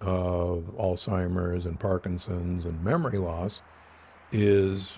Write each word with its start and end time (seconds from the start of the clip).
of 0.00 0.64
Alzheimer's 0.78 1.66
and 1.66 1.78
Parkinson's 1.78 2.64
and 2.64 2.82
memory 2.84 3.18
loss 3.18 3.60
is 4.32 4.88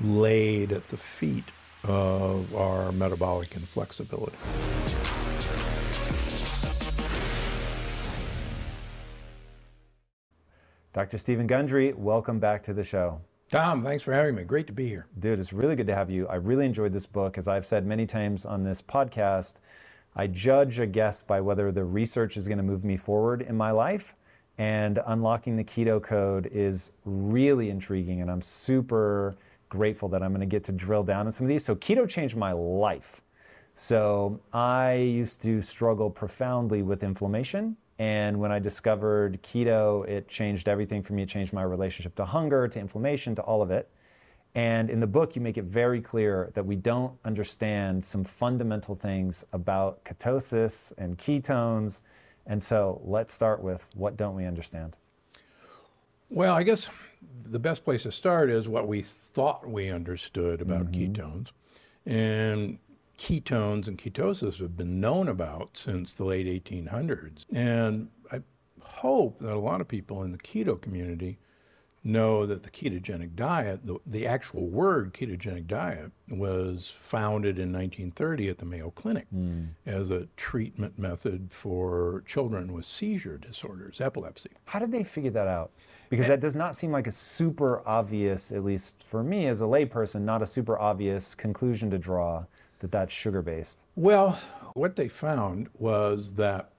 laid 0.00 0.72
at 0.72 0.88
the 0.88 0.96
feet 0.96 1.44
of 1.84 2.54
our 2.54 2.90
metabolic 2.92 3.54
inflexibility. 3.54 4.36
Dr. 10.92 11.18
Steven 11.18 11.46
Gundry, 11.46 11.92
welcome 11.92 12.40
back 12.40 12.62
to 12.62 12.72
the 12.72 12.82
show. 12.82 13.20
Tom, 13.50 13.84
thanks 13.84 14.02
for 14.02 14.12
having 14.12 14.34
me. 14.34 14.44
Great 14.44 14.66
to 14.66 14.72
be 14.72 14.88
here. 14.88 15.06
Dude, 15.18 15.38
it's 15.38 15.52
really 15.52 15.76
good 15.76 15.86
to 15.86 15.94
have 15.94 16.10
you. 16.10 16.26
I 16.26 16.36
really 16.36 16.66
enjoyed 16.66 16.92
this 16.92 17.06
book. 17.06 17.38
As 17.38 17.46
I've 17.46 17.66
said 17.66 17.86
many 17.86 18.06
times 18.06 18.44
on 18.44 18.64
this 18.64 18.82
podcast, 18.82 19.58
I 20.18 20.26
judge 20.26 20.78
a 20.78 20.86
guest 20.86 21.26
by 21.26 21.42
whether 21.42 21.70
the 21.70 21.84
research 21.84 22.38
is 22.38 22.48
going 22.48 22.56
to 22.56 22.64
move 22.64 22.84
me 22.84 22.96
forward 22.96 23.42
in 23.42 23.54
my 23.54 23.70
life. 23.70 24.14
And 24.56 24.98
unlocking 25.06 25.56
the 25.56 25.64
keto 25.64 26.02
code 26.02 26.48
is 26.50 26.92
really 27.04 27.68
intriguing, 27.68 28.22
and 28.22 28.30
I'm 28.30 28.40
super 28.40 29.36
grateful 29.68 30.08
that 30.08 30.22
I'm 30.22 30.30
going 30.30 30.40
to 30.40 30.46
get 30.46 30.64
to 30.64 30.72
drill 30.72 31.04
down 31.04 31.26
on 31.26 31.32
some 31.32 31.44
of 31.44 31.48
these. 31.50 31.62
So, 31.62 31.76
keto 31.76 32.08
changed 32.08 32.36
my 32.36 32.52
life. 32.52 33.20
So, 33.74 34.40
I 34.54 34.94
used 34.94 35.42
to 35.42 35.60
struggle 35.60 36.08
profoundly 36.08 36.82
with 36.82 37.02
inflammation. 37.02 37.76
And 37.98 38.40
when 38.40 38.50
I 38.50 38.58
discovered 38.58 39.42
keto, 39.42 40.08
it 40.08 40.26
changed 40.28 40.68
everything 40.68 41.02
for 41.02 41.12
me. 41.12 41.24
It 41.24 41.28
changed 41.28 41.52
my 41.52 41.62
relationship 41.62 42.14
to 42.14 42.24
hunger, 42.24 42.66
to 42.66 42.80
inflammation, 42.80 43.34
to 43.34 43.42
all 43.42 43.60
of 43.60 43.70
it. 43.70 43.90
And 44.56 44.88
in 44.88 45.00
the 45.00 45.06
book, 45.06 45.36
you 45.36 45.42
make 45.42 45.58
it 45.58 45.64
very 45.64 46.00
clear 46.00 46.50
that 46.54 46.64
we 46.64 46.76
don't 46.76 47.12
understand 47.26 48.02
some 48.02 48.24
fundamental 48.24 48.94
things 48.94 49.44
about 49.52 50.02
ketosis 50.06 50.94
and 50.96 51.18
ketones. 51.18 52.00
And 52.46 52.62
so 52.62 53.02
let's 53.04 53.34
start 53.34 53.62
with 53.62 53.86
what 53.94 54.16
don't 54.16 54.34
we 54.34 54.46
understand? 54.46 54.96
Well, 56.30 56.54
I 56.54 56.62
guess 56.62 56.88
the 57.44 57.58
best 57.58 57.84
place 57.84 58.04
to 58.04 58.12
start 58.12 58.48
is 58.48 58.66
what 58.66 58.88
we 58.88 59.02
thought 59.02 59.68
we 59.68 59.90
understood 59.90 60.62
about 60.62 60.90
mm-hmm. 60.90 61.12
ketones. 61.12 61.50
And 62.06 62.78
ketones 63.18 63.86
and 63.86 63.98
ketosis 63.98 64.58
have 64.60 64.74
been 64.74 65.00
known 65.00 65.28
about 65.28 65.76
since 65.76 66.14
the 66.14 66.24
late 66.24 66.46
1800s. 66.46 67.44
And 67.52 68.08
I 68.32 68.40
hope 68.80 69.38
that 69.40 69.52
a 69.52 69.58
lot 69.58 69.82
of 69.82 69.88
people 69.88 70.22
in 70.22 70.32
the 70.32 70.38
keto 70.38 70.80
community 70.80 71.36
know 72.06 72.46
that 72.46 72.62
the 72.62 72.70
ketogenic 72.70 73.34
diet, 73.34 73.84
the, 73.84 73.98
the 74.06 74.26
actual 74.26 74.66
word 74.68 75.12
ketogenic 75.12 75.66
diet, 75.66 76.12
was 76.28 76.92
founded 76.96 77.58
in 77.58 77.72
1930 77.72 78.48
at 78.48 78.58
the 78.58 78.64
Mayo 78.64 78.90
Clinic 78.90 79.26
mm. 79.34 79.68
as 79.84 80.10
a 80.10 80.28
treatment 80.36 80.98
method 80.98 81.48
for 81.50 82.22
children 82.26 82.72
with 82.72 82.86
seizure 82.86 83.36
disorders, 83.36 84.00
epilepsy. 84.00 84.50
How 84.66 84.78
did 84.78 84.92
they 84.92 85.04
figure 85.04 85.32
that 85.32 85.48
out? 85.48 85.72
Because 86.08 86.26
and, 86.26 86.32
that 86.32 86.40
does 86.40 86.54
not 86.54 86.76
seem 86.76 86.92
like 86.92 87.06
a 87.06 87.12
super 87.12 87.86
obvious, 87.86 88.52
at 88.52 88.64
least 88.64 89.02
for 89.02 89.22
me 89.22 89.46
as 89.46 89.60
a 89.60 89.64
layperson, 89.64 90.22
not 90.22 90.42
a 90.42 90.46
super 90.46 90.78
obvious 90.78 91.34
conclusion 91.34 91.90
to 91.90 91.98
draw 91.98 92.44
that 92.80 92.92
that's 92.92 93.12
sugar 93.12 93.42
based. 93.42 93.82
Well, 93.96 94.38
what 94.74 94.96
they 94.96 95.08
found 95.08 95.68
was 95.78 96.34
that 96.34 96.70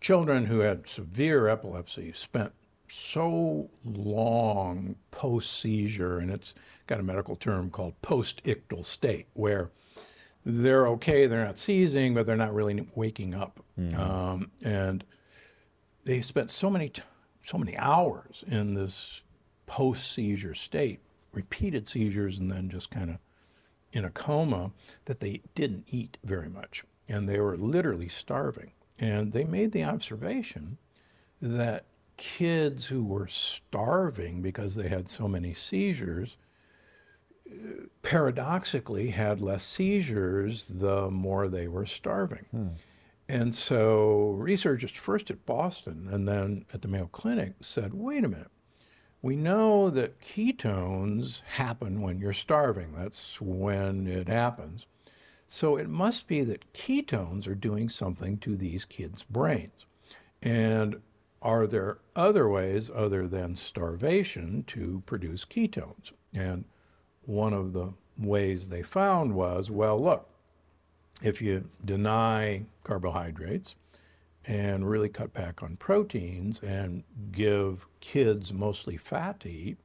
children 0.00 0.46
who 0.46 0.60
had 0.60 0.88
severe 0.88 1.46
epilepsy 1.48 2.12
spent 2.12 2.52
so 2.90 3.70
long 3.84 4.96
post 5.10 5.60
seizure, 5.60 6.18
and 6.18 6.30
it's 6.30 6.54
got 6.86 7.00
a 7.00 7.02
medical 7.02 7.36
term 7.36 7.70
called 7.70 8.00
post 8.02 8.42
ictal 8.44 8.84
state, 8.84 9.26
where 9.34 9.70
they're 10.44 10.86
okay, 10.88 11.26
they're 11.26 11.44
not 11.44 11.58
seizing, 11.58 12.14
but 12.14 12.26
they're 12.26 12.36
not 12.36 12.54
really 12.54 12.86
waking 12.94 13.34
up. 13.34 13.60
Mm-hmm. 13.78 14.00
Um, 14.00 14.50
and 14.62 15.04
they 16.04 16.22
spent 16.22 16.50
so 16.50 16.70
many, 16.70 16.88
t- 16.88 17.02
so 17.42 17.58
many 17.58 17.76
hours 17.76 18.44
in 18.46 18.74
this 18.74 19.22
post 19.66 20.12
seizure 20.12 20.54
state, 20.54 21.00
repeated 21.32 21.86
seizures, 21.86 22.38
and 22.38 22.50
then 22.50 22.68
just 22.68 22.90
kind 22.90 23.10
of 23.10 23.18
in 23.92 24.04
a 24.04 24.10
coma, 24.10 24.70
that 25.06 25.20
they 25.20 25.42
didn't 25.54 25.84
eat 25.88 26.16
very 26.24 26.48
much. 26.48 26.84
And 27.08 27.28
they 27.28 27.40
were 27.40 27.56
literally 27.56 28.08
starving. 28.08 28.72
And 28.98 29.32
they 29.32 29.44
made 29.44 29.72
the 29.72 29.84
observation 29.84 30.78
that 31.42 31.84
kids 32.20 32.84
who 32.84 33.02
were 33.02 33.26
starving 33.26 34.42
because 34.42 34.74
they 34.74 34.88
had 34.88 35.08
so 35.08 35.26
many 35.26 35.54
seizures 35.54 36.36
paradoxically 38.02 39.10
had 39.10 39.40
less 39.40 39.64
seizures 39.64 40.68
the 40.68 41.10
more 41.10 41.48
they 41.48 41.66
were 41.66 41.86
starving. 41.86 42.44
Hmm. 42.50 42.68
And 43.26 43.54
so 43.54 44.32
researchers 44.38 44.90
first 44.90 45.30
at 45.30 45.46
Boston 45.46 46.08
and 46.12 46.28
then 46.28 46.66
at 46.74 46.82
the 46.82 46.88
Mayo 46.88 47.08
Clinic 47.10 47.54
said, 47.62 47.94
wait 47.94 48.22
a 48.22 48.28
minute, 48.28 48.50
we 49.22 49.34
know 49.34 49.88
that 49.88 50.20
ketones 50.20 51.40
happen 51.54 52.02
when 52.02 52.18
you're 52.18 52.34
starving. 52.34 52.92
That's 52.92 53.40
when 53.40 54.06
it 54.06 54.28
happens. 54.28 54.86
So 55.48 55.76
it 55.76 55.88
must 55.88 56.26
be 56.26 56.42
that 56.44 56.70
ketones 56.74 57.48
are 57.48 57.54
doing 57.54 57.88
something 57.88 58.36
to 58.38 58.56
these 58.56 58.84
kids' 58.84 59.24
brains. 59.24 59.86
And 60.42 61.00
are 61.42 61.66
there 61.66 61.98
other 62.14 62.48
ways 62.48 62.90
other 62.94 63.26
than 63.26 63.56
starvation 63.56 64.64
to 64.68 65.02
produce 65.06 65.44
ketones? 65.44 66.12
And 66.34 66.64
one 67.22 67.52
of 67.52 67.72
the 67.72 67.94
ways 68.18 68.68
they 68.68 68.82
found 68.82 69.34
was 69.34 69.70
well, 69.70 70.00
look, 70.02 70.28
if 71.22 71.40
you 71.40 71.68
deny 71.84 72.64
carbohydrates 72.84 73.74
and 74.46 74.88
really 74.88 75.08
cut 75.08 75.32
back 75.32 75.62
on 75.62 75.76
proteins 75.76 76.60
and 76.60 77.04
give 77.30 77.86
kids 78.00 78.52
mostly 78.52 78.96
fat 78.96 79.40
to 79.40 79.50
eat, 79.50 79.78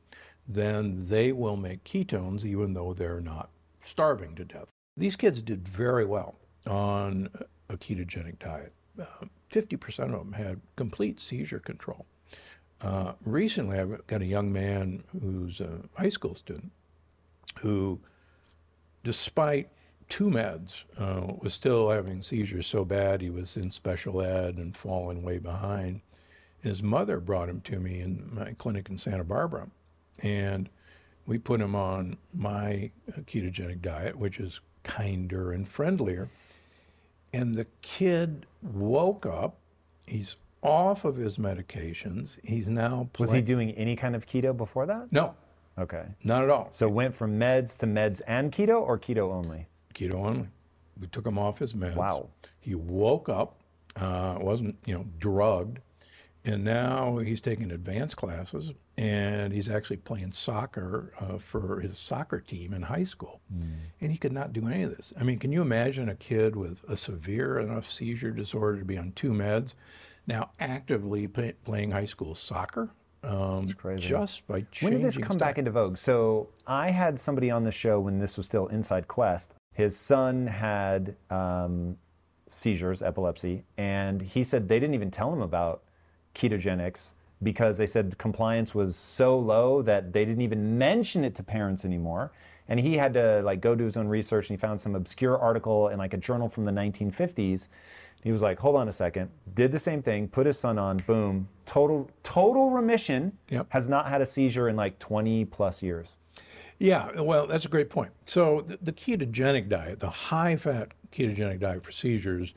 then 0.47 1.09
they 1.09 1.31
will 1.31 1.57
make 1.57 1.83
ketones 1.83 2.45
even 2.45 2.73
though 2.73 2.94
they're 2.94 3.21
not 3.21 3.49
starving 3.83 4.35
to 4.35 4.45
death. 4.45 4.69
These 4.95 5.15
kids 5.15 5.41
did 5.41 5.67
very 5.67 6.05
well 6.05 6.35
on 6.65 7.29
a 7.69 7.77
ketogenic 7.77 8.39
diet. 8.39 8.74
Uh, 9.00 9.25
50% 9.51 10.13
of 10.13 10.19
them 10.19 10.33
had 10.33 10.62
complete 10.75 11.19
seizure 11.19 11.59
control. 11.59 12.06
Uh, 12.81 13.13
recently, 13.24 13.80
I've 13.80 14.06
got 14.07 14.21
a 14.21 14.25
young 14.25 14.51
man 14.51 15.03
who's 15.21 15.59
a 15.59 15.80
high 15.97 16.09
school 16.09 16.36
student 16.36 16.71
who, 17.62 18.00
despite 19.03 19.69
two 20.09 20.30
meds, 20.30 20.83
uh, 20.97 21.33
was 21.42 21.53
still 21.53 21.89
having 21.89 22.21
seizures 22.21 22.68
so 22.68 22.83
bad 22.86 23.21
he 23.21 23.30
was 23.30 23.56
in 23.56 23.71
special 23.71 24.21
ed 24.21 24.56
and 24.57 24.75
falling 24.75 25.24
way 25.24 25.38
behind. 25.38 26.01
And 26.62 26.69
his 26.69 26.83
mother 26.83 27.19
brought 27.19 27.50
him 27.50 27.62
to 27.62 27.80
me 27.80 28.01
in 28.01 28.30
my 28.31 28.53
clinic 28.53 28.89
in 28.89 28.97
Santa 28.97 29.24
Barbara. 29.24 29.69
And 30.21 30.69
we 31.25 31.38
put 31.38 31.62
him 31.62 31.75
on 31.75 32.18
my 32.33 32.92
ketogenic 33.25 33.81
diet, 33.81 34.18
which 34.18 34.39
is 34.39 34.59
kinder 34.83 35.51
and 35.51 35.68
friendlier. 35.68 36.30
And 37.33 37.56
the 37.56 37.68
kid 37.81 38.45
woke 38.62 39.25
up. 39.25 39.57
He's 40.07 40.36
off 40.62 41.06
of 41.06 41.18
his 41.18 41.38
medications. 41.38 42.38
He's 42.44 42.68
now. 42.68 43.10
Was 43.19 43.31
he 43.31 43.42
doing 43.42 43.72
any 43.72 43.95
kind 43.95 44.16
of 44.16 44.25
keto 44.25 44.56
before 44.56 44.86
that? 44.86 45.12
No. 45.12 45.36
Okay. 45.77 46.06
Not 46.24 46.44
at 46.44 46.50
all. 46.50 46.68
So 46.72 46.88
went 46.88 47.13
from 47.13 47.39
meds 47.39 47.77
to 47.80 47.86
meds 47.86 48.22
and 48.27 48.51
keto 48.51 48.81
or 48.81 48.98
keto 48.98 49.31
only? 49.31 49.68
Keto 49.94 50.16
only. 50.16 50.48
We 51.00 51.07
took 51.07 51.25
him 51.27 51.38
off 51.38 51.60
his 51.60 51.74
meds. 51.74 51.95
Wow. 51.95 52.30
He 52.62 52.74
woke 52.74 53.28
up, 53.28 53.57
uh, 53.98 54.38
wasn't 54.39 54.78
you 54.86 54.94
know 54.94 55.06
drugged, 55.19 55.80
and 56.45 56.63
now 56.63 57.18
he's 57.18 57.42
taking 57.42 57.71
advanced 57.71 58.15
classes 58.18 58.71
and 58.97 59.51
he's 59.51 59.69
actually 59.69 59.97
playing 59.97 60.31
soccer 60.31 61.12
uh, 61.19 61.38
for 61.39 61.80
his 61.81 61.97
soccer 61.97 62.39
team 62.39 62.74
in 62.74 62.83
high 62.83 63.03
school. 63.03 63.42
And 64.00 64.12
he 64.12 64.18
could 64.18 64.31
not 64.31 64.53
do 64.53 64.68
any 64.68 64.83
of 64.83 64.95
this. 64.95 65.12
I 65.19 65.24
mean, 65.24 65.39
can 65.39 65.51
you 65.51 65.62
imagine 65.62 66.07
a 66.07 66.15
kid 66.15 66.56
with 66.56 66.83
a 66.88 66.95
severe 66.95 67.59
enough 67.59 67.89
seizure 67.89 68.31
disorder 68.31 68.80
to 68.80 68.86
be 68.86 68.97
on 68.97 69.12
two 69.13 69.31
meds, 69.31 69.74
now 70.27 70.51
actively 70.59 71.27
play, 71.27 71.53
playing 71.63 71.92
high 71.92 72.06
school 72.06 72.36
soccer? 72.36 72.92
Um, 73.24 73.68
crazy. 73.74 74.07
Just 74.07 74.45
by 74.45 74.65
When 74.81 74.94
did 74.94 75.01
this 75.01 75.18
come 75.18 75.38
his 75.38 75.38
back 75.38 75.57
into 75.57 75.71
vogue? 75.71 75.97
So 75.97 76.50
I 76.68 76.92
had 76.92 77.19
somebody 77.19 77.50
on 77.50 77.63
the 77.63 77.71
show 77.71 78.00
when 78.00 78.19
this 78.19 78.38
was 78.38 78.45
still 78.45 78.68
Inside 78.68 79.07
Quest. 79.07 79.56
His 79.74 79.97
son 79.97 80.47
had 80.47 81.15
um, 81.31 81.97
seizures, 82.47 83.01
epilepsy, 83.01 83.63
and 83.77 84.21
he 84.21 84.44
said 84.44 84.68
they 84.68 84.80
didn't 84.80 84.94
even 84.94 85.12
tell 85.12 85.33
him 85.33 85.42
about 85.42 85.81
ketogenics 86.35 87.13
because 87.41 87.77
they 87.77 87.87
said 87.87 88.17
compliance 88.17 88.75
was 88.75 88.95
so 88.95 89.37
low 89.37 89.81
that 89.81 90.13
they 90.13 90.25
didn't 90.25 90.41
even 90.41 90.77
mention 90.77 91.23
it 91.23 91.35
to 91.35 91.43
parents 91.43 91.83
anymore. 91.83 92.31
And 92.67 92.79
he 92.79 92.97
had 92.97 93.13
to 93.13 93.41
like 93.43 93.61
go 93.61 93.75
do 93.75 93.83
his 93.83 93.97
own 93.97 94.07
research 94.07 94.49
and 94.49 94.57
he 94.57 94.61
found 94.61 94.81
some 94.81 94.95
obscure 94.95 95.37
article 95.37 95.89
in 95.89 95.97
like 95.99 96.13
a 96.13 96.17
journal 96.17 96.49
from 96.49 96.65
the 96.65 96.71
1950s. 96.71 97.67
He 98.23 98.31
was 98.31 98.41
like, 98.41 98.57
"Hold 98.59 98.75
on 98.75 98.87
a 98.87 98.91
second. 98.91 99.29
Did 99.53 99.71
the 99.71 99.77
same 99.77 100.01
thing, 100.01 100.27
put 100.27 100.47
his 100.47 100.57
son 100.57 100.79
on, 100.79 100.97
boom, 100.97 101.47
total 101.65 102.09
total 102.23 102.71
remission. 102.71 103.37
Yep. 103.49 103.67
Has 103.69 103.87
not 103.87 104.07
had 104.07 104.21
a 104.21 104.25
seizure 104.25 104.67
in 104.67 104.75
like 104.75 104.97
20 104.97 105.45
plus 105.45 105.83
years. 105.83 106.17
Yeah, 106.79 107.21
well, 107.21 107.47
that's 107.47 107.65
a 107.65 107.69
great 107.69 107.89
point. 107.89 108.11
So 108.23 108.61
the, 108.61 108.77
the 108.81 108.91
ketogenic 108.91 109.69
diet, 109.69 109.99
the 109.99 110.09
high-fat 110.09 110.89
ketogenic 111.11 111.61
diet 111.61 111.83
for 111.83 111.91
seizures, 111.91 112.53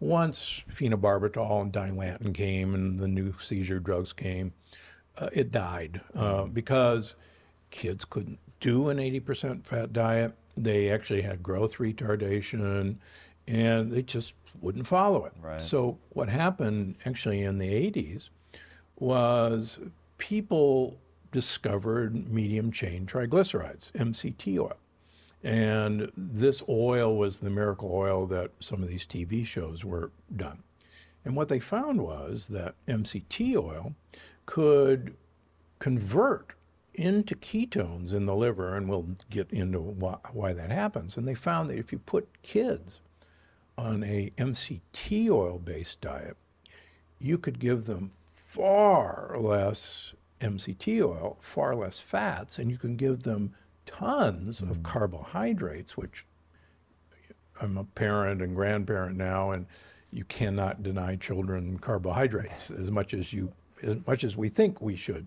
once 0.00 0.62
phenobarbital 0.70 1.62
and 1.62 1.72
dilantin 1.72 2.34
came 2.34 2.74
and 2.74 2.98
the 2.98 3.08
new 3.08 3.34
seizure 3.40 3.80
drugs 3.80 4.12
came, 4.12 4.52
uh, 5.16 5.28
it 5.32 5.50
died 5.50 6.00
uh, 6.14 6.44
because 6.44 7.14
kids 7.70 8.04
couldn't 8.04 8.38
do 8.60 8.88
an 8.88 8.98
80% 8.98 9.64
fat 9.64 9.92
diet. 9.92 10.34
They 10.56 10.90
actually 10.90 11.22
had 11.22 11.42
growth 11.42 11.76
retardation, 11.78 12.96
and 13.46 13.92
they 13.92 14.02
just 14.02 14.34
wouldn't 14.60 14.86
follow 14.86 15.24
it. 15.24 15.32
Right. 15.40 15.60
So 15.60 15.98
what 16.10 16.28
happened 16.28 16.96
actually 17.04 17.42
in 17.42 17.58
the 17.58 17.90
80s 17.90 18.28
was 18.96 19.78
people 20.18 20.98
discovered 21.30 22.30
medium 22.32 22.72
chain 22.72 23.06
triglycerides, 23.06 23.92
MCT 23.92 24.58
oil. 24.58 24.76
And 25.42 26.10
this 26.16 26.62
oil 26.68 27.16
was 27.16 27.38
the 27.38 27.50
miracle 27.50 27.90
oil 27.92 28.26
that 28.26 28.50
some 28.60 28.82
of 28.82 28.88
these 28.88 29.06
TV 29.06 29.46
shows 29.46 29.84
were 29.84 30.10
done. 30.34 30.62
And 31.24 31.36
what 31.36 31.48
they 31.48 31.60
found 31.60 32.00
was 32.00 32.48
that 32.48 32.74
MCT 32.86 33.54
oil 33.56 33.94
could 34.46 35.14
convert 35.78 36.54
into 36.94 37.36
ketones 37.36 38.12
in 38.12 38.26
the 38.26 38.34
liver, 38.34 38.74
and 38.74 38.88
we'll 38.88 39.06
get 39.30 39.50
into 39.52 39.78
why, 39.80 40.16
why 40.32 40.52
that 40.52 40.70
happens. 40.70 41.16
And 41.16 41.28
they 41.28 41.34
found 41.34 41.70
that 41.70 41.78
if 41.78 41.92
you 41.92 41.98
put 41.98 42.42
kids 42.42 43.00
on 43.76 44.02
a 44.02 44.32
MCT 44.36 45.30
oil 45.30 45.58
based 45.58 46.00
diet, 46.00 46.36
you 47.20 47.38
could 47.38 47.60
give 47.60 47.84
them 47.84 48.10
far 48.32 49.36
less 49.38 50.14
MCT 50.40 51.00
oil, 51.02 51.38
far 51.40 51.76
less 51.76 52.00
fats, 52.00 52.58
and 52.58 52.70
you 52.70 52.78
can 52.78 52.96
give 52.96 53.22
them 53.22 53.54
tons 53.88 54.60
of 54.60 54.68
mm-hmm. 54.68 54.82
carbohydrates, 54.82 55.96
which 55.96 56.24
I'm 57.60 57.76
a 57.76 57.84
parent 57.84 58.42
and 58.42 58.54
grandparent 58.54 59.16
now, 59.16 59.50
and 59.50 59.66
you 60.12 60.24
cannot 60.24 60.82
deny 60.82 61.16
children 61.16 61.78
carbohydrates 61.78 62.70
as 62.70 62.90
much 62.90 63.12
as 63.14 63.32
you 63.32 63.52
as 63.82 63.96
much 64.06 64.24
as 64.24 64.36
we 64.36 64.48
think 64.48 64.80
we 64.80 64.96
should. 64.96 65.26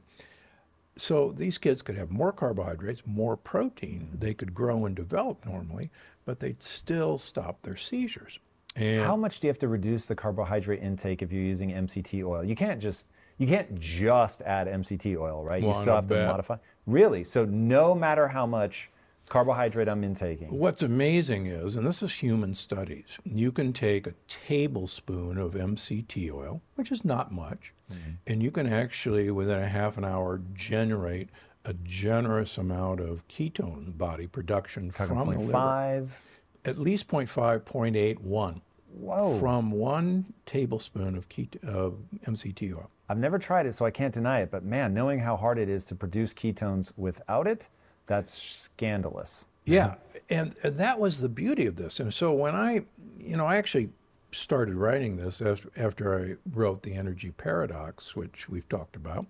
So 0.98 1.31
these 1.31 1.58
kids 1.58 1.81
could 1.81 1.96
have 1.96 2.12
more 2.12 2.34
carbohydrates, 2.34 3.02
more 3.06 3.38
protein. 3.38 4.10
Mm-hmm. 4.10 4.19
They 4.19 4.34
could 4.34 4.54
grow 4.54 4.86
and 4.86 4.96
develop 4.96 5.46
normally, 5.46 5.90
but 6.25 6.40
they'd 6.40 6.62
still 6.62 7.18
stop 7.18 7.62
their 7.62 7.78
seizures. 7.78 8.40
And 8.75 9.02
How 9.02 9.16
much 9.16 9.40
do 9.40 9.48
you 9.48 9.50
have 9.50 9.60
to 9.60 9.68
reduce 9.68 10.06
the 10.06 10.16
carbohydrate 10.16 10.81
intake 10.81 11.22
if 11.22 11.31
you're 11.31 11.44
using 11.44 11.72
MCT 11.72 12.24
oil? 12.25 12.44
You 12.44 12.56
can't 12.56 12.81
just 12.81 13.08
you 13.38 13.48
can't 13.48 13.80
just 13.80 14.42
add 14.42 14.68
MCT 14.68 15.18
oil, 15.18 15.44
right? 15.44 15.63
you 15.63 15.74
still 15.74 15.96
have 15.96 16.08
to 16.08 16.13
bet. 16.13 16.28
modify. 16.28 16.58
Really? 16.86 17.24
So 17.24 17.45
no 17.45 17.95
matter 17.95 18.30
how 18.30 18.45
much 18.45 18.89
carbohydrate 19.31 19.88
I'm 19.88 20.04
intaking. 20.04 20.50
What's 20.50 20.81
amazing 20.81 21.45
is, 21.45 21.78
and 21.78 21.88
this 21.88 22.04
is 22.04 22.16
human 22.16 22.54
studies, 22.54 23.18
you 23.24 23.54
can 23.54 23.72
take 23.72 24.06
a 24.06 24.13
tablespoon 24.28 25.38
of 25.38 25.54
MCT 25.54 26.30
oil, 26.33 26.62
which 26.75 26.92
is 26.92 27.06
not 27.06 27.31
much, 27.31 27.74
mm-hmm. 27.89 28.12
and 28.28 28.44
you 28.44 28.51
can 28.51 28.72
actually, 28.72 29.31
within 29.31 29.57
a 29.57 29.69
half 29.69 29.98
an 29.98 30.04
hour, 30.04 30.42
generate 30.54 31.30
a 31.63 31.74
generous 31.74 32.57
amount 32.57 33.00
of 33.00 33.25
ketone 33.30 33.98
body 33.98 34.27
production 34.27 34.92
from 34.92 35.18
the 35.18 35.39
liver. 35.39 35.54
0.5. 35.54 36.18
At 36.66 36.77
least 36.77 37.07
0.5, 37.07 37.62
0.8, 37.62 38.19
1. 38.19 38.62
Whoa. 38.94 39.39
From 39.39 39.72
one 39.72 40.34
tablespoon 40.45 41.16
of, 41.16 41.30
ket- 41.30 41.63
of 41.63 42.00
MCT 42.27 42.75
oil. 42.75 42.92
I've 43.12 43.18
never 43.18 43.38
tried 43.40 43.66
it, 43.66 43.74
so 43.74 43.86
I 43.86 43.92
can't 43.92 44.13
deny 44.13 44.40
it. 44.40 44.52
But 44.52 44.63
man, 44.63 44.94
knowing 44.94 45.19
how 45.19 45.36
hard 45.36 45.60
it 45.60 45.68
is 45.68 45.84
to 45.86 45.96
produce 45.96 46.34
ketones 46.34 46.94
without 46.96 47.46
it, 47.46 47.68
that's 48.08 48.42
scandalous. 48.42 49.48
Yeah, 49.66 49.96
and, 50.30 50.56
and 50.63 50.78
that 50.78 50.98
was 50.98 51.19
the 51.19 51.28
beauty 51.28 51.66
of 51.66 51.75
this. 51.75 52.00
And 52.00 52.13
so 52.13 52.31
when 52.31 52.56
I, 52.56 52.86
you 53.19 53.36
know, 53.36 53.46
I 53.46 53.58
actually 53.58 53.90
started 54.31 54.75
writing 54.75 55.18
this 55.18 55.42
after, 55.75 56.18
I 56.18 56.36
wrote 56.54 56.84
The 56.84 56.94
Energy 56.94 57.31
Paradox, 57.31 58.16
which 58.16 58.48
we've 58.48 58.69
talked 58.69 58.96
about. 58.96 59.25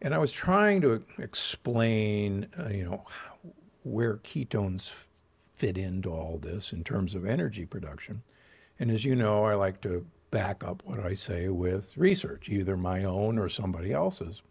And 0.00 0.14
I 0.14 0.18
was 0.18 0.30
trying 0.30 0.80
to 0.82 1.02
explain, 1.18 2.46
uh, 2.56 2.68
you 2.68 2.84
know, 2.84 3.04
where 3.82 4.18
ketones 4.18 4.94
fit 5.56 5.76
into 5.76 6.10
all 6.10 6.38
this 6.38 6.72
in 6.72 6.84
terms 6.84 7.16
of 7.16 7.26
energy 7.26 7.66
production. 7.66 8.22
And 8.78 8.88
as 8.88 9.04
you 9.04 9.16
know, 9.16 9.46
I 9.46 9.54
like 9.54 9.80
to 9.80 10.06
back 10.30 10.62
up 10.64 10.82
what 10.84 11.00
I 11.00 11.14
say 11.14 11.48
with 11.48 11.96
research, 11.96 12.48
either 12.48 12.76
my 12.76 13.04
own 13.04 13.38
or 13.38 13.48
somebody 13.48 13.92
else's. 13.92 14.42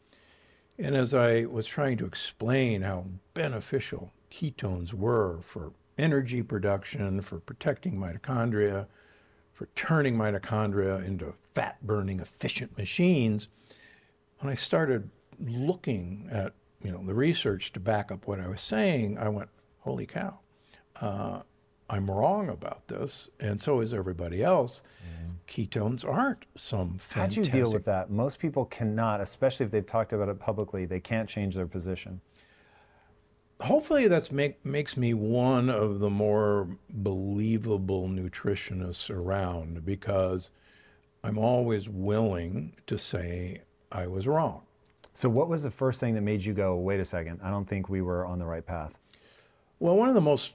And 0.78 0.96
as 0.96 1.14
I 1.14 1.46
was 1.46 1.66
trying 1.66 1.98
to 1.98 2.06
explain 2.06 2.84
how 2.84 3.06
beneficial 3.34 4.14
ketones 4.32 4.94
were 4.94 5.40
for 5.42 5.74
energy 5.98 6.42
production, 6.42 7.22
for 7.22 7.40
protecting 7.40 7.98
mitochondria, 7.98 8.88
for 9.54 9.68
turning 9.76 10.16
mitochondria 10.16 11.06
into 11.06 11.34
fat 11.54 11.86
burning 11.86 12.20
efficient 12.22 12.78
machines, 12.78 13.50
when 14.40 14.52
I 14.52 14.56
started 14.56 15.10
looking 15.40 16.30
at 16.32 16.54
you 16.82 16.92
know 16.92 17.04
the 17.04 17.14
research 17.14 17.74
to 17.74 17.80
back 17.80 18.10
up 18.12 18.26
what 18.26 18.40
I 18.40 18.48
was 18.48 18.62
saying, 18.62 19.18
I 19.18 19.28
went, 19.28 19.50
"Holy 19.80 20.06
cow! 20.06 20.40
Uh, 21.02 21.42
I'm 21.90 22.10
wrong 22.10 22.50
about 22.50 22.88
this, 22.88 23.30
and 23.40 23.60
so 23.60 23.82
is 23.82 23.94
everybody 23.94 24.44
else. 24.44 24.84
Ketones 25.48 26.06
aren't 26.08 26.46
some 26.56 27.00
How 27.12 27.26
do 27.26 27.42
you 27.42 27.50
deal 27.50 27.72
with 27.72 27.86
that? 27.86 28.12
Most 28.12 28.38
people 28.38 28.66
cannot, 28.66 29.20
especially 29.20 29.66
if 29.66 29.72
they've 29.72 29.86
talked 29.86 30.14
about 30.14 30.30
it 30.30 30.40
publicly, 30.40 30.86
they 30.86 31.00
can't 31.00 31.28
change 31.28 31.56
their 31.56 31.66
position. 31.66 32.22
hopefully 33.62 34.08
that's 34.08 34.32
make, 34.32 34.64
makes 34.64 34.96
me 34.96 35.14
one 35.14 35.70
of 35.70 36.00
the 36.00 36.10
more 36.10 36.68
believable 36.90 38.08
nutritionists 38.08 39.10
around 39.10 39.84
because 39.86 40.52
I'm 41.24 41.38
always 41.38 41.90
willing 41.90 42.76
to 42.88 42.98
say 42.98 43.62
I 43.92 44.08
was 44.08 44.28
wrong. 44.28 44.62
So, 45.14 45.28
what 45.28 45.50
was 45.50 45.64
the 45.64 45.72
first 45.72 46.00
thing 46.00 46.14
that 46.14 46.22
made 46.22 46.46
you 46.46 46.54
go, 46.54 46.76
wait 46.78 47.00
a 47.00 47.06
second, 47.06 47.42
I 47.44 47.50
don't 47.50 47.66
think 47.68 47.90
we 47.90 48.02
were 48.02 48.26
on 48.26 48.40
the 48.40 48.46
right 48.46 48.66
path? 48.66 48.98
Well, 49.80 49.98
one 49.98 50.08
of 50.08 50.16
the 50.16 50.22
most 50.22 50.54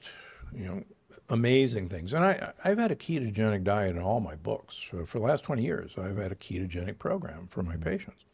you 0.55 0.65
know 0.67 0.85
amazing 1.29 1.89
things, 1.89 2.13
and 2.13 2.25
I 2.25 2.53
I've 2.65 2.79
had 2.79 2.91
a 2.91 2.97
ketogenic 2.97 3.65
diet 3.65 3.97
in 3.97 4.03
all 4.03 4.21
my 4.21 4.35
books 4.35 4.81
so 4.91 5.05
for 5.07 5.19
the 5.19 5.25
last 5.25 5.45
20 5.45 5.63
years. 5.63 5.93
I've 5.97 6.17
had 6.17 6.33
a 6.33 6.37
ketogenic 6.37 6.99
program 6.99 7.47
for 7.49 7.63
my 7.63 7.75
hmm. 7.75 7.83
patients. 7.83 8.25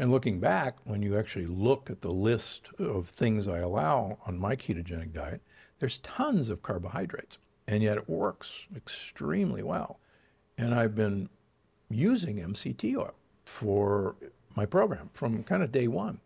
And 0.00 0.12
looking 0.12 0.38
back, 0.38 0.76
when 0.84 1.02
you 1.02 1.18
actually 1.18 1.46
look 1.46 1.90
at 1.90 2.02
the 2.02 2.12
list 2.12 2.68
of 2.78 3.08
things 3.08 3.48
I 3.48 3.58
allow 3.58 4.18
on 4.26 4.38
my 4.38 4.54
ketogenic 4.54 5.12
diet, 5.12 5.42
there's 5.80 5.98
tons 5.98 6.48
of 6.50 6.62
carbohydrates, 6.62 7.38
and 7.66 7.82
yet 7.82 7.96
it 7.96 8.08
works 8.08 8.66
extremely 8.76 9.62
well. 9.62 9.98
And 10.56 10.72
I've 10.72 10.94
been 10.94 11.28
using 11.90 12.36
MCT 12.36 12.96
oil 12.96 13.14
for 13.44 14.14
my 14.54 14.66
program 14.66 15.10
from 15.14 15.42
kind 15.42 15.62
of 15.62 15.72
day 15.72 15.88
one. 15.88 16.20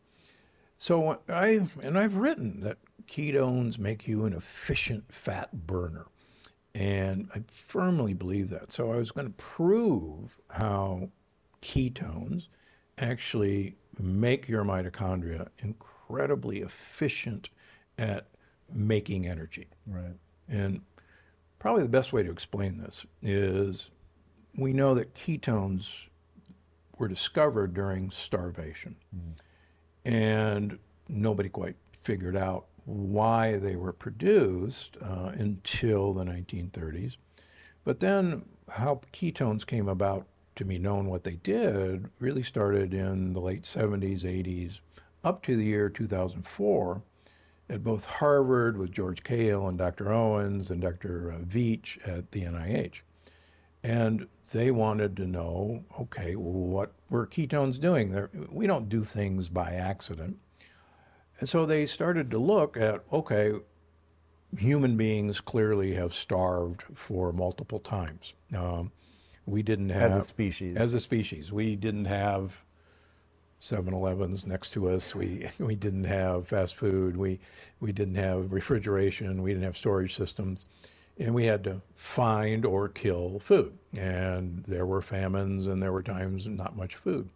So 0.77 1.21
I 1.29 1.69
and 1.81 1.97
I've 1.97 2.17
written 2.17 2.61
that 2.61 2.79
ketones 3.07 3.79
make 3.79 4.07
you 4.07 4.25
an 4.25 4.33
efficient 4.33 5.13
fat 5.13 5.67
burner. 5.67 6.07
And 6.75 7.29
I 7.35 7.43
firmly 7.49 8.15
believe 8.15 8.51
that. 8.51 8.73
So 8.73 8.93
I 8.93 8.97
was 8.97 9.11
going 9.11 9.27
to 9.27 9.35
prove 9.35 10.39
how 10.51 11.11
ketones 11.61 12.49
actually 12.99 13.77
make 13.99 14.49
your 14.49 14.65
mitochondria 14.65 15.49
incredibly 15.59 16.61
efficient 16.61 17.51
at 17.99 18.27
making 18.73 19.27
energy. 19.27 19.69
Right. 19.87 20.17
And 20.49 20.81
probably 21.59 21.83
the 21.83 21.89
best 21.89 22.13
way 22.13 22.23
to 22.23 22.31
explain 22.31 22.79
this 22.79 23.05
is 23.21 23.91
we 24.57 24.73
know 24.73 24.95
that 24.95 25.15
ketones 25.15 25.89
were 26.99 27.09
discovered 27.09 27.75
during 27.75 28.11
starvation. 28.11 28.97
Mm. 29.15 29.33
And 30.05 30.79
nobody 31.09 31.49
quite 31.49 31.77
figured 32.03 32.37
out 32.37 32.67
why 32.85 33.59
they 33.59 33.77
were 33.77 33.93
produced 33.93 34.97
uh, 35.01 35.33
until 35.35 36.13
the 36.13 36.25
1930s. 36.25 37.17
But 37.85 38.01
then, 38.01 38.47
how 38.71 39.01
ketones 39.13 39.67
came 39.67 39.89
about 39.89 40.27
to 40.57 40.65
be 40.65 40.79
known 40.79 41.07
what 41.07 41.25
they 41.25 41.37
did 41.37 42.11
really 42.19 42.43
started 42.43 42.93
in 42.93 43.33
the 43.33 43.41
late 43.41 43.63
70s, 43.63 44.23
80s, 44.23 44.79
up 45.25 45.43
to 45.43 45.57
the 45.57 45.65
year 45.65 45.89
2004 45.89 47.03
at 47.69 47.83
both 47.83 48.05
Harvard 48.05 48.77
with 48.77 48.93
George 48.93 49.23
Cahill 49.23 49.67
and 49.67 49.79
Dr. 49.79 50.13
Owens 50.13 50.71
and 50.71 50.83
Dr. 50.83 51.35
Veech 51.43 51.99
at 52.07 52.33
the 52.33 52.43
NIH. 52.43 53.01
And 53.83 54.29
they 54.53 54.71
wanted 54.71 55.17
to 55.17 55.27
know 55.27 55.85
okay, 55.99 56.37
well, 56.37 56.53
what 56.53 56.93
were 57.09 57.27
ketones 57.27 57.81
doing? 57.81 58.11
They're, 58.11 58.31
we 58.51 58.67
don't 58.67 58.89
do 58.89 59.03
things 59.03 59.49
by 59.49 59.73
accident. 59.73 60.39
And 61.41 61.49
so 61.49 61.67
they 61.67 61.87
started 61.87 62.31
to 62.31 62.39
look 62.39 62.77
at 62.77 63.03
okay, 63.13 63.55
human 64.57 64.97
beings 64.97 65.41
clearly 65.41 65.95
have 65.95 66.15
starved 66.15 66.83
for 66.95 67.33
multiple 67.33 67.81
times. 67.81 68.35
Um, 68.57 68.93
we 69.47 69.63
didn't 69.63 69.91
have. 69.91 70.03
As 70.03 70.17
a 70.17 70.23
species. 70.23 70.77
As 70.77 70.95
a 70.95 71.01
species. 71.01 71.53
We 71.53 71.77
didn't 71.77 72.05
have 72.05 72.63
7 73.61 73.95
Elevens 73.95 74.47
next 74.47 74.71
to 74.71 74.89
us. 74.89 75.15
We, 75.15 75.49
we 75.59 75.75
didn't 75.75 76.05
have 76.05 76.49
fast 76.49 76.75
food. 76.75 77.17
We, 77.17 77.41
we 77.81 77.93
didn't 77.93 78.17
have 78.17 78.53
refrigeration. 78.53 79.43
We 79.43 79.53
didn't 79.53 79.65
have 79.65 79.77
storage 79.77 80.17
systems. 80.17 80.67
And 81.19 81.35
we 81.35 81.45
had 81.45 81.63
to 81.65 81.83
find 81.95 82.65
or 82.65 82.89
kill 82.89 83.39
food. 83.39 83.79
And 83.97 84.65
there 84.65 84.87
were 84.87 85.03
famines 85.03 85.67
and 85.67 85.83
there 85.83 85.93
were 85.93 86.03
times 86.03 86.47
not 86.47 86.77
much 86.77 86.97
food. 86.97 87.29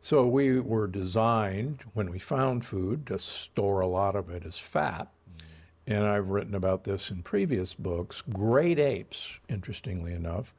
So 0.00 0.26
we 0.26 0.60
were 0.60 0.86
designed, 0.86 1.82
when 1.92 2.10
we 2.10 2.18
found 2.18 2.64
food, 2.64 3.06
to 3.08 3.18
store 3.18 3.80
a 3.80 3.86
lot 3.86 4.16
of 4.16 4.30
it 4.30 4.46
as 4.46 4.58
fat. 4.58 5.08
Mm. 5.28 5.42
And 5.86 6.06
I've 6.06 6.28
written 6.28 6.54
about 6.54 6.84
this 6.84 7.10
in 7.10 7.22
previous 7.22 7.74
books. 7.74 8.22
Great 8.22 8.78
apes, 8.78 9.38
interestingly 9.48 10.14
enough, 10.14 10.54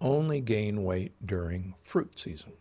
only 0.00 0.40
gain 0.40 0.84
weight 0.84 1.12
during 1.24 1.74
fruit 1.82 2.18
season. 2.18 2.52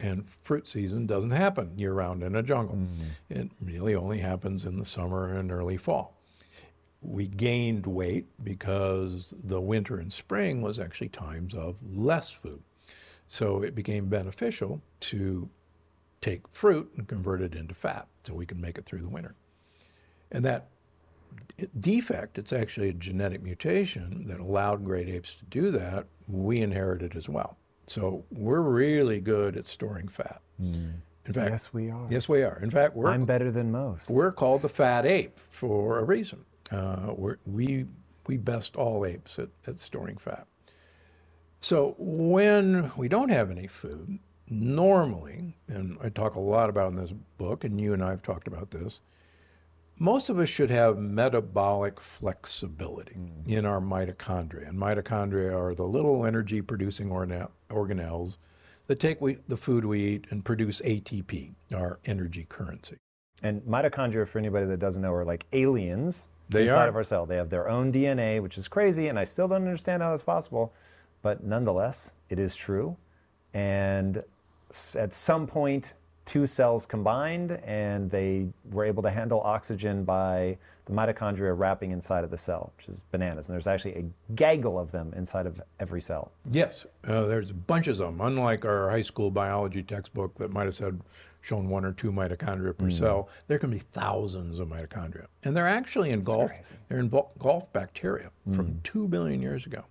And 0.00 0.28
fruit 0.42 0.66
season 0.66 1.06
doesn't 1.06 1.30
happen 1.30 1.78
year 1.78 1.92
round 1.92 2.22
in 2.22 2.34
a 2.34 2.42
jungle. 2.42 2.76
Mm. 2.76 2.88
It 3.28 3.50
really 3.60 3.94
only 3.94 4.18
happens 4.18 4.64
in 4.64 4.78
the 4.78 4.86
summer 4.86 5.32
and 5.32 5.50
early 5.50 5.76
fall. 5.76 6.16
We 7.00 7.26
gained 7.26 7.86
weight 7.86 8.26
because 8.42 9.34
the 9.42 9.60
winter 9.60 9.98
and 9.98 10.12
spring 10.12 10.62
was 10.62 10.78
actually 10.78 11.08
times 11.08 11.54
of 11.54 11.76
less 11.84 12.30
food. 12.30 12.62
So 13.26 13.62
it 13.62 13.74
became 13.74 14.06
beneficial 14.06 14.82
to 15.00 15.48
take 16.22 16.42
fruit 16.52 16.90
and 16.96 17.06
convert 17.06 17.42
it 17.42 17.54
into 17.54 17.74
fat 17.74 18.06
so 18.26 18.32
we 18.32 18.46
can 18.46 18.60
make 18.60 18.78
it 18.78 18.86
through 18.86 19.02
the 19.02 19.08
winter. 19.08 19.34
And 20.30 20.44
that 20.44 20.68
defect, 21.78 22.38
it's 22.38 22.52
actually 22.52 22.88
a 22.88 22.92
genetic 22.94 23.42
mutation 23.42 24.24
that 24.28 24.40
allowed 24.40 24.84
great 24.84 25.08
apes 25.08 25.34
to 25.34 25.44
do 25.44 25.70
that, 25.72 26.06
we 26.26 26.60
inherited 26.60 27.16
as 27.16 27.28
well. 27.28 27.58
So 27.86 28.24
we're 28.30 28.60
really 28.62 29.20
good 29.20 29.56
at 29.56 29.66
storing 29.66 30.08
fat. 30.08 30.40
In 30.58 31.02
fact, 31.32 31.50
Yes, 31.50 31.72
we 31.72 31.90
are. 31.90 32.06
Yes, 32.08 32.28
we 32.28 32.42
are. 32.42 32.58
In 32.62 32.70
fact, 32.70 32.94
we're 32.94 33.10
I'm 33.10 33.24
better 33.24 33.50
than 33.50 33.70
most. 33.72 34.08
we're 34.08 34.32
called 34.32 34.62
the 34.62 34.68
fat 34.68 35.04
ape 35.04 35.38
for 35.50 35.98
a 35.98 36.04
reason. 36.04 36.44
Uh, 36.70 37.12
we're, 37.16 37.36
we 37.44 37.86
we 38.28 38.36
best 38.36 38.76
all 38.76 39.04
apes 39.04 39.38
at, 39.38 39.48
at 39.66 39.80
storing 39.80 40.16
fat. 40.16 40.46
So 41.60 41.96
when 41.98 42.92
we 42.96 43.08
don't 43.08 43.30
have 43.30 43.50
any 43.50 43.66
food, 43.66 44.20
normally, 44.52 45.56
and 45.68 45.98
I 46.02 46.08
talk 46.08 46.34
a 46.34 46.40
lot 46.40 46.70
about 46.70 46.90
in 46.90 46.96
this 46.96 47.12
book, 47.38 47.64
and 47.64 47.80
you 47.80 47.92
and 47.92 48.02
I 48.02 48.10
have 48.10 48.22
talked 48.22 48.46
about 48.46 48.70
this, 48.70 49.00
most 49.98 50.28
of 50.28 50.38
us 50.38 50.48
should 50.48 50.70
have 50.70 50.98
metabolic 50.98 52.00
flexibility 52.00 53.14
mm. 53.14 53.46
in 53.46 53.64
our 53.64 53.80
mitochondria. 53.80 54.68
And 54.68 54.78
mitochondria 54.78 55.56
are 55.56 55.74
the 55.74 55.86
little 55.86 56.24
energy 56.26 56.60
producing 56.60 57.08
organelles 57.08 58.36
that 58.86 58.98
take 58.98 59.20
we, 59.20 59.38
the 59.48 59.56
food 59.56 59.84
we 59.84 60.04
eat 60.04 60.26
and 60.30 60.44
produce 60.44 60.80
ATP, 60.80 61.52
our 61.74 61.98
energy 62.04 62.46
currency. 62.48 62.96
And 63.42 63.62
mitochondria, 63.62 64.26
for 64.26 64.38
anybody 64.38 64.66
that 64.66 64.78
doesn't 64.78 65.02
know, 65.02 65.12
are 65.12 65.24
like 65.24 65.46
aliens 65.52 66.28
They 66.48 66.62
inside 66.62 66.86
are. 66.86 66.88
of 66.88 66.96
our 66.96 67.04
cell. 67.04 67.26
They 67.26 67.36
have 67.36 67.50
their 67.50 67.68
own 67.68 67.92
DNA, 67.92 68.40
which 68.42 68.58
is 68.58 68.68
crazy, 68.68 69.08
and 69.08 69.18
I 69.18 69.24
still 69.24 69.48
don't 69.48 69.62
understand 69.62 70.02
how 70.02 70.10
that's 70.10 70.22
possible. 70.22 70.72
But 71.22 71.44
nonetheless, 71.44 72.14
it 72.28 72.38
is 72.38 72.56
true. 72.56 72.96
And 73.54 74.24
at 74.98 75.12
some 75.12 75.46
point, 75.46 75.94
two 76.24 76.46
cells 76.46 76.86
combined, 76.86 77.52
and 77.64 78.10
they 78.10 78.48
were 78.70 78.84
able 78.84 79.02
to 79.02 79.10
handle 79.10 79.40
oxygen 79.42 80.04
by 80.04 80.56
the 80.86 80.92
mitochondria 80.92 81.56
wrapping 81.56 81.90
inside 81.90 82.24
of 82.24 82.30
the 82.30 82.38
cell, 82.38 82.72
which 82.76 82.88
is 82.88 83.04
bananas. 83.10 83.48
And 83.48 83.54
there's 83.54 83.66
actually 83.66 83.94
a 83.94 84.04
gaggle 84.34 84.78
of 84.78 84.92
them 84.92 85.12
inside 85.16 85.46
of 85.46 85.60
every 85.78 86.00
cell. 86.00 86.32
Yes, 86.50 86.84
uh, 87.06 87.22
there's 87.26 87.52
bunches 87.52 88.00
of 88.00 88.06
them. 88.06 88.20
Unlike 88.20 88.64
our 88.64 88.90
high 88.90 89.02
school 89.02 89.30
biology 89.30 89.82
textbook 89.82 90.36
that 90.38 90.50
might 90.50 90.64
have 90.64 90.74
said 90.74 91.00
shown 91.40 91.68
one 91.68 91.84
or 91.84 91.92
two 91.92 92.12
mitochondria 92.12 92.76
per 92.76 92.88
cell, 92.88 93.28
there 93.48 93.58
can 93.58 93.70
be 93.70 93.78
thousands 93.78 94.60
of 94.60 94.68
mitochondria, 94.68 95.26
and 95.42 95.56
they're 95.56 95.66
actually 95.68 96.10
engulfed. 96.10 96.72
They're 96.88 97.00
engulfed 97.00 97.72
bacteria 97.72 98.30
from 98.52 98.80
two 98.84 99.08
billion 99.08 99.42
years 99.42 99.66
ago, 99.66 99.84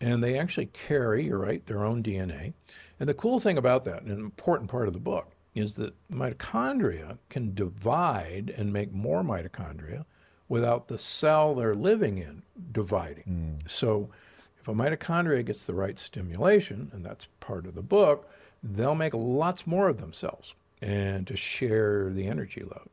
and 0.00 0.22
they 0.22 0.38
actually 0.38 0.66
carry, 0.66 1.24
you're 1.24 1.38
right, 1.38 1.64
their 1.64 1.84
own 1.84 2.02
DNA. 2.02 2.52
And 3.00 3.08
the 3.08 3.14
cool 3.14 3.40
thing 3.40 3.58
about 3.58 3.84
that, 3.84 4.02
and 4.02 4.10
an 4.10 4.20
important 4.20 4.70
part 4.70 4.88
of 4.88 4.94
the 4.94 5.00
book, 5.00 5.32
is 5.54 5.76
that 5.76 5.94
mitochondria 6.10 7.18
can 7.28 7.54
divide 7.54 8.52
and 8.56 8.72
make 8.72 8.92
more 8.92 9.22
mitochondria 9.22 10.04
without 10.48 10.88
the 10.88 10.98
cell 10.98 11.54
they're 11.54 11.74
living 11.74 12.18
in 12.18 12.42
dividing. 12.72 13.60
Mm. 13.62 13.70
So 13.70 14.10
if 14.58 14.68
a 14.68 14.74
mitochondria 14.74 15.44
gets 15.44 15.64
the 15.64 15.74
right 15.74 15.98
stimulation, 15.98 16.90
and 16.92 17.04
that's 17.04 17.28
part 17.40 17.66
of 17.66 17.74
the 17.74 17.82
book, 17.82 18.30
they'll 18.62 18.94
make 18.94 19.14
lots 19.14 19.66
more 19.66 19.88
of 19.88 20.00
themselves 20.00 20.54
and 20.80 21.26
to 21.26 21.36
share 21.36 22.10
the 22.10 22.26
energy 22.26 22.62
load. 22.62 22.88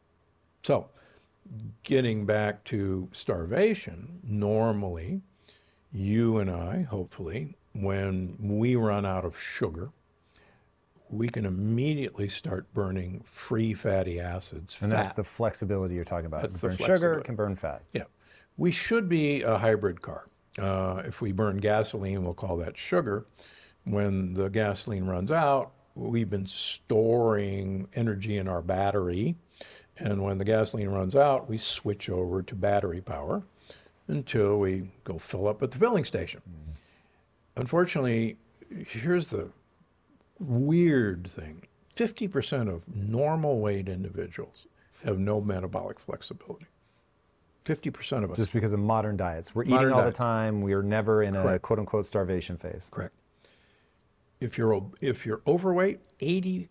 So, 0.63 0.89
getting 1.83 2.25
back 2.25 2.63
to 2.65 3.09
starvation, 3.11 4.19
normally 4.23 5.21
you 5.91 6.37
and 6.37 6.49
I, 6.49 6.83
hopefully, 6.83 7.55
when 7.73 8.35
we 8.39 8.75
run 8.75 9.05
out 9.05 9.25
of 9.25 9.37
sugar, 9.37 9.91
we 11.09 11.27
can 11.27 11.45
immediately 11.45 12.29
start 12.29 12.73
burning 12.73 13.21
free 13.25 13.73
fatty 13.73 14.19
acids. 14.19 14.77
And 14.81 14.91
that's 14.91 15.13
the 15.13 15.23
flexibility 15.23 15.95
you're 15.95 16.05
talking 16.05 16.25
about. 16.25 16.41
That's 16.41 16.55
It 16.55 16.61
the 16.61 16.67
burns 16.69 16.79
sugar, 16.79 17.13
it 17.15 17.25
can 17.25 17.35
burn 17.35 17.55
fat. 17.55 17.83
Yeah. 17.93 18.03
We 18.57 18.71
should 18.71 19.09
be 19.09 19.41
a 19.41 19.57
hybrid 19.57 20.01
car. 20.01 20.27
Uh, 20.57 21.01
if 21.05 21.21
we 21.21 21.31
burn 21.31 21.57
gasoline, 21.57 22.23
we'll 22.23 22.33
call 22.33 22.57
that 22.57 22.77
sugar. 22.77 23.25
When 23.83 24.33
the 24.33 24.49
gasoline 24.49 25.05
runs 25.05 25.31
out, 25.31 25.71
we've 25.95 26.29
been 26.29 26.45
storing 26.45 27.87
energy 27.93 28.37
in 28.37 28.47
our 28.47 28.61
battery. 28.61 29.35
And 29.97 30.23
when 30.23 30.37
the 30.37 30.45
gasoline 30.45 30.89
runs 30.89 31.15
out, 31.15 31.49
we 31.49 31.57
switch 31.57 32.09
over 32.09 32.41
to 32.41 32.55
battery 32.55 33.01
power 33.01 33.43
until 34.07 34.59
we 34.59 34.91
go 35.03 35.17
fill 35.17 35.47
up 35.47 35.61
at 35.61 35.71
the 35.71 35.77
filling 35.77 36.05
station. 36.05 36.41
Unfortunately, 37.55 38.37
here's 38.87 39.29
the 39.29 39.49
weird 40.39 41.27
thing 41.27 41.67
50% 41.95 42.69
of 42.73 42.87
normal 42.93 43.59
weight 43.59 43.87
individuals 43.89 44.65
have 45.03 45.19
no 45.19 45.41
metabolic 45.41 45.99
flexibility. 45.99 46.67
50% 47.65 48.23
of 48.23 48.31
us. 48.31 48.37
Just 48.37 48.53
because 48.53 48.73
of 48.73 48.79
modern 48.79 49.17
diets. 49.17 49.53
We're 49.53 49.65
Modern 49.65 49.87
eating 49.89 49.93
all 49.93 50.01
diets. 50.01 50.17
the 50.17 50.23
time. 50.23 50.61
We 50.61 50.73
are 50.73 50.81
never 50.81 51.21
in 51.21 51.35
a 51.35 51.59
quote 51.59 51.79
unquote 51.79 52.05
starvation 52.05 52.57
phase. 52.57 52.89
Correct. 52.91 53.13
If 54.39 54.57
you're 54.57 54.89
if 54.99 55.25
you're 55.27 55.41
overweight, 55.45 55.99
88% 56.19 56.69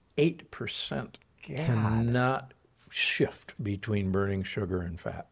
cannot 1.42 2.54
shift 2.88 3.54
between 3.62 4.10
burning 4.10 4.42
sugar 4.42 4.80
and 4.80 4.98
fat. 4.98 5.28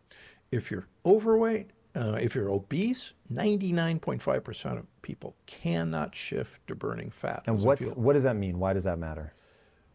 If 0.53 0.71
you're 0.71 0.87
overweight, 1.05 1.71
uh, 1.95 2.19
if 2.21 2.35
you're 2.35 2.51
obese, 2.51 3.13
99.5% 3.33 4.79
of 4.79 5.03
people 5.03 5.35
cannot 5.47 6.15
shift 6.15 6.67
to 6.67 6.75
burning 6.75 7.11
fat. 7.11 7.43
And 7.47 7.61
what's 7.61 7.93
what 7.93 8.13
does 8.13 8.23
that 8.23 8.37
mean? 8.37 8.59
Why 8.59 8.73
does 8.73 8.85
that 8.85 8.99
matter? 8.99 9.33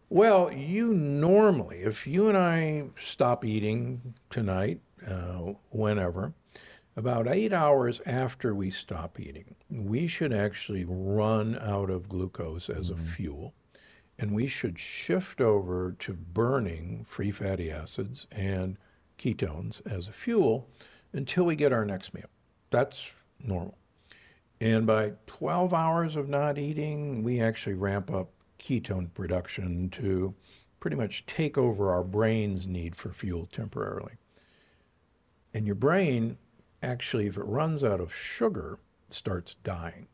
Well, 0.09 0.51
you 0.51 0.93
normally, 0.93 1.79
if 1.79 2.05
you 2.05 2.27
and 2.29 2.37
I 2.37 2.89
stop 2.99 3.43
eating 3.43 4.13
tonight, 4.29 4.81
uh, 5.07 5.53
whenever, 5.71 6.33
about 6.95 7.27
eight 7.27 7.51
hours 7.51 7.99
after 8.05 8.53
we 8.53 8.69
stop 8.69 9.19
eating, 9.19 9.55
we 9.69 10.07
should 10.07 10.31
actually 10.31 10.85
run 10.87 11.57
out 11.57 11.89
of 11.89 12.09
glucose 12.09 12.69
as 12.69 12.89
a 12.89 12.97
fuel. 12.97 13.53
And 14.19 14.35
we 14.35 14.47
should 14.47 14.77
shift 14.77 15.41
over 15.41 15.95
to 15.99 16.13
burning 16.13 17.03
free 17.07 17.31
fatty 17.31 17.71
acids 17.71 18.27
and 18.31 18.77
ketones 19.17 19.81
as 19.87 20.07
a 20.07 20.11
fuel 20.11 20.69
until 21.13 21.45
we 21.45 21.55
get 21.55 21.71
our 21.71 21.85
next 21.85 22.13
meal. 22.13 22.29
That's 22.71 23.11
normal. 23.39 23.77
And 24.59 24.85
by 24.85 25.13
12 25.27 25.73
hours 25.73 26.15
of 26.15 26.29
not 26.29 26.57
eating, 26.57 27.23
we 27.23 27.39
actually 27.39 27.75
ramp 27.75 28.11
up 28.11 28.29
ketone 28.59 29.13
production 29.13 29.89
to 29.91 30.35
pretty 30.79 30.95
much 30.95 31.25
take 31.25 31.57
over 31.57 31.91
our 31.91 32.03
brain's 32.03 32.67
need 32.67 32.95
for 32.95 33.09
fuel 33.09 33.47
temporarily. 33.51 34.13
And 35.53 35.65
your 35.65 35.75
brain, 35.75 36.37
actually, 36.81 37.27
if 37.27 37.37
it 37.37 37.43
runs 37.43 37.83
out 37.83 37.99
of 37.99 38.13
sugar, 38.13 38.79
starts 39.09 39.55
dying. 39.63 40.07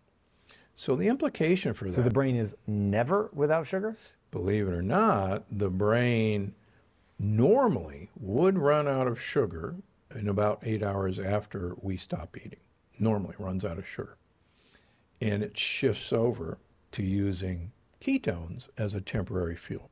So 0.76 0.96
the 0.96 1.08
implication 1.08 1.74
for 1.74 1.86
So 1.86 1.90
that, 1.90 1.96
So 1.96 2.02
the 2.04 2.10
brain 2.14 2.36
is 2.36 2.56
never 2.68 3.30
without 3.34 3.68
sugar? 3.68 3.96
believe 4.32 4.68
it 4.68 4.74
or 4.74 4.82
not, 4.82 5.44
the 5.52 5.70
brain 5.70 6.54
normally 7.18 8.10
would 8.20 8.58
run 8.58 8.88
out 8.88 9.08
of 9.08 9.20
sugar 9.20 9.76
in 10.16 10.28
about 10.28 10.60
eight 10.64 10.84
hours 10.84 11.20
after 11.20 11.76
we 11.82 11.98
stop 11.98 12.36
eating. 12.38 12.60
Normally 12.98 13.36
runs 13.38 13.64
out 13.64 13.78
of 13.78 13.88
sugar. 13.88 14.18
And 15.22 15.44
it 15.44 15.58
shifts 15.58 16.12
over 16.12 16.58
to 16.92 17.04
using 17.04 17.72
ketones 18.02 18.68
as 18.78 18.94
a 18.94 19.02
temporary 19.02 19.56
fuel. 19.56 19.90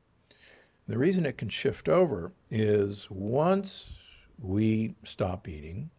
The 0.86 0.98
reason 0.98 1.26
it 1.26 1.36
can 1.36 1.50
shift 1.50 1.88
over 1.88 2.32
is 2.50 3.06
once 3.10 3.84
we 4.38 4.94
stop 5.04 5.46
eating, 5.46 5.90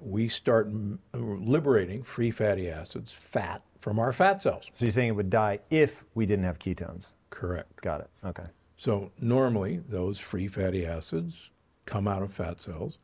we 0.00 0.28
start 0.28 0.68
liberating 1.12 2.04
free 2.04 2.30
fatty 2.30 2.70
acids, 2.70 3.12
fat, 3.12 3.62
from 3.80 3.98
our 3.98 4.12
fat 4.12 4.40
cells. 4.40 4.66
So 4.70 4.84
you're 4.84 4.92
saying 4.92 5.08
it 5.08 5.16
would 5.16 5.30
die 5.30 5.60
if 5.70 6.04
we 6.14 6.26
didn't 6.26 6.44
have 6.44 6.58
ketones? 6.58 7.12
Correct. 7.30 7.80
Got 7.80 8.02
it. 8.02 8.10
Okay. 8.24 8.46
So 8.76 9.10
normally 9.20 9.82
those 9.88 10.20
free 10.20 10.46
fatty 10.46 10.86
acids 10.86 11.50
come 11.84 12.06
out 12.06 12.22
of 12.22 12.32
fat 12.32 12.60
cells. 12.60 12.98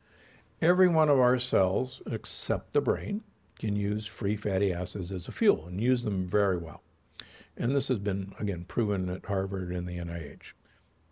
Every 0.64 0.88
one 0.88 1.10
of 1.10 1.20
our 1.20 1.38
cells, 1.38 2.00
except 2.10 2.72
the 2.72 2.80
brain, 2.80 3.20
can 3.58 3.76
use 3.76 4.06
free 4.06 4.34
fatty 4.34 4.72
acids 4.72 5.12
as 5.12 5.28
a 5.28 5.32
fuel 5.32 5.66
and 5.66 5.78
use 5.78 6.04
them 6.04 6.26
very 6.26 6.56
well. 6.56 6.82
And 7.54 7.76
this 7.76 7.88
has 7.88 7.98
been, 7.98 8.32
again, 8.40 8.64
proven 8.66 9.10
at 9.10 9.26
Harvard 9.26 9.70
and 9.70 9.86
the 9.86 9.98
NIH. 9.98 10.54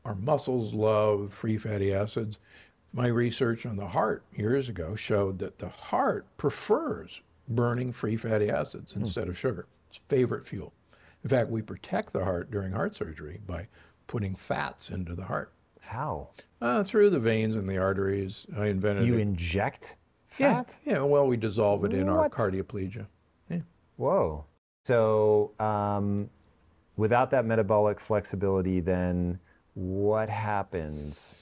Our 0.06 0.14
muscles 0.14 0.73
love 0.73 1.35
free 1.35 1.59
fatty 1.59 1.92
acids. 1.92 2.38
My 2.94 3.09
research 3.09 3.66
on 3.66 3.76
the 3.76 3.88
heart 3.88 4.25
years 4.35 4.71
ago 4.71 4.97
showed 4.97 5.38
that 5.40 5.59
the 5.59 5.68
heart 5.68 6.25
prefers 6.38 7.21
burning 7.47 7.92
free 7.92 8.16
fatty 8.16 8.49
acids 8.49 8.97
instead 8.97 9.28
of 9.28 9.37
sugar. 9.37 9.66
It's 9.90 9.99
favorite 9.99 10.47
fuel. 10.47 10.73
In 11.23 11.28
fact, 11.28 11.50
we 11.50 11.61
protect 11.61 12.14
the 12.14 12.25
heart 12.25 12.50
during 12.50 12.73
heart 12.73 12.97
surgery 12.97 13.42
by 13.47 13.68
putting 14.06 14.35
fats 14.35 14.88
into 14.88 15.14
the 15.14 15.26
heart. 15.26 15.52
How? 15.83 16.31
Uh, 16.61 16.85
through 16.85 17.11
the 17.11 17.19
veins 17.19 17.55
and 17.57 17.69
the 17.69 17.77
arteries. 17.77 18.47
I 18.57 18.67
invented 18.69 19.07
You 19.07 19.15
it. 19.15 19.21
inject 19.21 19.97
fat? 20.27 20.79
yeah, 20.87 21.01
well, 21.01 21.27
we 21.27 21.37
dissolve 21.37 21.85
it 21.85 21.93
in 21.93 22.09
our 22.09 22.29
cardioplegia. 22.31 23.07
Yeah. 23.51 23.61
Whoa. 23.97 24.47
So 24.85 25.53
um, 25.61 26.31
without 26.97 27.31
that 27.31 27.45
metabolic 27.45 28.01
flexibility, 28.01 28.81
then 28.81 29.41
what 29.75 30.29
happens? 30.31 31.35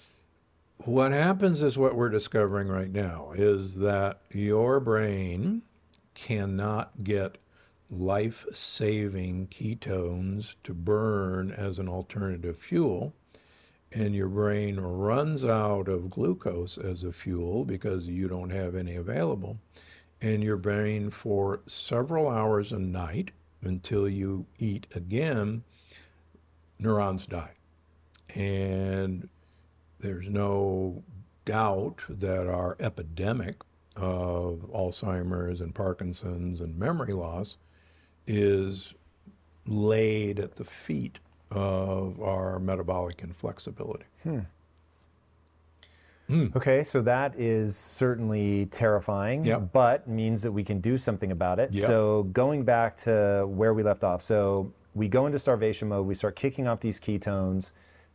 What 0.79 1.13
happens 1.13 1.63
is 1.63 1.77
what 1.77 1.95
we're 1.95 2.09
discovering 2.09 2.69
right 2.69 2.91
now 2.91 3.33
is 3.35 3.77
that 3.77 4.21
your 4.33 4.81
brain 4.81 5.63
cannot 6.15 7.05
get 7.05 7.37
life 7.91 8.47
saving 8.53 9.49
ketones 9.49 10.55
to 10.65 10.73
burn 10.73 11.51
as 11.51 11.79
an 11.79 11.89
alternative 11.89 12.57
fuel. 12.57 13.15
And 13.93 14.15
your 14.15 14.29
brain 14.29 14.79
runs 14.79 15.45
out 15.45 15.89
of 15.89 16.11
glucose 16.11 16.79
as 16.79 17.03
a 17.03 17.13
fuel 17.13 17.65
because 17.65 18.07
you 18.07 18.29
don't 18.29 18.51
have 18.51 18.77
any 18.77 18.95
available. 18.95 19.59
And 20.23 20.45
your 20.45 20.57
brain, 20.57 21.11
for 21.11 21.61
several 21.67 22.29
hours 22.29 22.73
a 22.73 22.79
night 22.79 23.33
until 23.63 24.09
you 24.09 24.47
eat 24.59 24.87
again, 24.95 25.65
neurons 26.79 27.27
die. 27.27 27.55
And 28.35 29.29
there's 29.99 30.29
no 30.29 31.03
doubt 31.45 32.03
that 32.09 32.47
our 32.47 32.77
epidemic 32.79 33.57
of 33.97 34.67
Alzheimer's 34.73 35.61
and 35.61 35.75
Parkinson's 35.75 36.61
and 36.61 36.79
memory 36.79 37.13
loss 37.13 37.57
is 38.27 38.95
laid 39.67 40.39
at 40.39 40.57
the 40.57 40.65
feet 40.65 41.19
of 41.51 42.21
our 42.21 42.59
metabolic 42.59 43.23
inflexibility. 43.23 44.05
Hmm. 44.23 44.41
Hmm. 46.29 46.47
Okay, 46.55 46.85
so 46.85 47.03
that 47.03 47.35
is 47.39 47.77
certainly 47.77 48.67
terrifying, 48.67 49.45
Yep. 49.45 49.73
but 49.73 50.07
means 50.09 50.43
that 50.43 50.53
we 50.53 50.63
can 50.63 50.79
do 50.81 50.97
something 50.97 51.33
about 51.33 51.59
it. 51.59 51.75
Yep. 51.75 51.85
So 51.85 52.23
going 52.25 52.63
back 52.65 52.97
to 52.99 53.47
where 53.49 53.75
we 53.75 53.83
left 53.83 54.05
off, 54.05 54.23
so 54.23 54.73
we 54.95 55.09
go 55.09 55.27
into 55.27 55.41
starvation 55.41 55.89
mode, 55.89 56.07
we 56.07 56.15
start 56.15 56.37
kicking 56.37 56.69
off 56.69 56.79
these 56.81 57.01
ketones. 57.01 57.73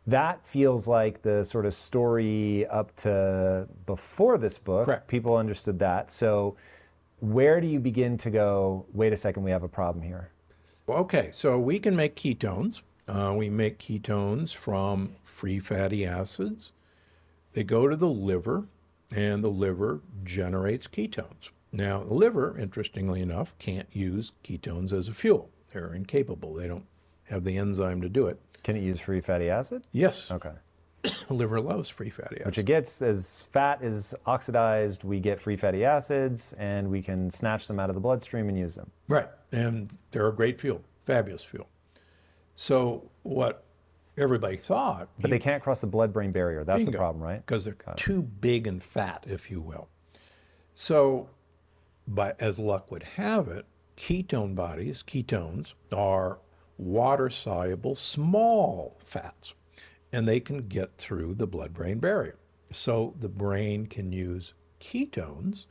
That 0.08 0.46
feels 0.46 0.88
like 0.88 1.24
the 1.24 1.44
sort 1.44 1.66
of 1.66 1.74
story 1.74 2.66
up 2.68 2.96
to 2.98 3.68
before 3.86 4.38
this 4.38 4.58
book. 4.58 4.86
Correct. 4.86 5.08
People 5.10 5.36
understood 5.36 5.80
that. 5.80 6.10
So 6.10 6.56
where 7.20 7.60
do 7.60 7.68
you 7.68 7.80
begin 7.82 8.18
to 8.20 8.30
go, 8.30 8.86
wait 8.94 9.12
a 9.12 9.18
second, 9.18 9.44
we 9.44 9.52
have 9.52 9.64
a 9.64 9.68
problem 9.68 10.04
here? 10.06 10.30
Okay, 10.88 11.32
so 11.34 11.60
we 11.60 11.80
can 11.80 11.96
make 11.96 12.16
ketones. 12.16 12.82
Uh, 13.08 13.34
we 13.38 13.50
make 13.50 13.78
ketones 13.80 14.54
from 14.56 15.16
free 15.24 15.60
fatty 15.60 16.06
acids. 16.06 16.72
They 17.54 17.64
go 17.64 17.88
to 17.88 17.96
the 17.96 18.08
liver, 18.10 18.66
and 19.16 19.44
the 19.44 19.50
liver 19.50 20.02
generates 20.24 20.88
ketones. 20.88 21.52
Now, 21.72 22.04
the 22.04 22.14
liver, 22.14 22.58
interestingly 22.58 23.22
enough, 23.22 23.54
can't 23.60 23.88
use 23.92 24.32
ketones 24.44 24.92
as 24.92 25.08
a 25.08 25.14
fuel. 25.14 25.50
They're 25.72 25.94
incapable. 25.94 26.54
They 26.54 26.68
don't 26.68 26.86
have 27.26 27.44
the 27.44 27.58
enzyme 27.58 28.02
to 28.02 28.10
do 28.10 28.28
it. 28.28 28.40
Can 28.64 28.76
it 28.78 28.82
use 28.82 29.00
free 29.00 29.22
fatty 29.22 29.50
acid? 29.50 29.84
Yes, 29.92 30.30
Okay. 30.32 30.54
liver 31.30 31.62
loves 31.62 31.88
free 31.88 32.10
fatty 32.10 32.38
Which 32.38 32.42
acids. 32.46 32.58
it 32.58 32.66
gets 32.66 33.02
as 33.04 33.42
fat 33.52 33.84
is 33.84 34.16
oxidized, 34.26 35.04
we 35.04 35.20
get 35.20 35.40
free 35.40 35.56
fatty 35.56 35.86
acids, 35.86 36.54
and 36.54 36.90
we 36.90 37.02
can 37.04 37.30
snatch 37.30 37.68
them 37.68 37.80
out 37.80 37.90
of 37.90 37.96
the 37.96 38.02
bloodstream 38.02 38.50
and 38.50 38.58
use 38.58 38.74
them. 38.76 38.90
Right, 39.08 39.28
and 39.52 39.92
they're 40.12 40.28
a 40.28 40.34
great 40.34 40.60
fuel, 40.60 40.82
fabulous 41.06 41.44
fuel. 41.44 41.68
So 42.56 43.12
what 43.24 43.66
everybody 44.18 44.58
thought, 44.58 45.10
But 45.20 45.30
they 45.30 45.40
can't 45.40 45.62
cross 45.62 45.82
the 45.82 45.88
blood-brain 45.88 46.32
barrier. 46.32 46.64
That's 46.64 46.86
the 46.86 46.92
problem, 46.92 47.22
right? 47.24 47.46
Because 47.46 47.66
they're 47.66 47.78
too 47.98 48.22
big 48.22 48.66
and 48.66 48.82
fat, 48.82 49.26
if 49.28 49.52
you 49.52 49.62
will. 49.62 49.90
So, 50.74 51.30
but 52.08 52.40
as 52.40 52.58
luck 52.58 52.92
would 52.92 53.04
have 53.04 53.48
it, 53.48 53.66
ketone 53.98 54.56
bodies, 54.56 55.04
ketones, 55.06 55.74
are 55.92 56.40
water 56.78 57.30
soluble 57.30 57.96
small 57.96 58.98
fats, 59.04 59.54
and 60.12 60.28
they 60.28 60.40
can 60.40 60.68
get 60.68 60.98
through 60.98 61.36
the 61.36 61.48
blood 61.48 61.74
brain 61.74 62.00
barrier. 62.00 62.38
So 62.72 63.16
the 63.20 63.30
brain 63.30 63.86
can 63.86 64.12
use 64.12 64.54
ketones 64.80 65.66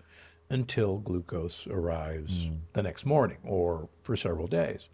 until 0.51 0.99
glucose 0.99 1.67
arrives 1.67 2.47
mm. 2.47 2.59
the 2.73 2.83
next 2.83 3.07
morning 3.07 3.39
or 3.45 3.89
for 4.03 4.17
several 4.17 4.47
days. 4.47 4.89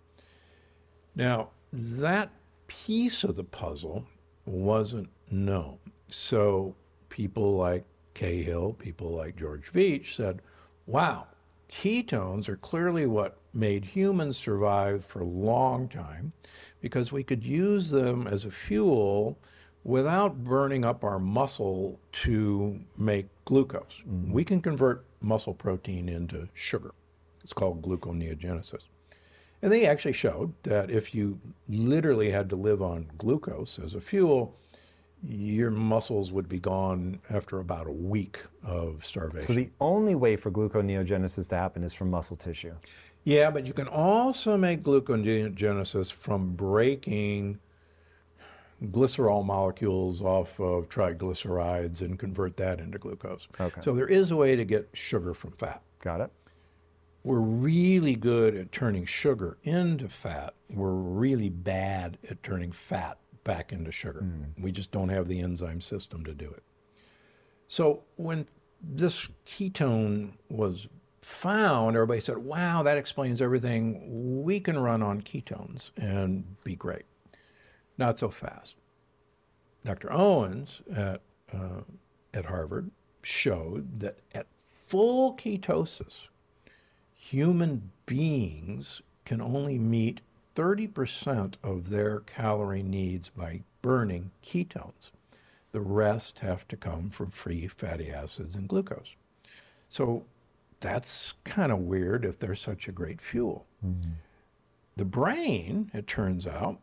Now, 1.15 1.51
that 1.73 2.31
piece 2.67 3.25
of 3.25 3.37
the 3.37 3.45
puzzle 3.45 4.07
wasn't 4.45 5.09
known. 5.31 5.79
So 6.09 6.75
people 7.09 7.57
like 7.57 7.85
Cahill, 8.15 8.73
people 8.75 9.11
like 9.11 9.37
George 9.37 9.73
Veech 9.73 10.15
said, 10.15 10.43
wow, 10.87 11.27
ketones 11.71 12.49
are 12.49 12.57
clearly 12.57 13.07
what 13.07 13.39
made 13.53 13.85
humans 13.85 14.37
survive 14.37 15.05
for 15.05 15.21
a 15.21 15.27
long 15.27 15.89
time 15.89 16.33
because 16.81 17.13
we 17.13 17.23
could 17.23 17.45
use 17.45 17.91
them 17.91 18.27
as 18.27 18.45
a 18.45 18.51
fuel 18.51 19.39
without 19.85 20.45
burning 20.45 20.85
up 20.85 21.05
our 21.05 21.19
muscle 21.19 21.99
to 22.13 22.79
make 22.97 23.27
glucose. 23.45 24.03
Mm-hmm. 24.07 24.33
We 24.33 24.45
can 24.45 24.61
convert 24.61 25.05
muscle 25.21 25.55
protein 25.55 26.09
into 26.09 26.49
sugar. 26.53 26.93
It's 27.43 27.53
called 27.53 27.83
gluconeogenesis. 27.83 28.83
And 29.63 29.71
they 29.71 29.87
actually 29.87 30.13
showed 30.15 30.55
that 30.63 30.91
if 30.91 31.15
you 31.15 31.39
literally 31.69 32.31
had 32.31 32.49
to 32.51 32.57
live 32.57 32.81
on 32.81 33.11
glucose 33.19 33.79
as 33.79 33.95
a 33.95 34.01
fuel, 34.01 34.57
your 35.23 35.71
muscles 35.71 36.33
would 36.33 36.49
be 36.49 36.59
gone 36.59 37.21
after 37.29 37.59
about 37.59 37.87
a 37.87 37.93
week 37.93 38.41
of 38.65 39.05
starvation. 39.05 39.47
So 39.47 39.53
the 39.53 39.71
only 39.81 40.15
way 40.15 40.37
for 40.37 40.51
gluconeogenesis 40.51 41.49
to 41.51 41.57
happen 41.57 41.85
is 41.85 41.93
from 41.93 42.11
muscle 42.11 42.37
tissue. 42.37 42.75
yeah, 43.25 43.51
but 43.51 43.67
you 43.67 43.75
can 43.75 43.87
also 43.87 44.57
make 44.57 44.83
gluconeogenesis 44.83 46.11
from 46.11 46.55
breaking 46.55 47.59
glycerol 48.83 49.45
molecules 49.45 50.23
off 50.23 50.59
of 50.59 50.89
triglycerides 50.89 52.01
and 52.01 52.19
convert 52.19 52.57
that 52.57 52.81
into 52.81 52.99
glucose. 52.99 53.47
Okay. 53.61 53.83
So 53.83 53.95
there 53.95 54.09
is 54.09 54.31
a 54.31 54.37
way 54.37 54.57
to 54.57 54.65
get 54.65 54.89
sugar 54.95 55.35
from 55.35 55.53
fat. 55.53 55.83
Got 56.03 56.23
it? 56.23 56.31
We're 57.23 57.41
really 57.41 58.17
good 58.17 58.55
at 58.55 58.73
turning 58.73 59.05
sugar 59.05 59.59
into 59.63 60.09
fat. 60.09 60.55
We're 60.69 60.93
really 60.93 61.49
bad 61.51 62.19
at 62.29 62.43
turning 62.43 62.73
fat 62.73 63.19
back 63.45 63.73
into 63.73 63.93
sugar. 63.93 64.21
We 64.59 64.73
just 64.73 64.91
don't 64.91 65.09
have 65.09 65.29
the 65.29 65.41
enzyme 65.41 65.81
system 65.81 66.25
to 66.25 66.35
do 66.35 66.51
it. 66.51 66.63
So 67.69 68.03
when 68.17 68.47
this 68.83 69.29
ketone 69.47 70.33
was 70.49 70.89
found, 71.23 71.97
everybody 71.97 72.21
said, 72.21 72.39
wow, 72.39 72.83
that 72.83 72.97
explains 72.97 73.41
everything. 73.41 74.43
We 74.43 74.61
can 74.61 74.79
run 74.79 75.03
on 75.03 75.23
ketones 75.23 75.91
and 75.97 76.57
be 76.65 76.75
great. 76.75 77.05
Not 77.99 78.19
so 78.19 78.31
fast. 78.31 78.77
Dr. 79.85 80.13
Owens 80.13 80.83
at, 80.95 81.21
uh, 81.53 81.83
at 82.33 82.47
Harvard 82.47 82.91
showed 83.23 84.01
that 84.01 84.19
at 84.35 84.47
full 84.87 85.35
ketosis, 85.35 86.29
human 87.21 87.93
beings 88.07 89.03
can 89.25 89.43
only 89.43 89.79
meet 89.79 90.21
30% 90.57 91.55
of 91.63 91.91
their 91.91 92.21
calorie 92.21 92.83
needs 92.83 93.29
by 93.29 93.63
burning 93.83 94.31
ketones. 94.43 95.11
The 95.73 95.83
rest 95.83 96.41
have 96.41 96.67
to 96.69 96.77
come 96.77 97.11
from 97.11 97.31
free 97.31 97.69
fatty 97.69 98.11
acids 98.11 98.57
and 98.57 98.67
glucose. 98.67 99.15
So 99.89 100.25
that's 100.81 101.35
kind 101.45 101.71
of 101.71 101.81
weird 101.81 102.25
if 102.25 102.39
they're 102.39 102.55
such 102.55 102.89
a 102.89 102.93
great 102.93 103.21
fuel. 103.21 103.67
Mm-hmm. 103.87 104.13
The 104.97 105.05
brain, 105.05 105.91
it 105.93 106.07
turns 106.07 106.47
out, 106.47 106.81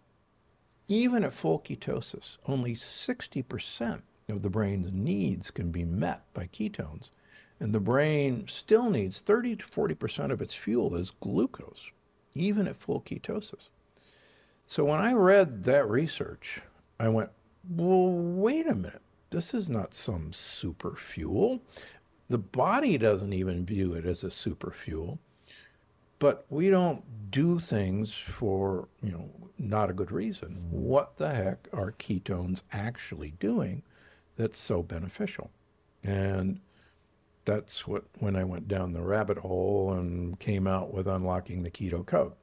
even 0.87 1.23
at 1.23 1.33
full 1.33 1.59
ketosis, 1.59 2.37
only 2.45 2.75
60% 2.75 4.01
of 4.29 4.43
the 4.43 4.49
brain's 4.49 4.91
needs 4.93 5.49
can 5.51 5.71
be 5.71 5.83
met 5.83 6.21
by 6.33 6.45
ketones. 6.45 7.09
And 7.59 7.73
the 7.73 7.79
brain 7.79 8.45
still 8.47 8.89
needs 8.89 9.19
30 9.19 9.57
to 9.57 9.65
40% 9.65 10.31
of 10.31 10.41
its 10.41 10.53
fuel 10.53 10.95
as 10.95 11.11
glucose, 11.11 11.91
even 12.35 12.67
at 12.67 12.75
full 12.75 13.01
ketosis. 13.01 13.69
So 14.67 14.85
when 14.85 14.99
I 14.99 15.13
read 15.13 15.63
that 15.63 15.89
research, 15.89 16.61
I 16.99 17.09
went, 17.09 17.31
well, 17.69 18.09
wait 18.09 18.67
a 18.67 18.75
minute. 18.75 19.01
This 19.29 19.53
is 19.53 19.69
not 19.69 19.93
some 19.93 20.33
super 20.33 20.95
fuel. 20.95 21.61
The 22.27 22.37
body 22.37 22.97
doesn't 22.97 23.33
even 23.33 23.65
view 23.65 23.93
it 23.93 24.05
as 24.05 24.23
a 24.23 24.31
super 24.31 24.71
fuel. 24.71 25.19
But 26.19 26.45
we 26.49 26.69
don't 26.69 27.31
do 27.31 27.59
things 27.59 28.13
for, 28.13 28.87
you 29.01 29.11
know, 29.11 29.29
not 29.57 29.89
a 29.89 29.93
good 29.93 30.11
reason. 30.11 30.67
What 30.71 31.17
the 31.17 31.33
heck 31.33 31.67
are 31.71 31.91
ketones 31.91 32.61
actually 32.71 33.33
doing 33.39 33.83
that's 34.35 34.57
so 34.57 34.81
beneficial? 34.81 35.51
And 36.03 36.59
that's 37.47 37.87
what 37.87 38.03
when 38.19 38.35
I 38.35 38.43
went 38.43 38.67
down 38.67 38.91
the 38.91 39.01
rabbit 39.01 39.37
hole 39.37 39.93
and 39.93 40.37
came 40.37 40.67
out 40.67 40.93
with 40.93 41.07
unlocking 41.07 41.63
the 41.63 41.71
keto 41.71 42.05
code. 42.05 42.33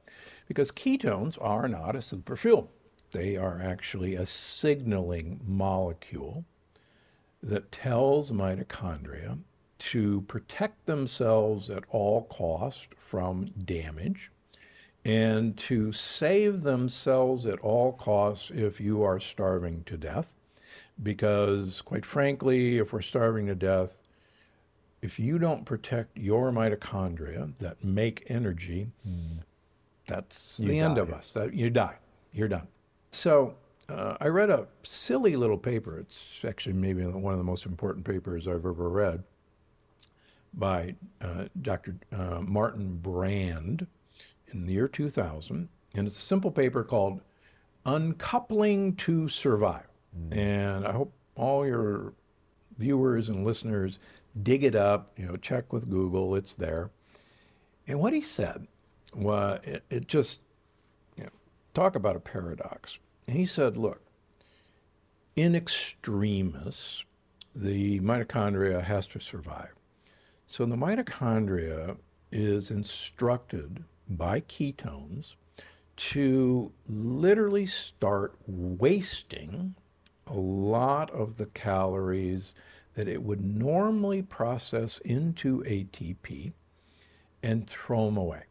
Because 0.47 0.71
ketones 0.71 1.37
are 1.39 1.67
not 1.67 1.95
a 1.95 2.01
super 2.01 2.35
fuel. 2.35 2.71
They 3.11 3.37
are 3.37 3.61
actually 3.61 4.15
a 4.15 4.25
signaling 4.25 5.41
molecule 5.45 6.43
that 7.43 7.71
tells 7.71 8.31
mitochondria 8.31 9.37
to 9.77 10.21
protect 10.21 10.87
themselves 10.87 11.69
at 11.69 11.83
all 11.89 12.23
cost 12.23 12.87
from 12.97 13.45
damage 13.63 14.31
and 15.05 15.55
to 15.57 15.93
save 15.93 16.63
themselves 16.63 17.45
at 17.45 17.59
all 17.59 17.93
costs 17.93 18.49
if 18.49 18.81
you 18.81 19.03
are 19.03 19.19
starving 19.19 19.83
to 19.83 19.97
death. 19.97 20.33
Because, 21.03 21.81
quite 21.81 22.05
frankly, 22.05 22.79
if 22.79 22.91
we're 22.91 23.01
starving 23.01 23.45
to 23.47 23.55
death, 23.55 23.99
if 25.05 25.19
you 25.19 25.37
don't 25.37 25.65
protect 25.65 26.17
your 26.17 26.51
mitochondria 26.51 27.55
that 27.59 27.83
make 27.83 28.25
energy, 28.27 28.89
mm. 29.07 29.37
that's 30.07 30.59
you 30.59 30.67
the 30.67 30.79
die. 30.79 30.85
end 30.85 30.97
of 30.97 31.13
us. 31.13 31.31
That 31.33 31.53
you 31.53 31.69
die. 31.69 31.97
You're 32.33 32.47
done. 32.47 32.67
So 33.11 33.53
uh, 33.87 34.17
I 34.19 34.27
read 34.27 34.49
a 34.49 34.65
silly 34.81 35.35
little 35.35 35.59
paper. 35.59 35.99
It's 35.99 36.19
actually 36.43 36.73
maybe 36.73 37.05
one 37.05 37.33
of 37.33 37.37
the 37.37 37.45
most 37.45 37.67
important 37.67 38.03
papers 38.03 38.47
I've 38.47 38.65
ever 38.65 38.89
read 38.89 39.23
by 40.51 40.95
uh, 41.21 41.45
Dr. 41.61 41.97
Uh, 42.11 42.41
Martin 42.41 42.97
Brand 42.97 43.85
in 44.47 44.65
the 44.65 44.73
year 44.73 44.87
2000. 44.87 45.69
And 45.93 46.07
it's 46.07 46.17
a 46.17 46.21
simple 46.21 46.49
paper 46.49 46.83
called 46.83 47.21
Uncoupling 47.85 48.95
to 48.95 49.29
Survive. 49.29 49.87
Mm. 50.17 50.35
And 50.35 50.87
I 50.87 50.93
hope 50.93 51.13
all 51.35 51.63
your 51.63 52.13
viewers 52.77 53.29
and 53.29 53.45
listeners 53.45 53.99
dig 54.41 54.63
it 54.63 54.75
up, 54.75 55.11
you 55.17 55.25
know, 55.25 55.37
check 55.37 55.71
with 55.71 55.89
Google, 55.89 56.35
it's 56.35 56.53
there. 56.53 56.91
And 57.87 57.99
what 57.99 58.13
he 58.13 58.21
said, 58.21 58.67
well, 59.13 59.59
it, 59.63 59.83
it 59.89 60.07
just, 60.07 60.41
you 61.15 61.23
know, 61.23 61.29
talk 61.73 61.95
about 61.95 62.15
a 62.15 62.19
paradox. 62.19 62.99
And 63.27 63.37
he 63.37 63.45
said, 63.45 63.77
look, 63.77 64.01
in 65.35 65.55
extremis, 65.55 67.03
the 67.53 67.99
mitochondria 68.01 68.83
has 68.83 69.07
to 69.07 69.19
survive. 69.19 69.73
So 70.47 70.65
the 70.65 70.75
mitochondria 70.75 71.97
is 72.31 72.69
instructed 72.71 73.83
by 74.09 74.41
ketones 74.41 75.35
to 75.97 76.71
literally 76.89 77.65
start 77.65 78.35
wasting 78.45 79.75
a 80.27 80.33
lot 80.33 81.09
of 81.11 81.37
the 81.37 81.45
calories 81.47 82.53
that 82.95 83.07
it 83.07 83.21
would 83.21 83.43
normally 83.43 84.21
process 84.21 84.97
into 84.99 85.61
ATP 85.63 86.53
and 87.43 87.67
throw 87.67 88.05
them 88.05 88.17
away. 88.17 88.43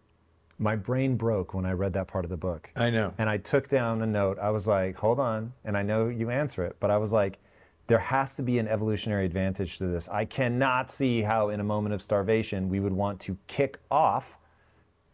My 0.58 0.76
brain 0.76 1.16
broke 1.16 1.52
when 1.52 1.66
I 1.66 1.72
read 1.72 1.94
that 1.94 2.06
part 2.06 2.24
of 2.24 2.30
the 2.30 2.36
book. 2.36 2.70
I 2.76 2.90
know. 2.90 3.12
And 3.18 3.28
I 3.28 3.38
took 3.38 3.68
down 3.68 4.00
a 4.02 4.06
note. 4.06 4.38
I 4.38 4.50
was 4.50 4.68
like, 4.68 4.96
hold 4.96 5.18
on. 5.18 5.52
And 5.64 5.76
I 5.76 5.82
know 5.82 6.08
you 6.08 6.30
answer 6.30 6.64
it, 6.64 6.76
but 6.78 6.90
I 6.90 6.98
was 6.98 7.12
like, 7.12 7.38
there 7.86 7.98
has 7.98 8.34
to 8.36 8.42
be 8.42 8.58
an 8.58 8.68
evolutionary 8.68 9.26
advantage 9.26 9.78
to 9.78 9.86
this. 9.86 10.08
I 10.08 10.24
cannot 10.24 10.90
see 10.90 11.22
how, 11.22 11.48
in 11.48 11.60
a 11.60 11.64
moment 11.64 11.94
of 11.94 12.00
starvation, 12.00 12.68
we 12.68 12.80
would 12.80 12.92
want 12.92 13.20
to 13.20 13.36
kick 13.46 13.78
off 13.90 14.38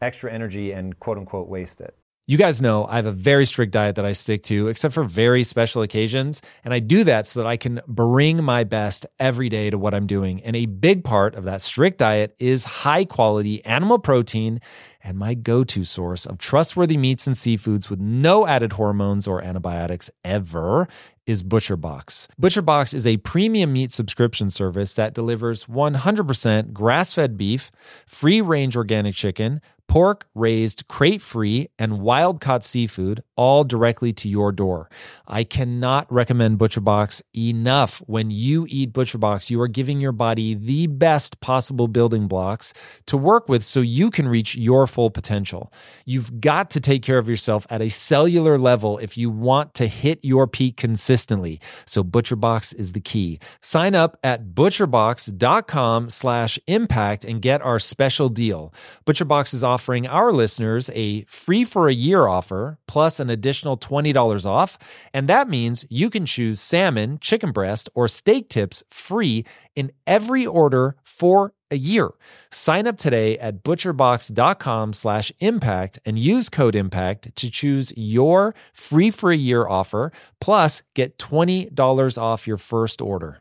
extra 0.03 0.33
energy 0.33 0.73
and 0.73 0.99
quote 1.01 1.19
unquote 1.19 1.49
waste 1.49 1.81
it. 1.81 1.95
You 2.31 2.39
guys 2.39 2.63
know 2.63 2.87
I 2.87 2.95
have 2.95 3.07
a 3.07 3.11
very 3.11 3.45
strict 3.45 3.73
diet 3.73 3.97
that 3.97 4.05
I 4.05 4.13
stick 4.13 4.45
to, 4.45 4.69
except 4.69 4.95
for 4.95 5.03
very 5.03 5.43
special 5.43 5.83
occasions. 5.83 6.41
And 6.65 6.73
I 6.73 6.79
do 6.79 7.03
that 7.03 7.27
so 7.27 7.41
that 7.41 7.47
I 7.49 7.57
can 7.57 7.81
bring 7.89 8.45
my 8.45 8.63
best 8.63 9.05
every 9.19 9.49
day 9.49 9.69
to 9.69 9.77
what 9.77 9.95
I'm 9.95 10.07
doing. 10.07 10.41
And 10.43 10.55
a 10.55 10.67
big 10.67 11.03
part 11.03 11.35
of 11.35 11.43
that 11.47 11.61
strict 11.61 11.99
diet 11.99 12.37
is 12.39 12.63
high 12.63 13.05
quality 13.05 13.65
animal 13.65 13.99
protein 13.99 14.61
and 15.03 15.19
my 15.19 15.35
go 15.35 15.65
to 15.65 15.85
source 15.85 16.27
of 16.27 16.39
trustworthy 16.39 16.97
meats 16.97 17.27
and 17.27 17.37
seafoods 17.37 17.89
with 17.91 18.01
no 18.01 18.47
added 18.47 18.75
hormones 18.75 19.27
or 19.27 19.43
antibiotics 19.43 20.11
ever 20.25 20.89
is 21.27 21.43
ButcherBox. 21.43 22.27
ButcherBox 22.41 22.93
is 22.93 23.07
a 23.07 23.19
premium 23.19 23.73
meat 23.73 23.93
subscription 23.93 24.51
service 24.51 24.95
that 24.95 25.15
delivers 25.15 25.67
100% 25.67 26.73
grass 26.73 27.15
fed 27.15 27.37
beef, 27.37 27.71
free 28.07 28.41
range 28.41 28.77
organic 28.77 29.15
chicken, 29.15 29.61
pork 29.91 30.29
raised 30.37 30.87
crate 30.87 31.21
free 31.21 31.69
and 31.77 32.01
wild 32.01 32.41
caught 32.41 32.63
seafood 32.63 33.21
all 33.35 33.65
directly 33.65 34.13
to 34.13 34.29
your 34.29 34.53
door. 34.53 34.89
I 35.27 35.43
cannot 35.43 36.07
recommend 36.13 36.61
ButcherBox 36.61 37.23
enough. 37.37 38.01
When 38.07 38.31
you 38.31 38.67
eat 38.69 38.93
ButcherBox, 38.93 39.51
you 39.51 39.61
are 39.61 39.67
giving 39.67 40.01
your 40.01 40.13
body 40.13 40.55
the 40.55 40.87
best 40.87 41.41
possible 41.41 41.89
building 41.89 42.29
blocks 42.29 42.73
to 43.07 43.17
work 43.17 43.49
with 43.49 43.65
so 43.65 43.81
you 43.81 44.13
can 44.13 44.29
reach 44.29 44.55
your 44.55 44.87
full 44.91 45.11
potential. 45.11 45.73
You've 46.05 46.41
got 46.41 46.71
to 46.71 46.81
take 46.81 47.03
care 47.03 47.19
of 47.19 47.29
yourself 47.29 47.67
at 47.71 47.81
a 47.81 47.89
cellular 47.89 48.59
level 48.59 48.99
if 48.99 49.17
you 49.17 49.31
want 49.31 49.75
to 49.75 49.87
hit 49.87 50.19
your 50.23 50.47
peak 50.47 50.77
consistently. 50.77 51.61
So 51.87 52.05
ButcherBox 52.05 52.75
is 52.75 52.93
the 52.93 53.01
key. 53.01 53.39
Sign 53.61 53.95
up 53.95 54.19
at 54.23 54.49
butcherbox.com 54.55 56.11
slash 56.11 56.59
impact 56.67 57.25
and 57.25 57.41
get 57.41 57.63
our 57.63 57.79
special 57.79 58.29
deal. 58.29 58.75
ButcherBox 59.07 59.55
is 59.55 59.65
offering 59.65 60.07
our 60.07 60.33
listeners 60.33 60.91
a 60.95 61.23
free 61.25 61.65
for 61.65 61.89
a 61.89 61.95
year 61.95 62.27
offer 62.27 62.79
plus 62.87 63.21
an 63.21 63.31
additional 63.31 63.77
$20 63.79 64.45
off. 64.45 64.79
And 65.15 65.29
that 65.29 65.49
means 65.49 65.87
you 65.89 66.11
can 66.11 66.27
choose 66.27 66.61
salmon, 66.61 67.19
chicken 67.21 67.53
breast, 67.53 67.89
or 67.95 68.09
steak 68.09 68.49
tips 68.49 68.83
free 68.91 69.45
in 69.75 69.93
every 70.07 70.47
order 70.47 70.97
for 71.03 71.53
a 71.71 71.77
year. 71.77 72.11
Sign 72.51 72.87
up 72.87 72.97
today 72.97 73.39
at 73.39 73.63
butcherbox.com 73.63 74.93
slash 74.93 75.33
impact 75.39 75.99
and 76.05 76.19
use 76.19 76.49
code 76.49 76.75
impact 76.75 77.35
to 77.37 77.51
choose 77.51 77.93
your 77.97 78.55
free 78.73 79.11
for 79.11 79.31
a 79.31 79.37
year 79.37 79.67
offer. 79.69 80.11
Plus 80.41 80.83
get 80.95 81.19
$20 81.19 82.19
off 82.19 82.47
your 82.47 82.59
first 82.59 83.01
order. 83.01 83.41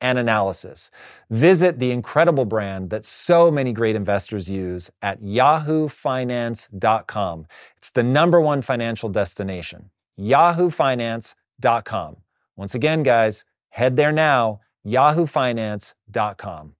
and 0.00 0.18
analysis. 0.18 0.90
Visit 1.30 1.78
the 1.78 1.90
incredible 1.90 2.44
brand 2.44 2.90
that 2.90 3.04
so 3.04 3.50
many 3.50 3.72
great 3.72 3.96
investors 3.96 4.50
use 4.50 4.90
at 5.02 5.22
yahoofinance.com. 5.22 7.46
It's 7.76 7.90
the 7.90 8.02
number 8.02 8.40
one 8.40 8.62
financial 8.62 9.08
destination. 9.08 9.90
yahoofinance.com. 10.18 12.16
Once 12.56 12.74
again, 12.74 13.02
guys, 13.02 13.44
head 13.70 13.96
there 13.96 14.12
now, 14.12 14.60
yahoofinance.com. 14.86 16.74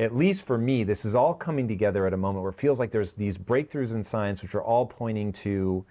At 0.00 0.16
least 0.16 0.46
for 0.46 0.56
me, 0.56 0.84
this 0.84 1.04
is 1.04 1.16
all 1.16 1.34
coming 1.34 1.66
together 1.66 2.06
at 2.06 2.12
a 2.12 2.16
moment 2.16 2.42
where 2.42 2.52
it 2.52 2.58
feels 2.58 2.78
like 2.78 2.92
there's 2.92 3.14
these 3.14 3.36
breakthroughs 3.36 3.92
in 3.92 4.04
science 4.04 4.42
which 4.42 4.54
are 4.54 4.62
all 4.62 4.86
pointing 4.86 5.32
to 5.32 5.84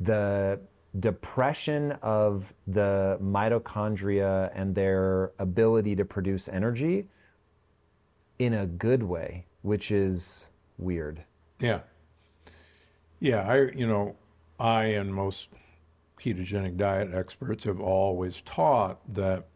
the 0.00 0.58
depression 0.98 1.92
of 2.02 2.52
the 2.66 3.18
mitochondria 3.22 4.50
and 4.54 4.74
their 4.74 5.32
ability 5.38 5.96
to 5.96 6.04
produce 6.04 6.48
energy 6.48 7.08
in 8.38 8.52
a 8.52 8.66
good 8.66 9.02
way, 9.02 9.46
which 9.62 9.90
is 9.90 10.50
weird. 10.78 11.24
Yeah. 11.58 11.80
Yeah, 13.20 13.48
I 13.48 13.70
you 13.70 13.86
know, 13.86 14.16
I 14.58 14.84
and 14.84 15.14
most 15.14 15.48
ketogenic 16.20 16.76
diet 16.76 17.10
experts 17.12 17.64
have 17.64 17.80
always 17.80 18.40
taught 18.42 19.00
that 19.14 19.46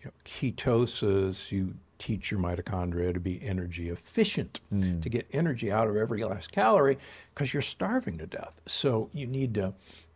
you 0.00 0.06
know, 0.06 0.12
ketosis, 0.24 1.52
you 1.52 1.74
teach 1.98 2.30
your 2.30 2.40
mitochondria 2.40 3.14
to 3.14 3.20
be 3.20 3.42
energy 3.42 3.88
efficient, 3.88 4.60
mm. 4.72 5.00
to 5.02 5.08
get 5.08 5.26
energy 5.32 5.70
out 5.70 5.88
of 5.88 5.96
every 5.96 6.22
last 6.24 6.52
calorie, 6.52 6.98
because 7.32 7.54
you're 7.54 7.62
starving 7.62 8.18
to 8.18 8.26
death. 8.26 8.60
So 8.66 9.08
you 9.12 9.26
need 9.26 9.54
to 9.54 9.74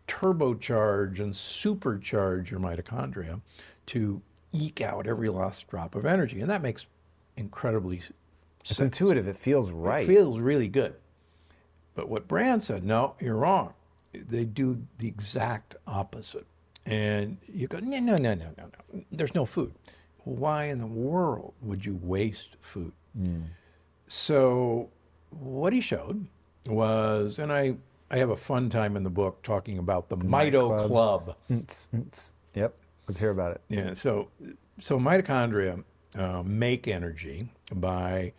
turbocharge 0.08 1.20
and 1.20 1.32
supercharge 1.32 2.50
your 2.50 2.60
mitochondria 2.60 3.40
to 3.86 4.20
eke 4.52 4.80
out 4.80 5.06
every 5.06 5.28
last 5.28 5.68
drop 5.68 5.94
of 5.94 6.04
energy. 6.04 6.40
And 6.40 6.50
that 6.50 6.62
makes 6.62 6.86
incredibly 7.36 7.98
It's 7.98 8.76
sense. 8.76 8.80
intuitive. 8.80 9.28
It 9.28 9.36
feels 9.36 9.70
right. 9.70 10.04
It 10.04 10.12
feels 10.12 10.40
really 10.40 10.68
good. 10.68 10.94
But 11.94 12.08
what 12.08 12.26
Brand 12.26 12.64
said, 12.64 12.84
no, 12.84 13.14
you're 13.20 13.36
wrong 13.36 13.74
they 14.12 14.44
do 14.44 14.86
the 14.98 15.08
exact 15.08 15.76
opposite. 15.86 16.46
And 16.86 17.38
you 17.46 17.68
go, 17.68 17.78
no, 17.80 17.98
no, 17.98 18.16
no, 18.16 18.34
no, 18.34 18.46
no, 18.56 18.64
no. 18.64 19.04
There's 19.12 19.34
no 19.34 19.44
food. 19.44 19.74
Why 20.24 20.64
in 20.64 20.78
the 20.78 20.86
world 20.86 21.54
would 21.60 21.84
you 21.84 21.98
waste 22.02 22.56
food? 22.60 22.92
Mm. 23.18 23.44
So 24.06 24.90
what 25.30 25.72
he 25.72 25.80
showed 25.80 26.26
was, 26.66 27.38
and 27.38 27.52
I, 27.52 27.76
I 28.10 28.18
have 28.18 28.30
a 28.30 28.36
fun 28.36 28.70
time 28.70 28.96
in 28.96 29.02
the 29.02 29.10
book 29.10 29.42
talking 29.42 29.78
about 29.78 30.08
the, 30.08 30.16
the 30.16 30.24
Mito 30.24 30.86
Club. 30.86 31.24
Club. 31.26 31.36
Yep, 32.54 32.74
let's 33.06 33.20
hear 33.20 33.30
about 33.30 33.52
it. 33.52 33.60
Yeah, 33.68 33.94
so 33.94 34.28
so 34.80 34.98
mitochondria 34.98 35.84
uh, 36.14 36.42
make 36.42 36.88
energy 36.88 37.50
by 37.72 38.32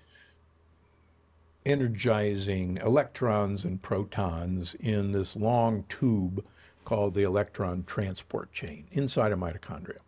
energizing 1.65 2.77
electrons 2.77 3.63
and 3.63 3.81
protons 3.81 4.75
in 4.79 5.11
this 5.11 5.35
long 5.35 5.83
tube 5.87 6.43
called 6.85 7.13
the 7.13 7.23
electron 7.23 7.83
transport 7.83 8.51
chain 8.51 8.87
inside 8.91 9.31
a 9.31 9.35
mitochondria. 9.35 9.99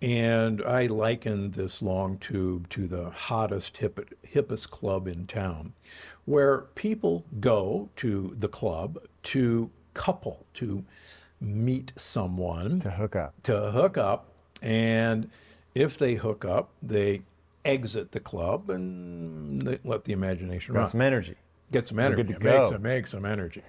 And 0.00 0.62
I 0.62 0.86
likened 0.86 1.54
this 1.54 1.80
long 1.80 2.18
tube 2.18 2.68
to 2.70 2.86
the 2.86 3.10
hottest, 3.10 3.78
hip, 3.78 3.98
hippest 4.22 4.68
club 4.70 5.08
in 5.08 5.26
town, 5.26 5.72
where 6.24 6.62
people 6.74 7.24
go 7.40 7.88
to 7.96 8.34
the 8.38 8.48
club 8.48 8.98
to 9.24 9.70
couple, 9.94 10.44
to 10.54 10.84
meet 11.40 11.92
someone, 11.96 12.80
to 12.80 12.90
hook 12.90 13.16
up. 13.16 13.34
To 13.44 13.70
hook 13.70 13.96
up. 13.98 14.30
And 14.62 15.30
if 15.74 15.98
they 15.98 16.14
hook 16.14 16.44
up, 16.44 16.70
they 16.82 17.22
exit 17.64 18.12
the 18.12 18.20
club 18.20 18.70
and 18.70 19.78
let 19.84 20.04
the 20.04 20.12
imagination 20.12 20.74
Got 20.74 20.80
run. 20.80 20.88
some 20.88 21.00
energy. 21.00 21.36
Get 21.72 21.88
some 21.88 21.98
energy. 21.98 22.22
Good 22.22 22.34
to 22.34 22.40
go. 22.40 22.62
Make 22.62 22.72
some, 22.72 22.82
make 22.82 23.06
some 23.06 23.24
energy. 23.24 23.62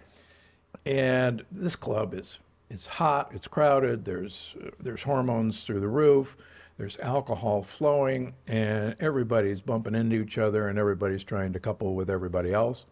And 0.86 1.44
this 1.52 1.76
club 1.76 2.13
is 2.13 2.38
it's 2.70 2.88
hot. 2.88 3.32
It's 3.34 3.48
crowded. 3.48 4.06
There's 4.06 4.54
there's 4.80 5.04
hormones 5.04 5.63
through 5.63 5.80
the 5.80 5.88
roof. 5.88 6.36
There's 6.78 6.98
alcohol 7.00 7.64
flowing, 7.64 8.34
and 8.48 8.96
everybody's 9.00 9.62
bumping 9.62 9.96
into 9.96 10.18
each 10.18 10.38
other, 10.38 10.68
and 10.68 10.78
everybody's 10.78 11.24
trying 11.24 11.54
to 11.54 11.60
couple 11.60 11.96
with 11.96 12.10
everybody 12.10 12.52
else. 12.52 12.86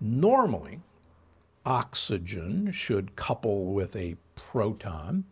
Normally, 0.00 0.80
oxygen 1.66 2.72
should 2.72 3.16
couple 3.16 3.66
with 3.66 3.94
a 3.94 4.16
proton 4.36 5.24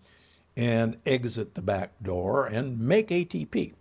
and 0.57 0.99
exit 1.07 1.55
the 1.55 1.63
back 1.63 1.93
door 2.03 2.47
and 2.47 2.79
make 2.79 3.09
ATP 3.09 3.73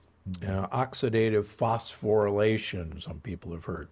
uh, 0.44 0.68
oxidative 0.68 1.46
phosphorylation, 1.46 3.02
some 3.02 3.20
people 3.20 3.52
have 3.52 3.66
heard. 3.66 3.90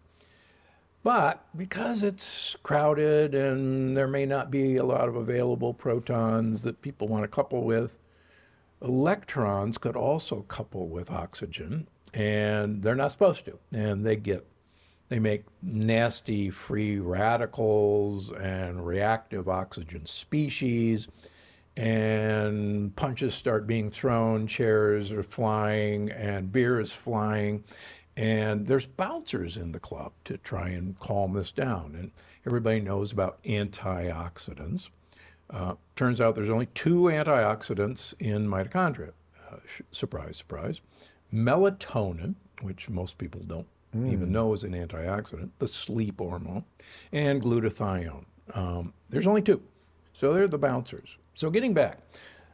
But 1.04 1.46
because 1.56 2.02
it's 2.02 2.56
crowded 2.64 3.36
and 3.36 3.96
there 3.96 4.08
may 4.08 4.26
not 4.26 4.50
be 4.50 4.78
a 4.78 4.84
lot 4.84 5.08
of 5.08 5.16
available 5.16 5.74
protons 5.74 6.64
that 6.64 6.82
people 6.82 7.08
want 7.08 7.24
to 7.24 7.28
couple 7.28 7.64
with, 7.64 7.98
electrons 8.82 9.78
could 9.78 9.96
also 9.96 10.42
couple 10.44 10.88
with 10.88 11.12
oxygen, 11.12 11.88
and 12.14 12.82
they're 12.82 12.96
not 12.96 13.12
supposed 13.12 13.46
to. 13.46 13.60
And 13.72 14.06
they 14.06 14.16
get, 14.16 14.46
they 15.10 15.20
make 15.20 15.44
nasty 15.62 16.50
free 16.50 17.00
radicals 17.00 18.32
and 18.32 18.86
reactive 18.86 19.48
oxygen 19.50 20.06
species 20.06 21.08
and 21.78 22.96
punches 22.96 23.34
start 23.36 23.68
being 23.68 23.90
thrown, 23.90 24.48
chairs 24.48 25.12
are 25.12 25.24
flying, 25.24 26.10
and 26.10 26.52
beer 26.52 26.80
is 26.80 26.94
flying, 26.94 27.64
And 28.18 28.68
there's 28.68 28.86
bouncers 28.86 29.58
in 29.58 29.74
the 29.74 29.80
club 29.80 30.14
to 30.24 30.38
try 30.38 30.70
and 30.70 30.98
calm 31.00 31.34
this 31.34 31.52
down. 31.52 31.96
And 31.96 32.12
everybody 32.46 32.80
knows 32.80 33.12
about 33.12 33.44
antioxidants. 33.44 34.90
Uh, 35.50 35.76
turns 35.96 36.20
out 36.20 36.36
there's 36.36 36.50
only 36.50 36.68
two 36.68 37.04
antioxidants 37.04 38.14
in 38.20 38.48
mitochondria. 38.48 39.12
Uh, 39.52 39.58
surprise, 39.92 40.38
surprise. 40.38 40.82
Melatonin, 41.34 42.36
which 42.62 42.90
most 42.90 43.18
people 43.18 43.42
don't 43.46 43.68
mm. 43.96 44.12
even 44.12 44.32
know 44.32 44.54
is 44.54 44.64
an 44.64 44.74
antioxidant, 44.74 45.52
the 45.60 45.68
sleep 45.68 46.20
hormone, 46.20 46.66
and 47.12 47.42
glutathione. 47.42 48.26
Um, 48.54 48.94
there's 49.10 49.28
only 49.28 49.42
two. 49.42 49.62
So 50.14 50.34
they're 50.34 50.48
the 50.48 50.58
bouncers. 50.58 51.10
So 51.34 51.50
getting 51.50 51.74
back, 51.74 52.00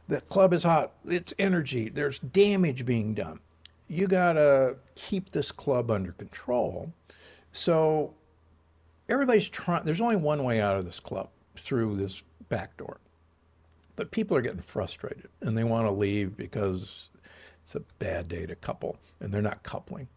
the 0.08 0.20
club 0.22 0.52
is 0.52 0.64
hot, 0.64 0.92
it's 1.06 1.32
energy, 1.38 1.88
there's 1.88 2.18
damage 2.18 2.84
being 2.84 3.14
done. 3.14 3.40
You 3.86 4.06
got 4.08 4.34
to 4.34 4.76
keep 4.94 5.30
this 5.30 5.52
club 5.52 5.90
under 5.90 6.12
control. 6.12 6.92
So 7.52 8.14
everybody's 9.08 9.48
trying, 9.48 9.84
there's 9.84 10.00
only 10.00 10.16
one 10.16 10.42
way 10.42 10.60
out 10.60 10.76
of 10.76 10.84
this 10.84 10.98
club 10.98 11.28
through 11.56 11.96
this 11.96 12.22
back 12.52 12.76
door. 12.76 13.00
But 13.96 14.10
people 14.10 14.36
are 14.36 14.42
getting 14.42 14.60
frustrated 14.60 15.28
and 15.40 15.56
they 15.56 15.64
want 15.64 15.86
to 15.86 15.90
leave 15.90 16.36
because 16.36 17.08
it's 17.62 17.74
a 17.74 17.80
bad 17.98 18.28
day 18.28 18.44
to 18.44 18.54
couple 18.54 18.98
and 19.20 19.32
they're 19.32 19.40
not 19.40 19.62
coupling. 19.62 20.08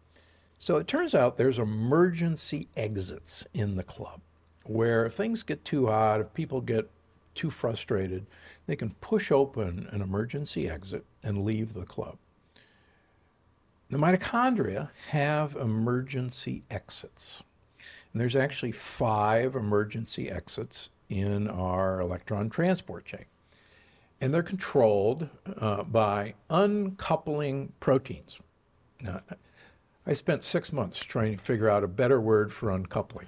So 0.58 0.76
it 0.76 0.86
turns 0.86 1.14
out 1.14 1.38
there's 1.38 1.58
emergency 1.58 2.68
exits 2.76 3.46
in 3.54 3.76
the 3.76 3.82
club 3.82 4.20
where 4.64 5.06
if 5.06 5.14
things 5.14 5.42
get 5.42 5.64
too 5.64 5.86
hot, 5.86 6.20
if 6.20 6.34
people 6.34 6.60
get 6.60 6.90
too 7.34 7.48
frustrated, 7.48 8.26
they 8.66 8.76
can 8.76 8.90
push 9.00 9.32
open 9.32 9.88
an 9.90 10.02
emergency 10.02 10.68
exit 10.68 11.06
and 11.22 11.42
leave 11.42 11.72
the 11.72 11.86
club. 11.86 12.18
The 13.88 13.98
mitochondria 13.98 14.90
have 15.10 15.56
emergency 15.56 16.64
exits. 16.70 17.42
And 18.12 18.20
there's 18.20 18.36
actually 18.36 18.72
five 18.72 19.54
emergency 19.54 20.30
exits 20.30 20.90
in 21.08 21.48
our 21.48 22.00
electron 22.00 22.50
transport 22.50 23.04
chain. 23.04 23.24
And 24.20 24.32
they're 24.32 24.42
controlled 24.42 25.28
uh, 25.58 25.82
by 25.82 26.34
uncoupling 26.48 27.72
proteins. 27.80 28.38
Now, 29.00 29.20
I 30.06 30.14
spent 30.14 30.42
six 30.42 30.72
months 30.72 30.98
trying 30.98 31.36
to 31.36 31.42
figure 31.42 31.68
out 31.68 31.84
a 31.84 31.88
better 31.88 32.20
word 32.20 32.52
for 32.52 32.70
uncoupling. 32.70 33.26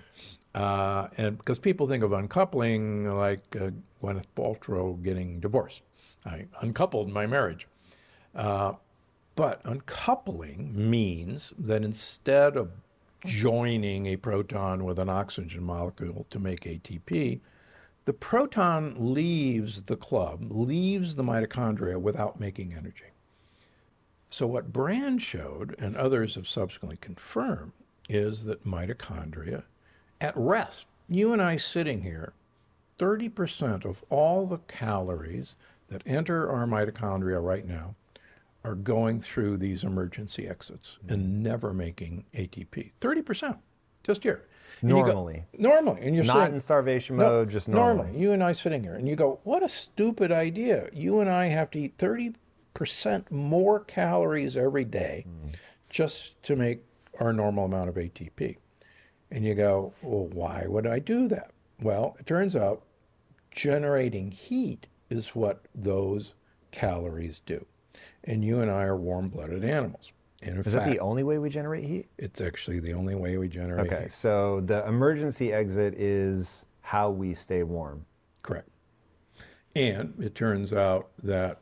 Uh, 0.54 1.08
and 1.16 1.36
because 1.36 1.58
people 1.58 1.86
think 1.86 2.02
of 2.02 2.12
uncoupling 2.12 3.10
like 3.10 3.54
uh, 3.54 3.70
Gwyneth 4.02 4.24
Paltrow 4.36 5.02
getting 5.02 5.40
divorced. 5.40 5.82
I 6.24 6.46
uncoupled 6.60 7.10
my 7.10 7.26
marriage. 7.26 7.66
Uh, 8.34 8.74
but 9.34 9.60
uncoupling 9.64 10.72
means 10.74 11.52
that 11.58 11.84
instead 11.84 12.56
of 12.56 12.70
joining 13.24 14.06
a 14.06 14.16
proton 14.16 14.84
with 14.84 14.98
an 14.98 15.08
oxygen 15.08 15.64
molecule 15.64 16.26
to 16.30 16.38
make 16.38 16.60
ATP, 16.60 17.40
the 18.08 18.14
proton 18.14 18.94
leaves 18.96 19.82
the 19.82 19.94
club, 19.94 20.46
leaves 20.48 21.16
the 21.16 21.22
mitochondria 21.22 22.00
without 22.00 22.40
making 22.40 22.72
energy. 22.72 23.10
So, 24.30 24.46
what 24.46 24.72
Brand 24.72 25.20
showed, 25.20 25.74
and 25.78 25.94
others 25.94 26.34
have 26.34 26.48
subsequently 26.48 26.96
confirmed, 27.02 27.72
is 28.08 28.44
that 28.44 28.64
mitochondria 28.64 29.64
at 30.22 30.34
rest, 30.38 30.86
you 31.06 31.34
and 31.34 31.42
I 31.42 31.58
sitting 31.58 32.00
here, 32.00 32.32
30% 32.98 33.84
of 33.84 34.02
all 34.08 34.46
the 34.46 34.56
calories 34.56 35.54
that 35.90 36.00
enter 36.06 36.50
our 36.50 36.66
mitochondria 36.66 37.44
right 37.44 37.66
now 37.66 37.94
are 38.64 38.74
going 38.74 39.20
through 39.20 39.58
these 39.58 39.84
emergency 39.84 40.48
exits 40.48 40.96
and 41.06 41.24
mm-hmm. 41.26 41.42
never 41.42 41.74
making 41.74 42.24
ATP. 42.32 42.92
30%, 43.02 43.58
just 44.02 44.22
here. 44.22 44.46
And 44.80 44.90
normally. 44.90 45.44
Go, 45.60 45.68
normally. 45.70 46.02
And 46.02 46.14
you're 46.14 46.24
not 46.24 46.34
sitting, 46.34 46.54
in 46.54 46.60
starvation 46.60 47.16
mode, 47.16 47.48
no, 47.48 47.50
just 47.50 47.68
normally. 47.68 48.06
Normally. 48.06 48.20
You 48.20 48.32
and 48.32 48.44
I 48.44 48.52
sitting 48.52 48.82
here, 48.82 48.94
and 48.94 49.08
you 49.08 49.16
go, 49.16 49.40
what 49.44 49.62
a 49.62 49.68
stupid 49.68 50.32
idea. 50.32 50.88
You 50.92 51.20
and 51.20 51.30
I 51.30 51.46
have 51.46 51.70
to 51.72 51.80
eat 51.80 51.94
30 51.98 52.34
percent 52.74 53.30
more 53.32 53.80
calories 53.80 54.56
every 54.56 54.84
day 54.84 55.26
mm. 55.26 55.54
just 55.90 56.40
to 56.44 56.54
make 56.54 56.84
our 57.18 57.32
normal 57.32 57.64
amount 57.64 57.88
of 57.88 57.96
ATP. 57.96 58.56
And 59.30 59.44
you 59.44 59.54
go, 59.54 59.92
well, 60.02 60.26
why 60.26 60.64
would 60.66 60.86
I 60.86 61.00
do 61.00 61.28
that? 61.28 61.50
Well, 61.82 62.16
it 62.20 62.26
turns 62.26 62.54
out 62.54 62.84
generating 63.50 64.30
heat 64.30 64.86
is 65.10 65.34
what 65.34 65.64
those 65.74 66.34
calories 66.70 67.40
do. 67.44 67.66
And 68.24 68.44
you 68.44 68.60
and 68.60 68.70
I 68.70 68.84
are 68.84 68.96
warm 68.96 69.28
blooded 69.28 69.64
animals. 69.64 70.12
And 70.42 70.64
is 70.64 70.72
fact, 70.72 70.86
that 70.86 70.90
the 70.90 71.00
only 71.00 71.24
way 71.24 71.38
we 71.38 71.50
generate 71.50 71.84
heat? 71.84 72.08
It's 72.16 72.40
actually 72.40 72.80
the 72.80 72.94
only 72.94 73.14
way 73.14 73.36
we 73.38 73.48
generate 73.48 73.90
okay, 73.90 74.02
heat. 74.02 74.12
so 74.12 74.60
the 74.60 74.86
emergency 74.86 75.52
exit 75.52 75.94
is 75.94 76.66
how 76.82 77.10
we 77.10 77.34
stay 77.34 77.62
warm. 77.62 78.06
Correct. 78.42 78.68
And 79.74 80.14
it 80.20 80.34
turns 80.34 80.72
out 80.72 81.08
that 81.22 81.58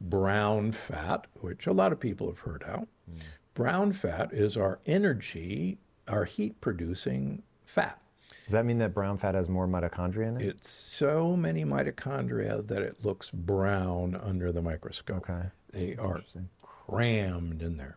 brown 0.00 0.72
fat, 0.72 1.26
which 1.40 1.66
a 1.66 1.72
lot 1.72 1.92
of 1.92 2.00
people 2.00 2.26
have 2.26 2.40
heard 2.40 2.62
of. 2.64 2.80
Mm. 2.80 3.20
Brown 3.54 3.92
fat 3.92 4.32
is 4.32 4.56
our 4.56 4.78
energy, 4.86 5.78
our 6.08 6.24
heat 6.24 6.60
producing 6.60 7.42
fat. 7.64 7.98
Does 8.44 8.52
that 8.52 8.66
mean 8.66 8.78
that 8.78 8.92
brown 8.92 9.18
fat 9.18 9.34
has 9.34 9.48
more 9.48 9.66
mitochondria 9.66 10.28
in 10.28 10.36
it? 10.40 10.42
It's 10.42 10.90
so 10.94 11.36
many 11.36 11.64
mitochondria 11.64 12.66
that 12.66 12.82
it 12.82 13.04
looks 13.04 13.30
brown 13.30 14.14
under 14.14 14.52
the 14.52 14.62
microscope. 14.62 15.28
Okay. 15.28 15.48
They 15.70 15.94
That's 15.94 16.06
are 16.06 16.22
crammed 16.62 17.62
in 17.62 17.76
there. 17.76 17.96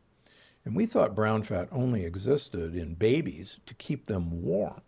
And 0.65 0.75
we 0.75 0.86
thought 0.86 1.15
brown 1.15 1.43
fat 1.43 1.69
only 1.71 2.04
existed 2.04 2.75
in 2.75 2.95
babies 2.95 3.60
to 3.67 3.73
keep 3.75 4.08
them 4.08 4.43
warm. 4.43 4.82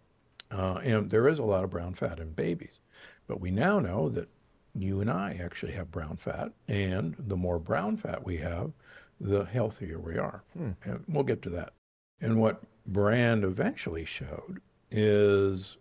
Uh, 0.51 0.79
and 0.83 1.09
there 1.11 1.27
is 1.27 1.39
a 1.39 1.43
lot 1.43 1.63
of 1.63 1.69
brown 1.69 1.93
fat 1.93 2.19
in 2.19 2.31
babies. 2.31 2.79
But 3.27 3.39
we 3.39 3.51
now 3.51 3.79
know 3.79 4.09
that 4.09 4.29
you 4.73 5.01
and 5.01 5.09
I 5.09 5.39
actually 5.41 5.73
have 5.73 5.91
brown 5.91 6.17
fat, 6.17 6.51
and 6.67 7.15
the 7.17 7.35
more 7.35 7.59
brown 7.59 7.97
fat 7.97 8.25
we 8.25 8.37
have, 8.37 8.71
the 9.19 9.45
healthier 9.45 9.99
we 9.99 10.17
are. 10.17 10.43
Hmm. 10.53 10.71
And 10.83 11.03
we'll 11.07 11.23
get 11.23 11.41
to 11.43 11.49
that. 11.51 11.73
And 12.21 12.39
what 12.39 12.63
Brand 12.85 13.43
eventually 13.43 14.05
showed 14.05 14.61
is 14.89 15.77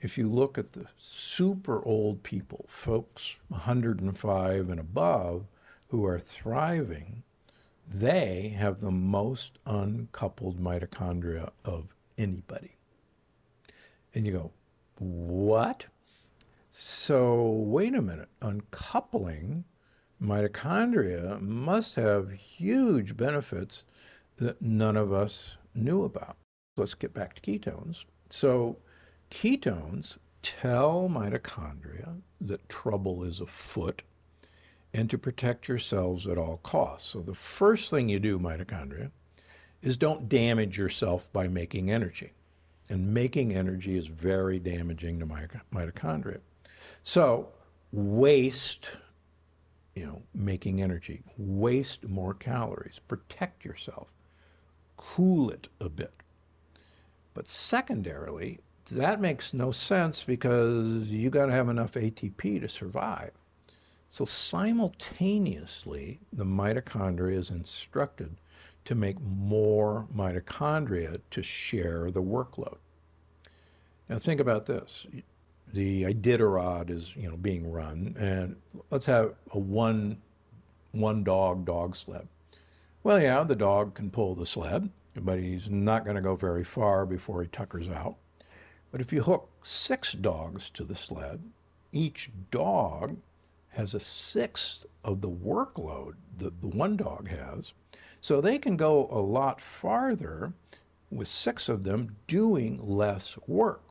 if 0.00 0.16
you 0.16 0.28
look 0.28 0.58
at 0.58 0.72
the 0.72 0.86
super 0.96 1.84
old 1.84 2.22
people, 2.22 2.66
folks 2.68 3.36
105 3.48 4.70
and 4.70 4.80
above, 4.80 5.46
who 5.88 6.04
are 6.04 6.18
thriving, 6.18 7.22
they 7.86 8.54
have 8.58 8.80
the 8.80 8.90
most 8.90 9.58
uncoupled 9.64 10.60
mitochondria 10.60 11.50
of 11.64 11.94
anybody. 12.18 12.76
And 14.14 14.26
you 14.26 14.32
go, 14.32 14.52
what? 14.98 15.86
So, 16.70 17.42
wait 17.44 17.94
a 17.94 18.02
minute, 18.02 18.28
uncoupling 18.42 19.64
mitochondria 20.22 21.40
must 21.40 21.94
have 21.94 22.32
huge 22.32 23.16
benefits 23.16 23.84
that 24.36 24.60
none 24.60 24.96
of 24.96 25.12
us 25.12 25.56
knew 25.74 26.04
about. 26.04 26.36
Let's 26.76 26.94
get 26.94 27.14
back 27.14 27.34
to 27.34 27.40
ketones. 27.40 28.04
So, 28.28 28.78
ketones 29.30 30.16
tell 30.42 31.08
mitochondria 31.08 32.20
that 32.40 32.68
trouble 32.68 33.24
is 33.24 33.40
afoot 33.40 34.02
and 34.96 35.10
to 35.10 35.18
protect 35.18 35.68
yourselves 35.68 36.26
at 36.26 36.38
all 36.38 36.56
costs. 36.62 37.10
So, 37.10 37.20
the 37.20 37.34
first 37.34 37.90
thing 37.90 38.08
you 38.08 38.18
do, 38.18 38.38
mitochondria, 38.38 39.10
is 39.82 39.98
don't 39.98 40.26
damage 40.26 40.78
yourself 40.78 41.30
by 41.34 41.48
making 41.48 41.90
energy. 41.90 42.32
And 42.88 43.12
making 43.12 43.54
energy 43.54 43.98
is 43.98 44.06
very 44.06 44.58
damaging 44.58 45.20
to 45.20 45.26
mitochondria. 45.26 46.38
So 47.02 47.50
waste, 47.92 48.88
you 49.94 50.06
know, 50.06 50.22
making 50.34 50.80
energy, 50.82 51.22
waste 51.36 52.08
more 52.08 52.32
calories, 52.34 53.00
protect 53.06 53.64
yourself, 53.64 54.08
cool 54.96 55.50
it 55.50 55.68
a 55.80 55.88
bit. 55.88 56.14
But 57.34 57.48
secondarily, 57.48 58.60
that 58.90 59.20
makes 59.20 59.52
no 59.52 59.72
sense 59.72 60.24
because 60.24 61.08
you 61.08 61.28
got 61.28 61.46
to 61.46 61.52
have 61.52 61.68
enough 61.68 61.92
ATP 61.92 62.60
to 62.60 62.68
survive. 62.68 63.32
So 64.16 64.24
simultaneously, 64.24 66.20
the 66.32 66.46
mitochondria 66.46 67.36
is 67.36 67.50
instructed 67.50 68.38
to 68.86 68.94
make 68.94 69.20
more 69.20 70.06
mitochondria 70.10 71.20
to 71.30 71.42
share 71.42 72.10
the 72.10 72.22
workload. 72.22 72.78
Now 74.08 74.18
think 74.18 74.40
about 74.40 74.64
this 74.64 75.06
the 75.70 76.04
Iditarod 76.04 76.88
is 76.88 77.14
you 77.14 77.28
know 77.28 77.36
being 77.36 77.70
run, 77.70 78.16
and 78.18 78.56
let's 78.88 79.04
have 79.04 79.34
a 79.52 79.58
one 79.58 80.22
one 80.92 81.22
dog 81.22 81.66
dog 81.66 81.94
sled. 81.94 82.26
Well, 83.02 83.20
yeah, 83.20 83.44
the 83.44 83.54
dog 83.54 83.92
can 83.92 84.10
pull 84.10 84.34
the 84.34 84.46
sled, 84.46 84.88
but 85.14 85.40
he's 85.40 85.68
not 85.68 86.04
going 86.04 86.16
to 86.16 86.22
go 86.22 86.36
very 86.36 86.64
far 86.64 87.04
before 87.04 87.42
he 87.42 87.48
tuckers 87.48 87.90
out. 87.90 88.16
But 88.90 89.02
if 89.02 89.12
you 89.12 89.24
hook 89.24 89.50
six 89.62 90.14
dogs 90.14 90.70
to 90.70 90.84
the 90.84 90.96
sled, 90.96 91.42
each 91.92 92.30
dog 92.50 93.18
has 93.76 93.94
a 93.94 94.00
sixth 94.00 94.86
of 95.04 95.20
the 95.20 95.30
workload 95.30 96.14
that 96.38 96.60
the 96.62 96.68
one 96.68 96.96
dog 96.96 97.28
has. 97.28 97.72
So 98.20 98.40
they 98.40 98.58
can 98.58 98.76
go 98.76 99.06
a 99.10 99.20
lot 99.20 99.60
farther 99.60 100.54
with 101.10 101.28
six 101.28 101.68
of 101.68 101.84
them 101.84 102.16
doing 102.26 102.80
less 102.82 103.36
work. 103.46 103.82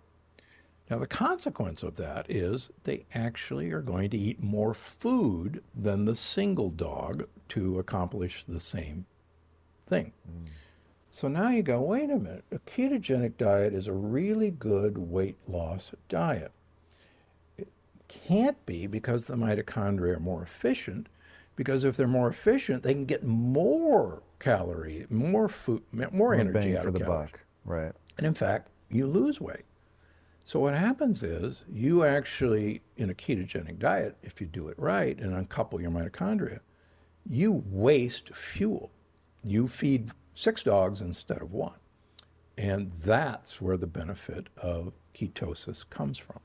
Now, 0.90 1.00
the 1.00 1.08
consequence 1.08 1.84
of 1.84 1.96
that 1.96 2.30
is 2.30 2.72
they 2.84 3.06
actually 3.14 3.72
are 3.72 3.82
going 3.82 4.10
to 4.12 4.18
eat 4.18 4.42
more 4.44 4.74
food 4.74 5.64
than 5.74 6.06
the 6.06 6.16
single 6.16 6.70
dog 6.70 7.28
to 7.50 7.80
accomplish 7.80 8.44
the 8.48 8.60
same 8.60 9.06
thing. 9.88 10.14
Mm. 10.30 10.48
So 11.12 11.28
now 11.28 11.50
you 11.50 11.64
go, 11.64 11.80
wait 11.82 12.10
a 12.10 12.18
minute, 12.18 12.44
a 12.52 12.60
ketogenic 12.60 13.38
diet 13.38 13.74
is 13.74 13.88
a 13.88 13.94
really 13.94 14.52
good 14.52 14.98
weight 14.98 15.38
loss 15.48 15.92
diet. 16.10 16.52
Can't 18.08 18.64
be 18.66 18.88
because 18.88 19.26
the 19.26 19.36
mitochondria 19.36 20.18
are 20.18 20.20
more 20.20 20.44
efficient, 20.44 21.08
because 21.56 21.84
if 21.84 21.98
they're 21.98 22.08
more 22.08 22.30
efficient, 22.30 22.84
they 22.84 22.94
can 22.94 23.06
get 23.06 23.24
more 23.24 24.22
calorie, 24.40 25.06
more 25.10 25.48
food, 25.48 25.84
more, 25.92 26.10
more 26.12 26.34
energy 26.34 26.78
out 26.78 26.84
for 26.84 26.90
of 26.90 26.94
the 26.94 27.00
calories. 27.02 27.32
buck. 27.32 27.40
Right. 27.64 27.94
And 28.18 28.28
in 28.28 28.34
fact, 28.34 28.70
you 28.90 29.08
lose 29.08 29.42
weight. 29.42 29.66
So 30.44 30.60
what 30.60 30.76
happens 30.76 31.24
is 31.24 31.64
you 31.68 32.04
actually, 32.04 32.82
in 32.98 33.10
a 33.10 33.16
ketogenic 33.16 33.80
diet, 33.80 34.16
if 34.22 34.40
you 34.40 34.46
do 34.46 34.68
it 34.68 34.78
right 34.78 35.18
and 35.20 35.34
uncouple 35.34 35.82
your 35.82 35.90
mitochondria, 35.90 36.60
you 37.28 37.64
waste 37.66 38.36
fuel. 38.36 38.92
You 39.44 39.68
feed 39.68 40.12
six 40.36 40.62
dogs 40.62 41.02
instead 41.02 41.42
of 41.42 41.52
one. 41.52 41.80
And 42.58 42.92
that's 42.92 43.60
where 43.60 43.76
the 43.76 43.88
benefit 43.88 44.48
of 44.58 44.94
ketosis 45.16 45.90
comes 45.90 46.20
from. 46.20 46.40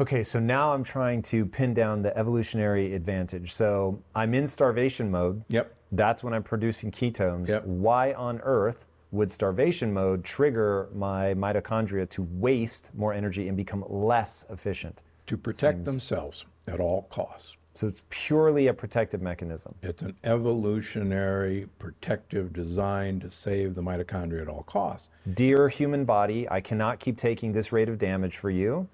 Okay, 0.00 0.22
so 0.22 0.38
now 0.38 0.72
I'm 0.72 0.84
trying 0.84 1.22
to 1.22 1.44
pin 1.44 1.74
down 1.74 2.02
the 2.02 2.16
evolutionary 2.16 2.94
advantage. 2.94 3.52
So 3.52 4.00
I'm 4.14 4.32
in 4.32 4.46
starvation 4.46 5.10
mode. 5.10 5.42
Yep. 5.48 5.74
That's 5.90 6.22
when 6.22 6.32
I'm 6.34 6.44
producing 6.44 6.92
ketones. 6.92 7.48
Yep. 7.48 7.64
Why 7.64 8.12
on 8.12 8.40
earth 8.44 8.86
would 9.10 9.32
starvation 9.32 9.92
mode 9.92 10.22
trigger 10.22 10.88
my 10.94 11.34
mitochondria 11.34 12.08
to 12.10 12.22
waste 12.30 12.94
more 12.94 13.12
energy 13.12 13.48
and 13.48 13.56
become 13.56 13.84
less 13.88 14.46
efficient? 14.50 15.02
To 15.26 15.36
protect 15.36 15.78
Seems- 15.78 15.84
themselves 15.86 16.44
at 16.68 16.78
all 16.78 17.02
costs. 17.10 17.56
So 17.74 17.86
it's 17.86 18.02
purely 18.10 18.66
a 18.66 18.74
protective 18.74 19.22
mechanism. 19.22 19.74
It's 19.82 20.02
an 20.02 20.16
evolutionary 20.24 21.68
protective 21.78 22.52
design 22.52 23.20
to 23.20 23.30
save 23.30 23.76
the 23.76 23.82
mitochondria 23.82 24.42
at 24.42 24.48
all 24.48 24.64
costs. 24.64 25.08
Dear 25.34 25.68
human 25.68 26.04
body, 26.04 26.48
I 26.50 26.60
cannot 26.60 26.98
keep 26.98 27.16
taking 27.16 27.52
this 27.52 27.70
rate 27.72 27.88
of 27.88 27.98
damage 27.98 28.36
for 28.36 28.50
you. 28.50 28.88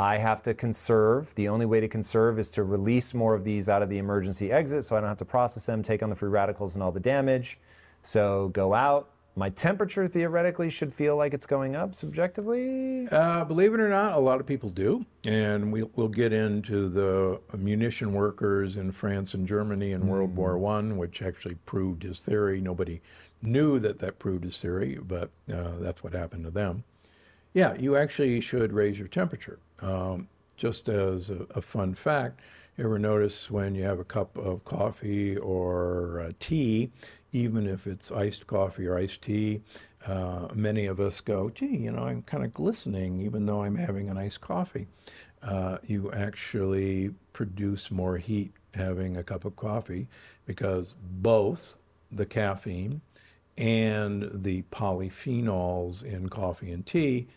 I 0.00 0.16
have 0.16 0.42
to 0.44 0.54
conserve. 0.54 1.34
The 1.34 1.48
only 1.48 1.66
way 1.66 1.78
to 1.80 1.86
conserve 1.86 2.38
is 2.38 2.50
to 2.52 2.64
release 2.64 3.12
more 3.12 3.34
of 3.34 3.44
these 3.44 3.68
out 3.68 3.82
of 3.82 3.90
the 3.90 3.98
emergency 3.98 4.50
exit 4.50 4.86
so 4.86 4.96
I 4.96 5.00
don't 5.00 5.10
have 5.10 5.18
to 5.18 5.26
process 5.26 5.66
them, 5.66 5.82
take 5.82 6.02
on 6.02 6.08
the 6.08 6.16
free 6.16 6.30
radicals 6.30 6.74
and 6.74 6.82
all 6.82 6.90
the 6.90 7.00
damage. 7.00 7.58
So 8.02 8.48
go 8.48 8.72
out. 8.72 9.10
My 9.36 9.50
temperature 9.50 10.08
theoretically 10.08 10.70
should 10.70 10.94
feel 10.94 11.16
like 11.16 11.34
it's 11.34 11.44
going 11.44 11.76
up 11.76 11.94
subjectively. 11.94 13.08
Uh, 13.08 13.44
believe 13.44 13.74
it 13.74 13.80
or 13.80 13.90
not, 13.90 14.14
a 14.14 14.18
lot 14.18 14.40
of 14.40 14.46
people 14.46 14.70
do. 14.70 15.04
And 15.24 15.70
we, 15.70 15.82
we'll 15.82 16.08
get 16.08 16.32
into 16.32 16.88
the 16.88 17.38
munition 17.54 18.14
workers 18.14 18.78
in 18.78 18.92
France 18.92 19.34
and 19.34 19.46
Germany 19.46 19.92
in 19.92 20.06
World 20.08 20.34
War 20.34 20.56
One, 20.56 20.96
which 20.96 21.20
actually 21.20 21.56
proved 21.66 22.04
his 22.04 22.22
theory. 22.22 22.62
Nobody 22.62 23.02
knew 23.42 23.78
that 23.80 23.98
that 23.98 24.18
proved 24.18 24.44
his 24.44 24.56
theory, 24.56 24.98
but 25.00 25.28
uh, 25.52 25.72
that's 25.78 26.02
what 26.02 26.14
happened 26.14 26.44
to 26.44 26.50
them. 26.50 26.84
Yeah, 27.52 27.74
you 27.74 27.96
actually 27.96 28.40
should 28.40 28.72
raise 28.72 28.98
your 28.98 29.08
temperature. 29.08 29.58
Um, 29.82 30.28
just 30.56 30.88
as 30.88 31.30
a, 31.30 31.46
a 31.54 31.62
fun 31.62 31.94
fact, 31.94 32.40
you 32.76 32.84
ever 32.84 32.98
notice 32.98 33.50
when 33.50 33.74
you 33.74 33.84
have 33.84 33.98
a 33.98 34.04
cup 34.04 34.36
of 34.36 34.64
coffee 34.64 35.36
or 35.36 36.32
tea, 36.38 36.90
even 37.32 37.66
if 37.66 37.86
it's 37.86 38.10
iced 38.10 38.46
coffee 38.46 38.86
or 38.86 38.96
iced 38.96 39.22
tea, 39.22 39.62
uh, 40.06 40.48
many 40.54 40.86
of 40.86 40.98
us 41.00 41.20
go, 41.20 41.50
gee, 41.50 41.66
you 41.66 41.92
know, 41.92 42.04
I'm 42.04 42.22
kind 42.22 42.44
of 42.44 42.52
glistening 42.52 43.20
even 43.20 43.46
though 43.46 43.62
I'm 43.62 43.76
having 43.76 44.08
an 44.08 44.18
iced 44.18 44.40
coffee. 44.40 44.86
Uh, 45.42 45.78
you 45.86 46.12
actually 46.12 47.14
produce 47.32 47.90
more 47.90 48.18
heat 48.18 48.52
having 48.74 49.16
a 49.16 49.22
cup 49.22 49.44
of 49.44 49.56
coffee 49.56 50.06
because 50.46 50.94
both 51.02 51.76
the 52.10 52.26
caffeine 52.26 53.00
and 53.56 54.30
the 54.32 54.62
polyphenols 54.70 56.02
in 56.02 56.28
coffee 56.28 56.70
and 56.70 56.86
tea 56.86 57.28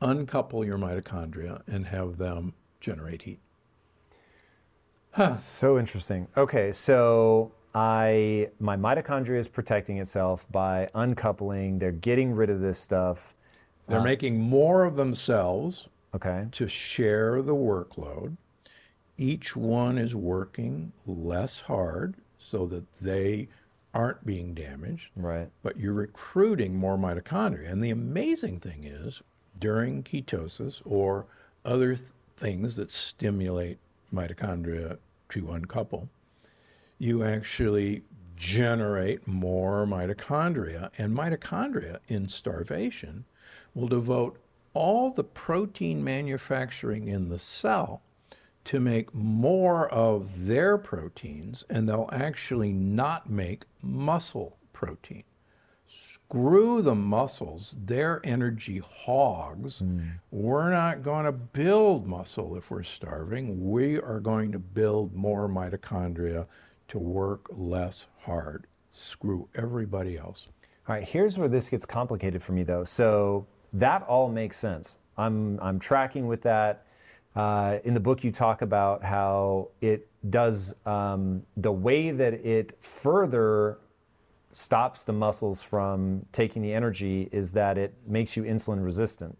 uncouple 0.00 0.64
your 0.64 0.78
mitochondria 0.78 1.62
and 1.66 1.86
have 1.86 2.18
them 2.18 2.54
generate 2.80 3.22
heat. 3.22 3.40
So 5.38 5.78
interesting. 5.78 6.28
Okay, 6.36 6.72
so 6.72 7.52
I 7.74 8.50
my 8.60 8.76
mitochondria 8.76 9.38
is 9.38 9.48
protecting 9.48 9.96
itself 9.98 10.46
by 10.50 10.90
uncoupling. 10.94 11.78
They're 11.78 11.90
getting 11.92 12.34
rid 12.34 12.50
of 12.50 12.60
this 12.60 12.78
stuff. 12.78 13.34
They're 13.88 14.00
uh, 14.00 14.04
making 14.04 14.40
more 14.40 14.84
of 14.84 14.96
themselves 14.96 15.88
Okay. 16.14 16.48
to 16.52 16.68
share 16.68 17.40
the 17.42 17.54
workload. 17.54 18.36
Each 19.16 19.56
one 19.56 19.96
is 19.96 20.14
working 20.14 20.92
less 21.06 21.60
hard 21.60 22.16
so 22.38 22.66
that 22.66 22.92
they 22.94 23.48
aren't 23.94 24.26
being 24.26 24.52
damaged. 24.52 25.08
Right. 25.16 25.48
But 25.62 25.78
you're 25.78 25.94
recruiting 25.94 26.74
more 26.76 26.98
mitochondria. 26.98 27.70
And 27.70 27.82
the 27.82 27.90
amazing 27.90 28.60
thing 28.60 28.84
is, 28.84 29.22
during 29.58 30.02
ketosis 30.02 30.82
or 30.84 31.26
other 31.64 31.94
th- 31.96 32.08
things 32.36 32.76
that 32.76 32.90
stimulate 32.90 33.78
mitochondria 34.12 34.98
to 35.30 35.50
uncouple, 35.50 36.08
you 36.98 37.24
actually 37.24 38.02
generate 38.36 39.26
more 39.26 39.86
mitochondria. 39.86 40.90
And 40.98 41.16
mitochondria 41.16 41.98
in 42.08 42.28
starvation 42.28 43.24
will 43.74 43.88
devote 43.88 44.38
all 44.74 45.10
the 45.10 45.24
protein 45.24 46.04
manufacturing 46.04 47.08
in 47.08 47.28
the 47.28 47.38
cell 47.38 48.02
to 48.64 48.80
make 48.80 49.14
more 49.14 49.88
of 49.88 50.46
their 50.46 50.76
proteins, 50.76 51.64
and 51.70 51.88
they'll 51.88 52.10
actually 52.12 52.72
not 52.72 53.30
make 53.30 53.64
muscle 53.80 54.58
protein. 54.72 55.22
Screw 56.28 56.82
the 56.82 56.94
muscles, 56.94 57.76
they're 57.84 58.20
energy 58.24 58.78
hogs. 58.84 59.80
We're 60.32 60.70
not 60.70 61.04
going 61.04 61.24
to 61.24 61.30
build 61.30 62.04
muscle 62.04 62.56
if 62.56 62.68
we're 62.68 62.82
starving. 62.82 63.70
We 63.70 64.00
are 64.00 64.18
going 64.18 64.50
to 64.50 64.58
build 64.58 65.14
more 65.14 65.48
mitochondria 65.48 66.46
to 66.88 66.98
work 66.98 67.46
less 67.50 68.06
hard. 68.22 68.66
Screw 68.90 69.48
everybody 69.54 70.18
else. 70.18 70.48
All 70.88 70.96
right, 70.96 71.06
here's 71.06 71.38
where 71.38 71.48
this 71.48 71.68
gets 71.68 71.86
complicated 71.86 72.42
for 72.42 72.52
me 72.52 72.64
though. 72.64 72.82
So 72.82 73.46
that 73.72 74.02
all 74.02 74.28
makes 74.28 74.56
sense. 74.56 74.98
I'm 75.16 75.60
I'm 75.60 75.78
tracking 75.78 76.26
with 76.26 76.42
that. 76.42 76.86
Uh, 77.36 77.78
in 77.84 77.94
the 77.94 78.00
book, 78.00 78.24
you 78.24 78.32
talk 78.32 78.62
about 78.62 79.04
how 79.04 79.68
it 79.80 80.08
does 80.28 80.74
um, 80.86 81.44
the 81.56 81.70
way 81.70 82.10
that 82.10 82.32
it 82.34 82.76
further 82.82 83.78
stops 84.56 85.04
the 85.04 85.12
muscles 85.12 85.62
from 85.62 86.24
taking 86.32 86.62
the 86.62 86.72
energy 86.72 87.28
is 87.30 87.52
that 87.52 87.76
it 87.76 87.92
makes 88.06 88.38
you 88.38 88.42
insulin 88.42 88.82
resistant. 88.82 89.36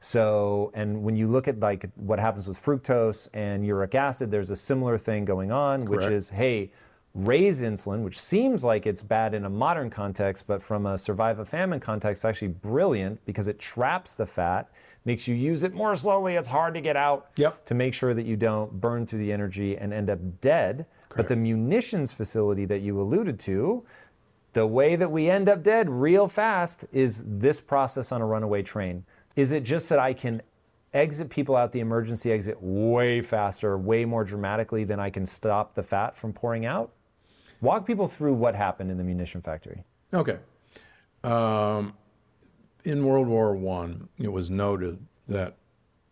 So, 0.00 0.72
and 0.74 1.04
when 1.04 1.14
you 1.14 1.28
look 1.28 1.46
at 1.46 1.60
like 1.60 1.88
what 1.94 2.18
happens 2.18 2.48
with 2.48 2.60
fructose 2.60 3.28
and 3.32 3.64
uric 3.64 3.94
acid, 3.94 4.32
there's 4.32 4.50
a 4.50 4.56
similar 4.56 4.98
thing 4.98 5.24
going 5.24 5.52
on, 5.52 5.84
which 5.84 6.02
is, 6.10 6.30
hey, 6.30 6.72
raise 7.14 7.62
insulin, 7.62 8.02
which 8.02 8.18
seems 8.18 8.64
like 8.64 8.84
it's 8.84 9.02
bad 9.02 9.32
in 9.32 9.44
a 9.44 9.50
modern 9.50 9.90
context, 9.90 10.48
but 10.48 10.60
from 10.60 10.86
a 10.86 10.98
survive 10.98 11.38
a 11.38 11.44
famine 11.44 11.78
context, 11.78 12.20
it's 12.20 12.24
actually 12.24 12.48
brilliant 12.48 13.24
because 13.24 13.46
it 13.46 13.60
traps 13.60 14.16
the 14.16 14.26
fat, 14.26 14.68
makes 15.04 15.28
you 15.28 15.36
use 15.36 15.62
it 15.62 15.72
more 15.72 15.94
slowly. 15.94 16.34
It's 16.34 16.48
hard 16.48 16.74
to 16.74 16.80
get 16.80 16.96
out 16.96 17.30
Yep. 17.36 17.64
to 17.66 17.74
make 17.74 17.94
sure 17.94 18.12
that 18.12 18.26
you 18.26 18.36
don't 18.36 18.80
burn 18.80 19.06
through 19.06 19.20
the 19.20 19.32
energy 19.32 19.76
and 19.76 19.92
end 19.92 20.10
up 20.10 20.40
dead. 20.40 20.86
But 21.16 21.28
the 21.28 21.36
munitions 21.36 22.12
facility 22.12 22.64
that 22.66 22.80
you 22.80 23.00
alluded 23.00 23.40
to, 23.40 23.84
the 24.52 24.66
way 24.66 24.96
that 24.96 25.10
we 25.10 25.28
end 25.28 25.48
up 25.48 25.62
dead 25.62 25.88
real 25.88 26.28
fast 26.28 26.84
is 26.92 27.24
this 27.26 27.60
process 27.60 28.12
on 28.12 28.20
a 28.20 28.26
runaway 28.26 28.62
train. 28.62 29.04
Is 29.36 29.52
it 29.52 29.62
just 29.62 29.88
that 29.88 29.98
I 29.98 30.14
can 30.14 30.42
exit 30.92 31.30
people 31.30 31.54
out 31.54 31.72
the 31.72 31.80
emergency 31.80 32.32
exit 32.32 32.56
way 32.60 33.20
faster, 33.20 33.76
way 33.76 34.04
more 34.04 34.24
dramatically 34.24 34.84
than 34.84 34.98
I 34.98 35.10
can 35.10 35.26
stop 35.26 35.74
the 35.74 35.82
fat 35.82 36.16
from 36.16 36.32
pouring 36.32 36.64
out? 36.64 36.92
Walk 37.60 37.86
people 37.86 38.08
through 38.08 38.34
what 38.34 38.54
happened 38.54 38.90
in 38.90 38.96
the 38.96 39.04
munition 39.04 39.42
factory. 39.42 39.84
Okay. 40.14 40.38
Um, 41.24 41.94
in 42.84 43.04
World 43.04 43.26
War 43.26 43.54
One, 43.54 44.08
it 44.18 44.32
was 44.32 44.48
noted 44.48 44.98
that 45.28 45.56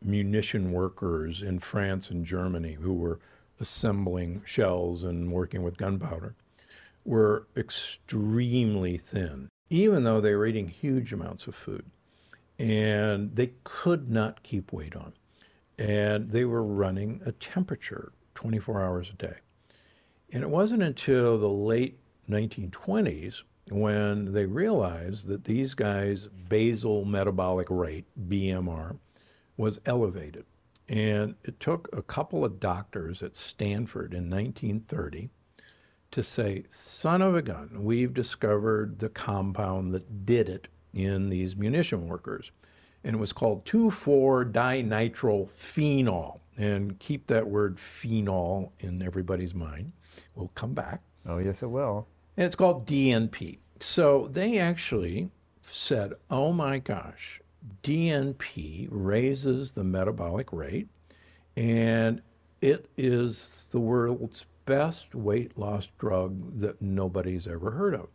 munition 0.02 0.72
workers 0.72 1.42
in 1.42 1.58
France 1.58 2.10
and 2.10 2.24
Germany 2.24 2.74
who 2.74 2.92
were 2.92 3.18
assembling 3.60 4.42
shells 4.44 5.04
and 5.04 5.32
working 5.32 5.62
with 5.62 5.78
gunpowder 5.78 6.34
were 7.06 7.46
extremely 7.56 8.98
thin, 8.98 9.48
even 9.70 10.02
though 10.02 10.20
they 10.20 10.34
were 10.34 10.46
eating 10.46 10.68
huge 10.68 11.12
amounts 11.12 11.46
of 11.46 11.54
food. 11.54 11.84
And 12.58 13.36
they 13.36 13.52
could 13.64 14.10
not 14.10 14.42
keep 14.42 14.72
weight 14.72 14.96
on. 14.96 15.12
And 15.78 16.30
they 16.30 16.44
were 16.44 16.62
running 16.62 17.20
a 17.24 17.32
temperature 17.32 18.12
24 18.34 18.82
hours 18.82 19.10
a 19.10 19.16
day. 19.16 19.36
And 20.32 20.42
it 20.42 20.50
wasn't 20.50 20.82
until 20.82 21.38
the 21.38 21.48
late 21.48 21.98
1920s 22.28 23.42
when 23.70 24.32
they 24.32 24.46
realized 24.46 25.26
that 25.28 25.44
these 25.44 25.74
guys' 25.74 26.28
basal 26.48 27.04
metabolic 27.04 27.68
rate, 27.70 28.06
BMR, 28.28 28.98
was 29.56 29.80
elevated. 29.86 30.44
And 30.88 31.34
it 31.42 31.58
took 31.60 31.88
a 31.92 32.02
couple 32.02 32.44
of 32.44 32.60
doctors 32.60 33.22
at 33.22 33.36
Stanford 33.36 34.14
in 34.14 34.30
1930 34.30 35.30
to 36.16 36.22
say, 36.22 36.64
son 36.70 37.20
of 37.20 37.36
a 37.36 37.42
gun, 37.42 37.84
we've 37.84 38.14
discovered 38.14 38.98
the 38.98 39.10
compound 39.10 39.92
that 39.92 40.24
did 40.24 40.48
it 40.48 40.68
in 40.94 41.28
these 41.28 41.54
munition 41.54 42.08
workers. 42.08 42.50
And 43.04 43.16
it 43.16 43.18
was 43.18 43.34
called 43.34 43.66
2,4-dinitrophenol. 43.66 46.40
And 46.56 46.98
keep 46.98 47.26
that 47.26 47.48
word 47.48 47.78
phenol 47.78 48.72
in 48.80 49.02
everybody's 49.02 49.54
mind. 49.54 49.92
We'll 50.34 50.50
come 50.54 50.72
back. 50.72 51.02
Oh, 51.26 51.36
yes, 51.36 51.62
it 51.62 51.68
will. 51.68 52.08
And 52.38 52.46
it's 52.46 52.56
called 52.56 52.86
DNP. 52.86 53.58
So 53.78 54.30
they 54.32 54.58
actually 54.58 55.28
said, 55.60 56.14
oh 56.30 56.54
my 56.54 56.78
gosh, 56.78 57.42
DNP 57.82 58.88
raises 58.90 59.74
the 59.74 59.84
metabolic 59.84 60.50
rate, 60.50 60.88
and 61.58 62.22
it 62.62 62.88
is 62.96 63.66
the 63.70 63.80
world's 63.80 64.46
best 64.66 65.14
weight 65.14 65.56
loss 65.56 65.88
drug 65.98 66.58
that 66.60 66.82
nobody's 66.82 67.48
ever 67.48 67.70
heard 67.72 67.94
of. 67.94 68.08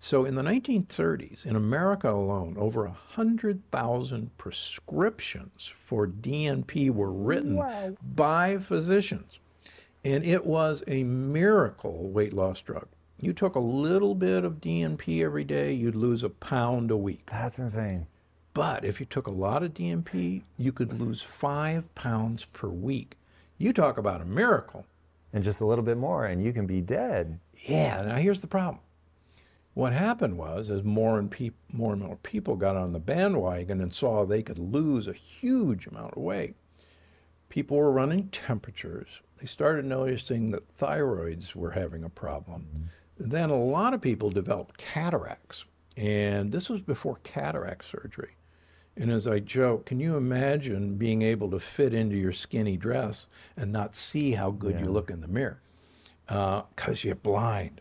So 0.00 0.24
in 0.24 0.34
the 0.34 0.42
1930s, 0.42 1.46
in 1.46 1.54
America 1.54 2.10
alone, 2.10 2.56
over 2.58 2.86
100,000 2.86 4.36
prescriptions 4.36 5.72
for 5.76 6.08
DNP 6.08 6.90
were 6.90 7.12
written 7.12 7.54
wow. 7.54 7.94
by 8.02 8.58
physicians. 8.58 9.38
And 10.04 10.24
it 10.24 10.44
was 10.44 10.82
a 10.88 11.04
miracle 11.04 12.10
weight 12.10 12.32
loss 12.32 12.60
drug. 12.60 12.88
You 13.20 13.32
took 13.32 13.54
a 13.54 13.60
little 13.60 14.16
bit 14.16 14.44
of 14.44 14.60
DNP 14.60 15.22
every 15.22 15.44
day, 15.44 15.72
you'd 15.72 15.94
lose 15.94 16.24
a 16.24 16.30
pound 16.30 16.90
a 16.90 16.96
week. 16.96 17.30
That's 17.30 17.60
insane. 17.60 18.08
But 18.54 18.84
if 18.84 18.98
you 18.98 19.06
took 19.06 19.28
a 19.28 19.30
lot 19.30 19.62
of 19.62 19.72
DNP, 19.72 20.42
you 20.58 20.72
could 20.72 20.98
lose 20.98 21.22
five 21.22 21.94
pounds 21.94 22.44
per 22.46 22.68
week. 22.68 23.16
You 23.56 23.72
talk 23.72 23.96
about 23.96 24.20
a 24.20 24.24
miracle. 24.24 24.84
And 25.32 25.42
just 25.42 25.60
a 25.60 25.66
little 25.66 25.84
bit 25.84 25.96
more, 25.96 26.26
and 26.26 26.42
you 26.42 26.52
can 26.52 26.66
be 26.66 26.80
dead. 26.80 27.40
Yeah, 27.60 28.02
now 28.02 28.16
here's 28.16 28.40
the 28.40 28.46
problem. 28.46 28.80
What 29.74 29.94
happened 29.94 30.36
was, 30.36 30.68
as 30.68 30.82
more 30.82 31.18
and, 31.18 31.34
more, 31.72 31.94
and 31.94 32.02
more 32.02 32.16
people 32.16 32.56
got 32.56 32.76
on 32.76 32.92
the 32.92 33.00
bandwagon 33.00 33.80
and 33.80 33.94
saw 33.94 34.24
they 34.24 34.42
could 34.42 34.58
lose 34.58 35.08
a 35.08 35.14
huge 35.14 35.86
amount 35.86 36.12
of 36.12 36.22
weight, 36.22 36.56
people 37.48 37.78
were 37.78 37.90
running 37.90 38.28
temperatures. 38.28 39.08
They 39.40 39.46
started 39.46 39.86
noticing 39.86 40.50
that 40.50 40.76
thyroids 40.76 41.54
were 41.54 41.70
having 41.70 42.04
a 42.04 42.10
problem. 42.10 42.66
Mm-hmm. 42.74 43.30
Then 43.30 43.50
a 43.50 43.56
lot 43.56 43.94
of 43.94 44.02
people 44.02 44.30
developed 44.30 44.76
cataracts. 44.76 45.64
And 45.96 46.52
this 46.52 46.68
was 46.68 46.82
before 46.82 47.16
cataract 47.22 47.86
surgery. 47.86 48.36
And 48.96 49.10
as 49.10 49.26
I 49.26 49.38
joke, 49.38 49.86
can 49.86 50.00
you 50.00 50.16
imagine 50.16 50.96
being 50.96 51.22
able 51.22 51.50
to 51.50 51.58
fit 51.58 51.94
into 51.94 52.16
your 52.16 52.32
skinny 52.32 52.76
dress 52.76 53.26
and 53.56 53.72
not 53.72 53.94
see 53.94 54.32
how 54.32 54.50
good 54.50 54.74
yeah. 54.74 54.84
you 54.84 54.90
look 54.90 55.10
in 55.10 55.20
the 55.20 55.28
mirror? 55.28 55.60
Because 56.26 56.68
uh, 56.88 57.02
you're 57.02 57.14
blind. 57.14 57.80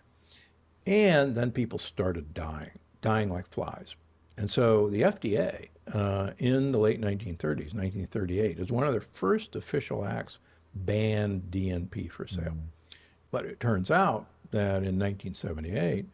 And 0.88 1.36
then 1.36 1.51
people 1.51 1.80
started 1.80 2.34
dying, 2.34 2.80
dying 3.01 3.30
like 3.30 3.47
flies. 3.49 3.95
And 4.38 4.49
so 4.49 4.89
the 4.89 5.01
FDA, 5.01 5.68
uh, 5.93 6.32
in 6.38 6.72
the 6.72 6.80
late 6.80 7.01
1930s, 7.01 7.74
1938, 7.74 8.57
is 8.57 8.72
one 8.72 8.86
of 8.86 8.93
their 8.93 9.01
first 9.01 9.55
official 9.55 10.05
acts 10.05 10.39
banned 10.74 11.51
DNP 11.51 12.09
for 12.09 12.26
sale. 12.26 12.43
Mm. 12.43 12.97
But 13.30 13.45
it 13.45 13.59
turns 13.59 13.91
out 13.91 14.28
that 14.51 14.84
in 14.84 14.97
1978, 14.97 16.05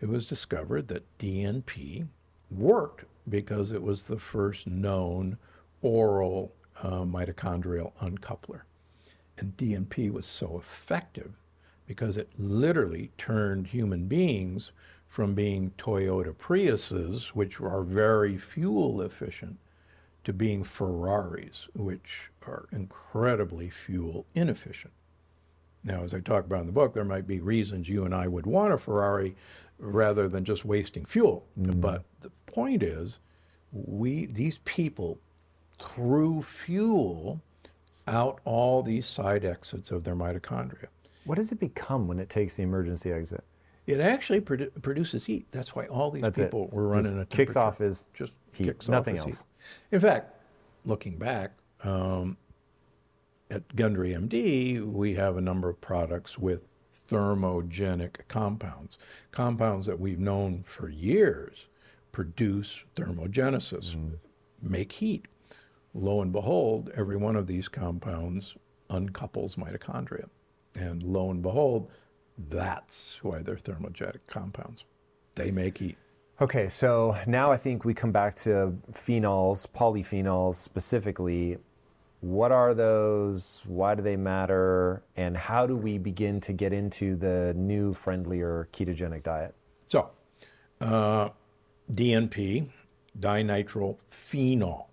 it 0.00 0.08
was 0.08 0.26
discovered 0.26 0.88
that 0.88 1.18
DNP 1.18 2.06
worked 2.50 3.04
because 3.28 3.72
it 3.72 3.82
was 3.82 4.04
the 4.04 4.18
first 4.18 4.66
known 4.66 5.38
oral 5.82 6.52
uh, 6.82 7.02
mitochondrial 7.02 7.92
uncoupler. 8.00 8.62
And 9.38 9.56
DNP 9.56 10.12
was 10.12 10.26
so 10.26 10.58
effective 10.58 11.32
because 11.86 12.16
it 12.16 12.30
literally 12.38 13.12
turned 13.18 13.68
human 13.68 14.06
beings 14.06 14.72
from 15.08 15.34
being 15.34 15.72
Toyota 15.78 16.34
Priuses, 16.34 17.28
which 17.28 17.60
are 17.60 17.82
very 17.82 18.36
fuel 18.36 19.00
efficient, 19.00 19.58
to 20.24 20.32
being 20.32 20.64
Ferraris, 20.64 21.68
which 21.74 22.30
are 22.46 22.66
incredibly 22.72 23.70
fuel 23.70 24.26
inefficient. 24.34 24.92
Now, 25.84 26.02
as 26.02 26.12
I 26.12 26.18
talk 26.18 26.44
about 26.44 26.62
in 26.62 26.66
the 26.66 26.72
book, 26.72 26.94
there 26.94 27.04
might 27.04 27.28
be 27.28 27.38
reasons 27.38 27.88
you 27.88 28.04
and 28.04 28.12
I 28.12 28.26
would 28.26 28.44
want 28.44 28.74
a 28.74 28.78
Ferrari 28.78 29.36
rather 29.78 30.28
than 30.28 30.44
just 30.44 30.64
wasting 30.64 31.04
fuel. 31.04 31.46
Mm. 31.60 31.80
But 31.80 32.04
the 32.20 32.30
point 32.46 32.82
is, 32.82 33.18
we 33.72 34.26
these 34.26 34.58
people 34.64 35.18
threw 35.78 36.42
fuel 36.42 37.40
out 38.06 38.40
all 38.44 38.82
these 38.82 39.06
side 39.06 39.44
exits 39.44 39.90
of 39.90 40.04
their 40.04 40.16
mitochondria. 40.16 40.86
What 41.24 41.36
does 41.36 41.50
it 41.50 41.58
become 41.58 42.06
when 42.06 42.18
it 42.18 42.28
takes 42.28 42.56
the 42.56 42.62
emergency 42.62 43.12
exit? 43.12 43.44
It 43.86 44.00
actually 44.00 44.40
produ- 44.40 44.70
produces 44.82 45.24
heat. 45.24 45.46
That's 45.50 45.74
why 45.74 45.86
all 45.86 46.10
these 46.10 46.22
That's 46.22 46.38
people 46.38 46.64
it. 46.64 46.72
were 46.72 46.88
running 46.88 47.12
just 47.18 47.32
a 47.32 47.36
kicks 47.36 47.56
off 47.56 47.80
is 47.80 48.06
just 48.14 48.32
heat. 48.52 48.64
kicks 48.64 48.88
Nothing 48.88 49.18
off 49.18 49.26
else. 49.26 49.38
Heat. 49.38 49.96
In 49.96 50.00
fact, 50.00 50.34
looking 50.84 51.18
back, 51.18 51.52
um, 51.82 52.36
at 53.50 53.76
Gundry 53.76 54.10
MD, 54.12 54.84
we 54.84 55.14
have 55.14 55.36
a 55.36 55.40
number 55.40 55.68
of 55.68 55.80
products 55.80 56.38
with 56.38 56.66
thermogenic 57.08 58.28
compounds, 58.28 58.98
compounds 59.30 59.86
that 59.86 60.00
we've 60.00 60.18
known 60.18 60.62
for 60.64 60.88
years 60.88 61.66
produce 62.12 62.82
thermogenesis, 62.94 63.94
mm. 63.94 64.18
make 64.62 64.92
heat. 64.92 65.26
Lo 65.92 66.22
and 66.22 66.32
behold, 66.32 66.90
every 66.94 67.16
one 67.16 67.36
of 67.36 67.46
these 67.46 67.68
compounds 67.68 68.54
uncouples 68.88 69.56
mitochondria. 69.56 70.28
And 70.74 71.02
lo 71.02 71.30
and 71.30 71.42
behold, 71.42 71.90
that's 72.38 73.18
why 73.22 73.42
they're 73.42 73.56
thermogenic 73.56 74.20
compounds. 74.26 74.84
They 75.34 75.50
make 75.50 75.78
heat. 75.78 75.96
Okay, 76.40 76.68
so 76.68 77.16
now 77.26 77.50
I 77.50 77.56
think 77.56 77.84
we 77.84 77.94
come 77.94 78.12
back 78.12 78.34
to 78.36 78.76
phenols, 78.92 79.66
polyphenols 79.66 80.56
specifically. 80.56 81.58
What 82.20 82.50
are 82.50 82.74
those? 82.74 83.62
Why 83.66 83.94
do 83.94 84.02
they 84.02 84.16
matter? 84.16 85.02
And 85.16 85.36
how 85.36 85.66
do 85.66 85.76
we 85.76 85.98
begin 85.98 86.40
to 86.42 86.52
get 86.52 86.72
into 86.72 87.16
the 87.16 87.52
new, 87.54 87.92
friendlier 87.92 88.68
ketogenic 88.72 89.22
diet? 89.22 89.54
So, 89.86 90.10
uh, 90.80 91.30
DNP, 91.92 92.68
dinitrophenol. 93.18 94.86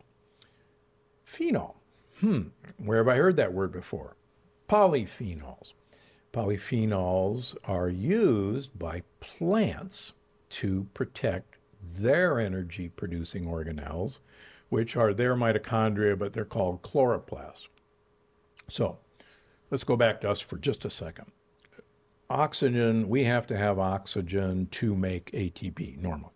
Phenol. 1.26 1.76
Hmm, 2.20 2.42
where 2.78 3.00
have 3.00 3.08
I 3.08 3.16
heard 3.16 3.38
that 3.38 3.54
word 3.54 3.72
before? 3.72 4.16
Polyphenols. 4.70 5.74
Polyphenols 6.32 7.56
are 7.66 7.90
used 7.90 8.78
by 8.78 9.04
plants 9.20 10.14
to 10.50 10.88
protect 10.94 11.58
their 11.82 12.40
energy 12.40 12.90
producing 12.90 13.46
organelles 13.46 14.20
which 14.74 14.96
are 14.96 15.14
their 15.14 15.36
mitochondria, 15.36 16.18
but 16.18 16.34
they're 16.34 16.44
called 16.44 16.82
chloroplasts. 16.82 17.68
So 18.68 18.98
let's 19.70 19.84
go 19.84 19.96
back 19.96 20.20
to 20.22 20.32
us 20.32 20.40
for 20.40 20.58
just 20.58 20.84
a 20.84 20.90
second. 20.90 21.32
Oxygen, 22.28 23.08
we 23.08 23.26
have 23.26 23.46
to 23.46 23.56
have 23.56 23.78
oxygen 23.78 24.66
to 24.72 24.96
make 24.96 25.30
ATP 25.32 26.00
normally. 26.02 26.34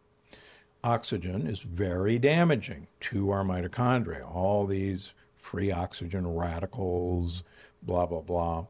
Oxygen 0.84 1.48
is 1.48 1.62
very 1.62 2.20
damaging 2.20 2.86
to 3.00 3.32
our 3.32 3.44
mitochondria. 3.44 4.32
All 4.32 4.68
these 4.68 5.14
free 5.36 5.72
oxygen 5.72 6.28
radicals, 6.28 7.42
blah, 7.82 8.06
blah, 8.06 8.22
blah. 8.22 8.68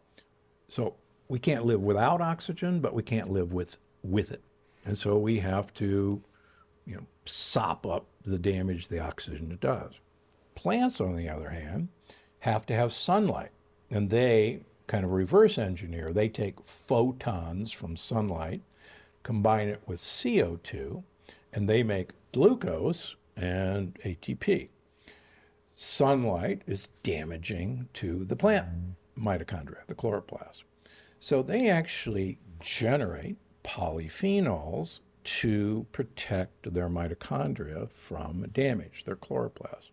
So 0.70 0.96
we 1.28 1.40
can't 1.40 1.66
live 1.66 1.82
without 1.82 2.22
oxygen, 2.22 2.80
but 2.80 2.94
we 2.94 3.04
can't 3.04 3.32
live 3.32 3.52
with, 3.52 3.76
with 4.02 4.32
it. 4.32 4.42
And 4.86 4.98
so 4.98 5.18
we 5.18 5.40
have 5.40 5.74
to 5.74 6.22
you 6.88 6.96
know, 6.96 7.06
sop 7.28 7.86
up 7.86 8.06
the 8.24 8.40
damage 8.40 8.88
the 8.88 9.00
oxygen 9.00 9.58
does. 9.62 9.94
Plants, 10.56 11.00
on 11.00 11.16
the 11.16 11.30
other 11.30 11.50
hand, 11.50 11.90
have 12.40 12.66
to 12.68 12.74
have 12.74 12.94
sunlight, 12.94 13.52
and 13.90 14.10
they 14.10 14.62
kind 14.88 15.06
of 15.06 15.12
reverse 15.12 15.58
engineer. 15.58 16.14
They 16.14 16.30
take 16.30 16.64
photons 16.64 17.72
from 17.72 17.96
sunlight, 17.96 18.62
combine 19.24 19.68
it 19.68 19.82
with 19.86 20.00
CO2, 20.00 21.04
and 21.54 21.68
they 21.70 21.84
make 21.84 22.12
glucose 22.32 23.16
and 23.36 23.94
ATP. 24.06 24.70
Sunlight 25.76 26.64
is 26.66 26.90
damaging 27.04 27.88
to 27.94 28.26
the 28.26 28.36
plant 28.36 28.68
mitochondria, 29.18 29.86
the 29.86 29.96
chloroplast. 29.96 30.64
So 31.20 31.44
they 31.44 31.70
actually 31.70 32.40
generate 32.60 33.38
polyphenols 33.64 35.00
to 35.28 35.86
protect 35.92 36.74
their 36.74 36.88
mitochondria 36.88 37.90
from 37.92 38.48
damage, 38.54 39.04
their 39.04 39.18
chloroplast. 39.18 39.90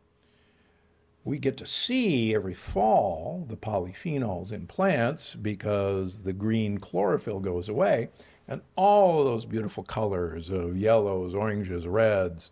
we 1.24 1.38
get 1.38 1.56
to 1.56 1.66
see 1.66 2.34
every 2.34 2.54
fall 2.54 3.44
the 3.48 3.56
polyphenols 3.56 4.52
in 4.52 4.66
plants 4.66 5.34
because 5.34 6.22
the 6.22 6.32
green 6.32 6.78
chlorophyll 6.78 7.40
goes 7.40 7.68
away. 7.68 8.10
And 8.46 8.60
all 8.76 9.20
of 9.20 9.24
those 9.24 9.46
beautiful 9.46 9.82
colors 9.82 10.50
of 10.50 10.76
yellows, 10.76 11.34
oranges, 11.34 11.86
reds, 11.86 12.50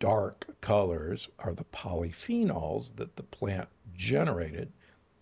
dark 0.00 0.46
colors 0.60 1.28
are 1.38 1.52
the 1.52 1.64
polyphenols 1.64 2.96
that 2.96 3.16
the 3.16 3.22
plant 3.22 3.68
generated 3.94 4.72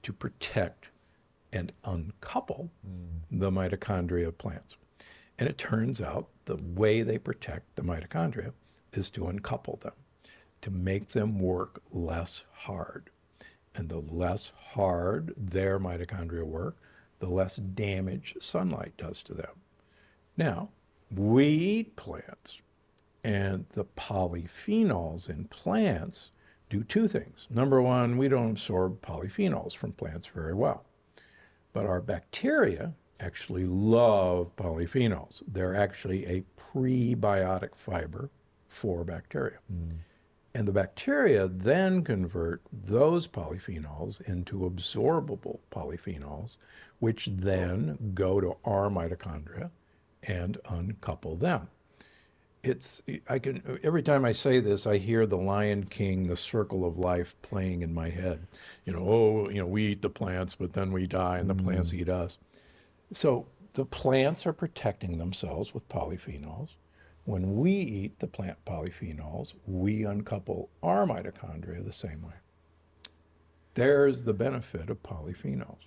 to 0.05 0.13
protect 0.13 0.89
and 1.53 1.73
uncouple 1.85 2.71
mm. 2.89 3.21
the 3.31 3.51
mitochondria 3.51 4.29
of 4.29 4.39
plants. 4.39 4.77
And 5.39 5.49
it 5.49 5.59
turns 5.59 6.01
out 6.01 6.29
the 6.45 6.57
way 6.57 7.03
they 7.03 7.19
protect 7.19 7.77
the 7.77 7.83
mitochondria 7.83 8.53
is 8.93 9.11
to 9.11 9.27
uncouple 9.27 9.79
them, 9.83 9.95
to 10.61 10.71
make 10.71 11.11
them 11.11 11.39
work 11.39 11.83
less 11.91 12.45
hard. 12.53 13.11
And 13.75 13.89
the 13.89 14.01
less 14.01 14.53
hard 14.75 15.35
their 15.37 15.79
mitochondria 15.81 16.45
work, 16.45 16.77
the 17.21 17.29
less 17.29 17.57
damage 17.57 18.35
sunlight 18.41 18.97
does 18.97 19.23
to 19.23 19.35
them. 19.35 19.61
Now, 20.37 20.71
we 21.15 21.47
eat 21.47 21.97
plants, 21.97 22.59
and 23.25 23.67
the 23.71 23.85
polyphenols 23.85 25.29
in 25.29 25.45
plants 25.45 26.31
do 26.71 26.83
two 26.83 27.07
things. 27.07 27.47
Number 27.51 27.83
one, 27.83 28.17
we 28.17 28.29
don't 28.29 28.53
absorb 28.53 29.03
polyphenols 29.03 29.77
from 29.77 29.93
plants 29.93 30.29
very 30.29 30.55
well. 30.55 30.85
But 31.73 31.87
our 31.87 32.01
bacteria 32.01 32.95
actually 33.23 33.65
love 33.67 34.55
polyphenols. 34.57 35.43
They're 35.47 35.77
actually 35.77 36.27
a 36.27 36.45
prebiotic 36.59 37.75
fiber 37.77 38.31
for 38.69 39.05
bacteria. 39.05 39.59
Mm. 39.73 39.99
And 40.55 40.69
the 40.69 40.73
bacteria 40.73 41.49
then 41.49 42.03
convert 42.05 42.61
those 42.73 43.27
polyphenols 43.27 44.21
into 44.29 44.71
absorbable 44.71 45.61
polyphenols, 45.71 46.57
which 46.99 47.29
then 47.33 48.13
go 48.15 48.41
to 48.41 48.57
our 48.65 48.91
mitochondria 48.91 49.71
and 50.25 50.59
uncouple 50.69 51.37
them. 51.37 51.69
It's 52.63 53.03
I 53.29 53.41
can 53.41 53.81
every 53.83 54.05
time 54.05 54.25
I 54.25 54.31
say 54.31 54.61
this, 54.61 54.87
I 54.87 54.99
hear 54.99 55.27
the 55.27 55.37
Lion 55.37 55.85
King, 55.85 56.29
the 56.29 56.37
circle 56.37 56.85
of 56.85 56.97
life 56.97 57.35
playing 57.43 57.83
in 57.83 57.93
my 57.93 58.09
head. 58.09 58.47
You 58.85 58.93
know, 58.93 59.01
oh, 59.01 59.49
you 59.49 59.59
know, 59.59 59.67
we 59.67 59.87
eat 59.89 60.03
the 60.03 60.09
plants, 60.09 60.55
but 60.55 60.73
then 60.73 60.93
we 60.93 61.09
die, 61.09 61.39
and 61.39 61.51
the 61.51 61.57
mm. 61.57 61.65
plants 61.65 61.93
eat 61.93 62.09
us. 62.09 62.39
So 63.13 63.47
the 63.75 63.85
plants 63.85 64.47
are 64.47 64.53
protecting 64.53 65.19
themselves 65.19 65.75
with 65.75 65.89
polyphenols. 65.89 66.71
When 67.25 67.57
we 67.57 67.73
eat 67.73 68.19
the 68.19 68.27
plant 68.27 68.65
polyphenols, 68.65 69.55
we 69.67 70.05
uncouple 70.05 70.71
our 70.83 71.07
mitochondria 71.07 71.85
the 71.85 71.93
same 71.93 72.23
way. 72.23 72.35
There's 73.75 74.25
the 74.25 74.35
benefit 74.35 74.91
of 74.91 75.03
polyphenols. 75.03 75.87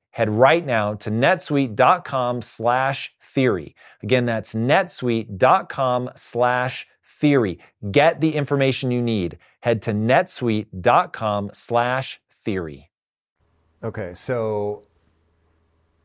head 0.11 0.29
right 0.29 0.65
now 0.65 0.93
to 0.95 1.09
netsuite.com 1.09 2.41
slash 2.41 3.13
theory. 3.21 3.75
Again, 4.03 4.25
that's 4.25 4.53
netsuite.com 4.53 6.11
slash 6.15 6.87
theory. 7.03 7.59
Get 7.91 8.21
the 8.21 8.35
information 8.35 8.91
you 8.91 9.01
need. 9.01 9.37
Head 9.61 9.81
to 9.83 9.91
netsuite.com 9.93 11.51
slash 11.53 12.19
theory. 12.43 12.89
Okay, 13.83 14.13
so 14.13 14.85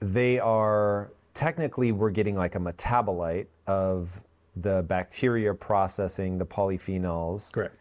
they 0.00 0.38
are 0.38 1.12
technically, 1.34 1.92
we're 1.92 2.10
getting 2.10 2.36
like 2.36 2.54
a 2.54 2.58
metabolite 2.58 3.46
of 3.66 4.22
the 4.54 4.82
bacteria 4.84 5.52
processing 5.52 6.38
the 6.38 6.46
polyphenols. 6.46 7.52
Correct. 7.52 7.76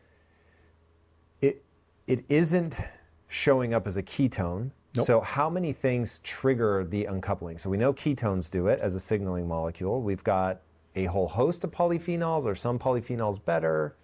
It, 1.41 1.63
it 2.07 2.25
isn't 2.27 2.81
showing 3.27 3.73
up 3.73 3.87
as 3.87 3.97
a 3.97 4.03
ketone 4.03 4.71
Nope. 4.95 5.05
So, 5.05 5.21
how 5.21 5.49
many 5.49 5.73
things 5.73 6.19
trigger 6.19 6.85
the 6.87 7.05
uncoupling? 7.05 7.57
So, 7.57 7.69
we 7.69 7.77
know 7.77 7.93
ketones 7.93 8.49
do 8.49 8.67
it 8.67 8.79
as 8.79 8.95
a 8.95 8.99
signaling 8.99 9.47
molecule. 9.47 10.01
We've 10.01 10.23
got 10.23 10.61
a 10.95 11.05
whole 11.05 11.27
host 11.27 11.63
of 11.63 11.71
polyphenols, 11.71 12.45
or 12.45 12.55
some 12.55 12.79
polyphenols 12.79 13.43
better. 13.43 13.95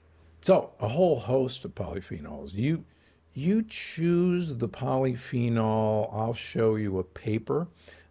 So, 0.42 0.72
a 0.80 0.88
whole 0.90 1.20
host 1.20 1.66
of 1.66 1.76
polyphenols. 1.76 2.54
You 2.54 2.86
you 3.34 3.64
choose 3.64 4.56
the 4.56 4.68
polyphenol. 4.68 6.14
I'll 6.14 6.34
show 6.34 6.76
you 6.76 7.00
a 7.00 7.04
paper 7.04 7.68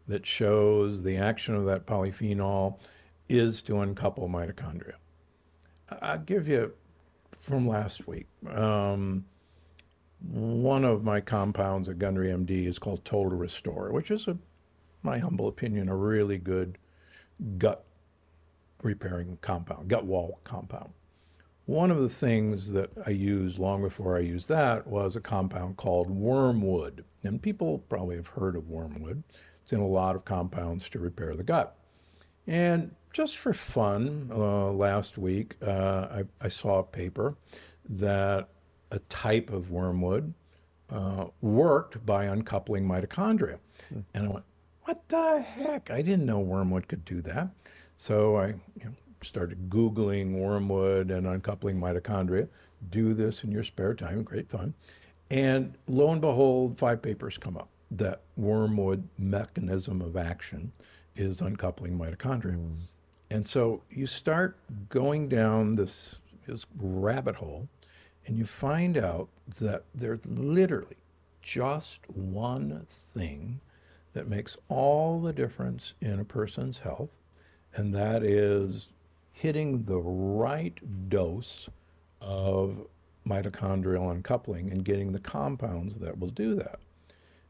that 0.08 0.26
shows 0.26 1.02
the 1.02 1.16
action 1.16 1.54
of 1.54 1.66
that 1.66 1.86
polyphenol 1.86 2.78
is 3.28 3.62
to 3.62 3.80
uncouple 3.80 4.28
mitochondria. 4.28 4.94
I'll 6.00 6.18
give 6.18 6.48
you 6.48 6.72
from 7.40 7.68
last 7.68 8.06
week. 8.06 8.26
Um, 8.48 9.26
one 10.28 10.84
of 10.84 11.02
my 11.02 11.20
compounds 11.20 11.88
at 11.88 11.98
Gundry 11.98 12.28
MD 12.28 12.66
is 12.66 12.78
called 12.78 13.04
Total 13.04 13.36
Restore, 13.36 13.92
which 13.92 14.10
is, 14.10 14.28
a, 14.28 14.36
my 15.02 15.18
humble 15.18 15.48
opinion, 15.48 15.88
a 15.88 15.96
really 15.96 16.38
good 16.38 16.78
gut 17.58 17.84
repairing 18.82 19.38
compound, 19.40 19.88
gut 19.88 20.04
wall 20.04 20.40
compound. 20.44 20.90
One 21.66 21.90
of 21.90 22.00
the 22.00 22.08
things 22.08 22.72
that 22.72 22.90
I 23.06 23.10
used 23.10 23.58
long 23.58 23.82
before 23.82 24.16
I 24.16 24.20
used 24.20 24.48
that 24.48 24.86
was 24.86 25.14
a 25.14 25.20
compound 25.20 25.76
called 25.76 26.10
wormwood. 26.10 27.04
And 27.22 27.40
people 27.40 27.78
probably 27.88 28.16
have 28.16 28.28
heard 28.28 28.56
of 28.56 28.68
wormwood. 28.68 29.22
It's 29.62 29.72
in 29.72 29.80
a 29.80 29.86
lot 29.86 30.16
of 30.16 30.24
compounds 30.24 30.88
to 30.90 30.98
repair 30.98 31.36
the 31.36 31.44
gut. 31.44 31.76
And 32.46 32.94
just 33.12 33.36
for 33.36 33.52
fun, 33.52 34.30
uh, 34.32 34.72
last 34.72 35.16
week, 35.16 35.56
uh, 35.62 36.08
I, 36.10 36.24
I 36.40 36.48
saw 36.48 36.80
a 36.80 36.84
paper 36.84 37.36
that 37.88 38.48
a 38.90 38.98
type 39.00 39.50
of 39.50 39.70
wormwood 39.70 40.34
uh, 40.90 41.26
worked 41.40 42.04
by 42.04 42.26
uncoupling 42.26 42.86
mitochondria. 42.86 43.58
And 44.14 44.26
I 44.26 44.28
went, 44.28 44.44
what 44.84 45.08
the 45.08 45.40
heck? 45.40 45.90
I 45.90 46.02
didn't 46.02 46.26
know 46.26 46.40
wormwood 46.40 46.88
could 46.88 47.04
do 47.04 47.20
that. 47.22 47.50
So 47.96 48.36
I 48.36 48.46
you 48.46 48.84
know, 48.84 48.92
started 49.22 49.68
Googling 49.68 50.38
wormwood 50.38 51.10
and 51.10 51.26
uncoupling 51.26 51.80
mitochondria. 51.80 52.48
Do 52.90 53.14
this 53.14 53.44
in 53.44 53.52
your 53.52 53.64
spare 53.64 53.94
time, 53.94 54.22
great 54.22 54.50
fun. 54.50 54.74
And 55.30 55.74
lo 55.86 56.10
and 56.10 56.20
behold, 56.20 56.78
five 56.78 57.02
papers 57.02 57.38
come 57.38 57.56
up 57.56 57.68
that 57.90 58.22
wormwood 58.36 59.08
mechanism 59.18 60.00
of 60.00 60.16
action 60.16 60.72
is 61.16 61.40
uncoupling 61.40 61.98
mitochondria. 61.98 62.58
And 63.30 63.46
so 63.46 63.82
you 63.90 64.06
start 64.06 64.56
going 64.88 65.28
down 65.28 65.72
this, 65.72 66.16
this 66.46 66.66
rabbit 66.78 67.36
hole 67.36 67.68
and 68.26 68.38
you 68.38 68.44
find 68.44 68.96
out 68.96 69.28
that 69.60 69.84
there's 69.94 70.24
literally 70.26 70.96
just 71.42 72.00
one 72.08 72.84
thing 72.88 73.60
that 74.12 74.28
makes 74.28 74.56
all 74.68 75.20
the 75.20 75.32
difference 75.32 75.94
in 76.00 76.20
a 76.20 76.24
person's 76.24 76.78
health, 76.78 77.18
and 77.74 77.94
that 77.94 78.22
is 78.22 78.88
hitting 79.32 79.84
the 79.84 79.98
right 79.98 81.08
dose 81.08 81.68
of 82.20 82.86
mitochondrial 83.26 84.10
uncoupling 84.10 84.70
and 84.70 84.84
getting 84.84 85.12
the 85.12 85.20
compounds 85.20 85.96
that 85.96 86.18
will 86.18 86.28
do 86.28 86.54
that. 86.54 86.78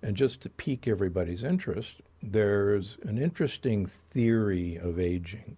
And 0.03 0.17
just 0.17 0.41
to 0.43 0.49
pique 0.49 0.87
everybody's 0.87 1.43
interest, 1.43 1.95
there's 2.23 2.97
an 3.03 3.19
interesting 3.19 3.87
theory 3.87 4.77
of 4.77 4.99
aging 4.99 5.57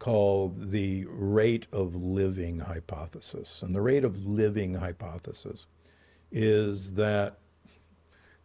called 0.00 0.72
the 0.72 1.04
rate 1.08 1.66
of 1.70 1.94
living 1.94 2.58
hypothesis. 2.58 3.62
And 3.62 3.74
the 3.74 3.82
rate 3.82 4.02
of 4.02 4.26
living 4.26 4.74
hypothesis 4.74 5.66
is 6.32 6.94
that 6.94 7.38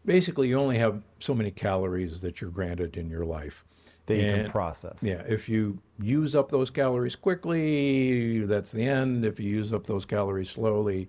basically 0.03 0.49
you 0.49 0.59
only 0.59 0.77
have 0.77 1.01
so 1.19 1.33
many 1.33 1.49
calories 1.49 2.21
that 2.21 2.41
you're 2.41 2.51
granted 2.51 2.97
in 2.97 3.09
your 3.09 3.25
life. 3.25 3.65
That 4.05 4.17
you 4.17 4.43
can 4.43 4.51
process. 4.51 5.01
Yeah, 5.01 5.23
if 5.27 5.49
you 5.49 5.81
use 5.99 6.35
up 6.35 6.51
those 6.51 6.69
calories 6.69 7.15
quickly, 7.15 8.45
that's 8.45 8.71
the 8.71 8.85
end. 8.85 9.25
If 9.25 9.39
you 9.39 9.49
use 9.49 9.73
up 9.73 9.87
those 9.87 10.05
calories 10.05 10.51
slowly, 10.51 11.07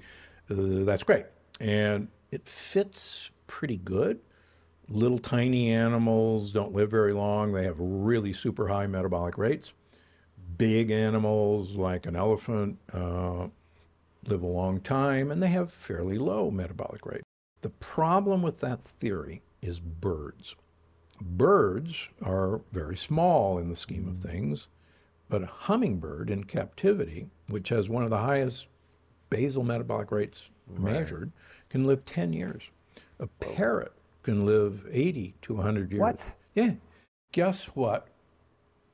uh, 0.48 0.54
that's 0.84 1.02
great. 1.02 1.26
And 1.60 2.08
it 2.30 2.48
fits 2.48 3.28
pretty 3.46 3.76
good. 3.76 4.20
Little 4.88 5.18
tiny 5.18 5.72
animals 5.72 6.52
don't 6.52 6.72
live 6.72 6.90
very 6.90 7.12
long. 7.12 7.52
They 7.52 7.64
have 7.64 7.76
really 7.78 8.32
super 8.32 8.68
high 8.68 8.86
metabolic 8.86 9.36
rates. 9.36 9.74
Big 10.56 10.90
animals 10.90 11.72
like 11.72 12.06
an 12.06 12.16
elephant 12.16 12.78
uh, 12.92 13.48
live 14.26 14.42
a 14.42 14.46
long 14.46 14.80
time 14.80 15.30
and 15.30 15.42
they 15.42 15.48
have 15.48 15.72
fairly 15.72 16.18
low 16.18 16.50
metabolic 16.50 17.04
rate. 17.04 17.22
The 17.62 17.70
problem 17.70 18.42
with 18.42 18.60
that 18.60 18.84
theory 18.84 19.42
is 19.62 19.80
birds. 19.80 20.54
Birds 21.20 22.08
are 22.22 22.60
very 22.72 22.96
small 22.96 23.58
in 23.58 23.70
the 23.70 23.76
scheme 23.76 24.06
of 24.08 24.18
things, 24.18 24.68
but 25.28 25.42
a 25.42 25.46
hummingbird 25.46 26.30
in 26.30 26.44
captivity, 26.44 27.28
which 27.48 27.70
has 27.70 27.88
one 27.88 28.04
of 28.04 28.10
the 28.10 28.18
highest 28.18 28.66
basal 29.30 29.64
metabolic 29.64 30.10
rates 30.10 30.42
measured, 30.68 31.32
can 31.70 31.84
live 31.84 32.04
10 32.04 32.32
years. 32.32 32.64
A 33.18 33.26
parrot 33.26 33.92
can 34.22 34.44
live 34.44 34.86
80 34.90 35.34
to 35.42 35.54
100 35.54 35.92
years. 35.92 36.00
What? 36.00 36.34
Yeah. 36.54 36.74
Guess 37.32 37.64
what? 37.74 38.08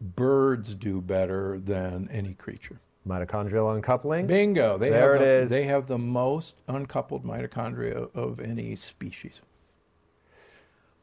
Birds 0.02 0.74
do 0.74 1.00
better 1.00 1.58
than 1.58 2.08
any 2.10 2.34
creature. 2.34 2.80
Mitochondrial 3.06 3.72
uncoupling. 3.74 4.26
Bingo. 4.26 4.76
They 4.78 4.90
There 4.90 5.12
have 5.12 5.22
it 5.22 5.24
the, 5.24 5.30
is. 5.44 5.50
They 5.50 5.64
have 5.64 5.86
the 5.86 5.98
most 5.98 6.54
uncoupled 6.68 7.24
mitochondria 7.24 8.12
of 8.14 8.40
any 8.40 8.74
species. 8.76 9.40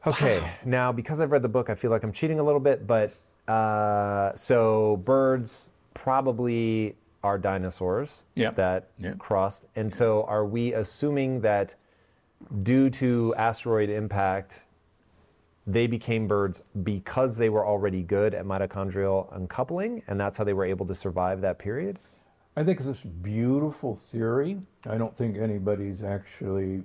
Okay, 0.06 0.50
now 0.64 0.92
because 0.92 1.20
I've 1.20 1.30
read 1.30 1.42
the 1.42 1.48
book, 1.48 1.68
I 1.68 1.74
feel 1.74 1.90
like 1.90 2.02
I'm 2.02 2.12
cheating 2.12 2.40
a 2.40 2.42
little 2.42 2.60
bit, 2.60 2.86
but 2.86 3.12
uh, 3.48 4.32
so 4.34 4.96
birds 4.98 5.68
probably 5.94 6.96
are 7.22 7.38
dinosaurs 7.38 8.24
Yeah. 8.34 8.50
that 8.52 8.88
Yeah. 8.98 9.12
crossed. 9.18 9.66
And 9.76 9.92
so 9.92 10.24
are 10.24 10.46
we 10.46 10.72
assuming 10.72 11.42
that 11.42 11.74
due 12.62 12.88
to 12.90 13.34
asteroid 13.36 13.90
impact, 13.90 14.64
they 15.72 15.86
became 15.86 16.26
birds 16.26 16.62
because 16.82 17.36
they 17.36 17.48
were 17.48 17.66
already 17.66 18.02
good 18.02 18.34
at 18.34 18.44
mitochondrial 18.44 19.34
uncoupling, 19.34 20.02
and 20.06 20.20
that's 20.20 20.38
how 20.38 20.44
they 20.44 20.52
were 20.52 20.64
able 20.64 20.86
to 20.86 20.94
survive 20.94 21.40
that 21.42 21.58
period? 21.58 21.98
I 22.56 22.64
think 22.64 22.78
it's 22.78 22.88
this 22.88 23.00
beautiful 23.00 23.94
theory. 23.94 24.60
I 24.88 24.98
don't 24.98 25.16
think 25.16 25.38
anybody's 25.38 26.02
actually, 26.02 26.82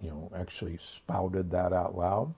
you 0.00 0.10
know, 0.10 0.30
actually 0.34 0.78
spouted 0.78 1.50
that 1.50 1.72
out 1.72 1.96
loud. 1.96 2.32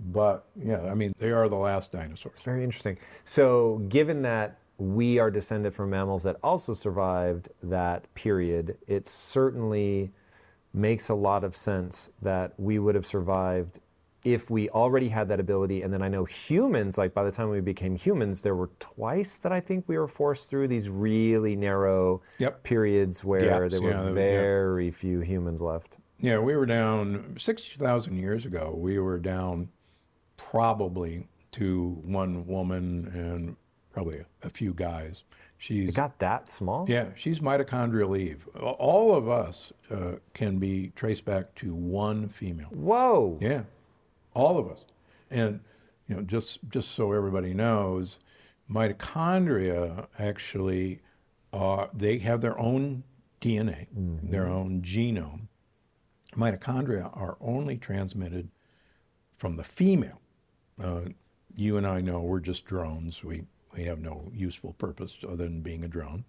But 0.00 0.46
yeah, 0.56 0.82
I 0.82 0.94
mean, 0.94 1.12
they 1.18 1.30
are 1.30 1.48
the 1.48 1.56
last 1.56 1.92
dinosaurs. 1.92 2.32
It's 2.32 2.40
very 2.40 2.64
interesting. 2.64 2.98
So, 3.24 3.78
given 3.88 4.22
that 4.22 4.58
we 4.78 5.18
are 5.18 5.30
descended 5.30 5.74
from 5.74 5.90
mammals 5.90 6.22
that 6.24 6.36
also 6.42 6.74
survived 6.74 7.48
that 7.62 8.12
period, 8.14 8.76
it 8.86 9.06
certainly 9.06 10.12
makes 10.74 11.08
a 11.08 11.14
lot 11.14 11.44
of 11.44 11.56
sense 11.56 12.10
that 12.20 12.52
we 12.58 12.78
would 12.78 12.94
have 12.94 13.06
survived 13.06 13.80
if 14.26 14.50
we 14.50 14.68
already 14.70 15.08
had 15.08 15.28
that 15.28 15.38
ability. 15.38 15.82
And 15.82 15.92
then 15.94 16.02
I 16.02 16.08
know 16.08 16.24
humans, 16.24 16.98
like 16.98 17.14
by 17.14 17.22
the 17.22 17.30
time 17.30 17.48
we 17.48 17.60
became 17.60 17.94
humans, 17.96 18.42
there 18.42 18.56
were 18.56 18.70
twice 18.80 19.38
that 19.38 19.52
I 19.52 19.60
think 19.60 19.84
we 19.86 19.96
were 19.96 20.08
forced 20.08 20.50
through 20.50 20.66
these 20.68 20.90
really 20.90 21.54
narrow 21.54 22.22
Yep. 22.38 22.64
periods 22.64 23.24
where 23.24 23.40
Gaps, 23.68 23.70
there 23.70 23.80
were 23.80 23.90
yeah, 23.90 24.12
very 24.12 24.90
few 24.90 25.20
humans 25.20 25.62
left. 25.62 25.98
Yeah, 26.18 26.38
we 26.40 26.56
were 26.56 26.66
down 26.66 27.36
60,000 27.38 28.16
years 28.16 28.44
ago. 28.44 28.74
We 28.76 28.98
were 28.98 29.18
down 29.18 29.68
probably 30.36 31.28
to 31.52 32.00
one 32.04 32.46
woman 32.46 33.10
and 33.14 33.56
probably 33.92 34.18
a, 34.18 34.26
a 34.46 34.50
few 34.50 34.74
guys. 34.74 35.22
She's 35.58 35.88
It 35.90 35.94
got 35.94 36.18
that 36.18 36.50
small? 36.50 36.84
Yeah, 36.88 37.10
she's 37.16 37.40
mitochondrial 37.40 38.18
Eve. 38.18 38.46
All 38.60 39.14
of 39.14 39.28
us 39.28 39.72
uh, 39.90 40.16
can 40.34 40.58
be 40.58 40.92
traced 40.96 41.24
back 41.24 41.54
to 41.56 41.74
one 41.74 42.28
female. 42.28 42.68
Whoa. 42.70 43.38
Yeah, 43.40 43.62
all 44.36 44.58
of 44.58 44.68
us. 44.68 44.84
And 45.30 45.60
you 46.06 46.14
know, 46.14 46.22
just 46.22 46.58
just 46.68 46.92
so 46.92 47.12
everybody 47.12 47.54
knows, 47.54 48.18
mitochondria 48.70 50.06
actually 50.18 51.00
are 51.52 51.88
they 51.92 52.18
have 52.18 52.42
their 52.42 52.58
own 52.58 53.02
DNA, 53.40 53.86
their 53.92 54.46
own 54.46 54.82
genome. 54.82 55.48
Mitochondria 56.36 57.16
are 57.16 57.38
only 57.40 57.78
transmitted 57.78 58.50
from 59.38 59.56
the 59.56 59.64
female. 59.64 60.20
Uh, 60.82 61.06
you 61.54 61.78
and 61.78 61.86
I 61.86 62.02
know 62.02 62.20
we're 62.20 62.40
just 62.40 62.66
drones. 62.66 63.24
We 63.24 63.44
we 63.74 63.84
have 63.84 63.98
no 63.98 64.30
useful 64.34 64.74
purpose 64.74 65.16
other 65.24 65.44
than 65.44 65.62
being 65.62 65.82
a 65.82 65.88
drone. 65.88 66.24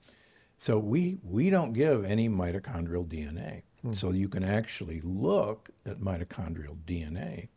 So 0.57 0.79
we 0.79 1.19
we 1.23 1.49
don't 1.49 1.73
give 1.73 2.03
any 2.05 2.29
mitochondrial 2.29 3.05
DNA. 3.05 3.63
So 3.93 4.11
you 4.11 4.27
can 4.27 4.43
actually 4.43 5.01
look 5.01 5.69
at 5.85 5.99
mitochondrial 5.99 6.77
DNA. 6.85 7.47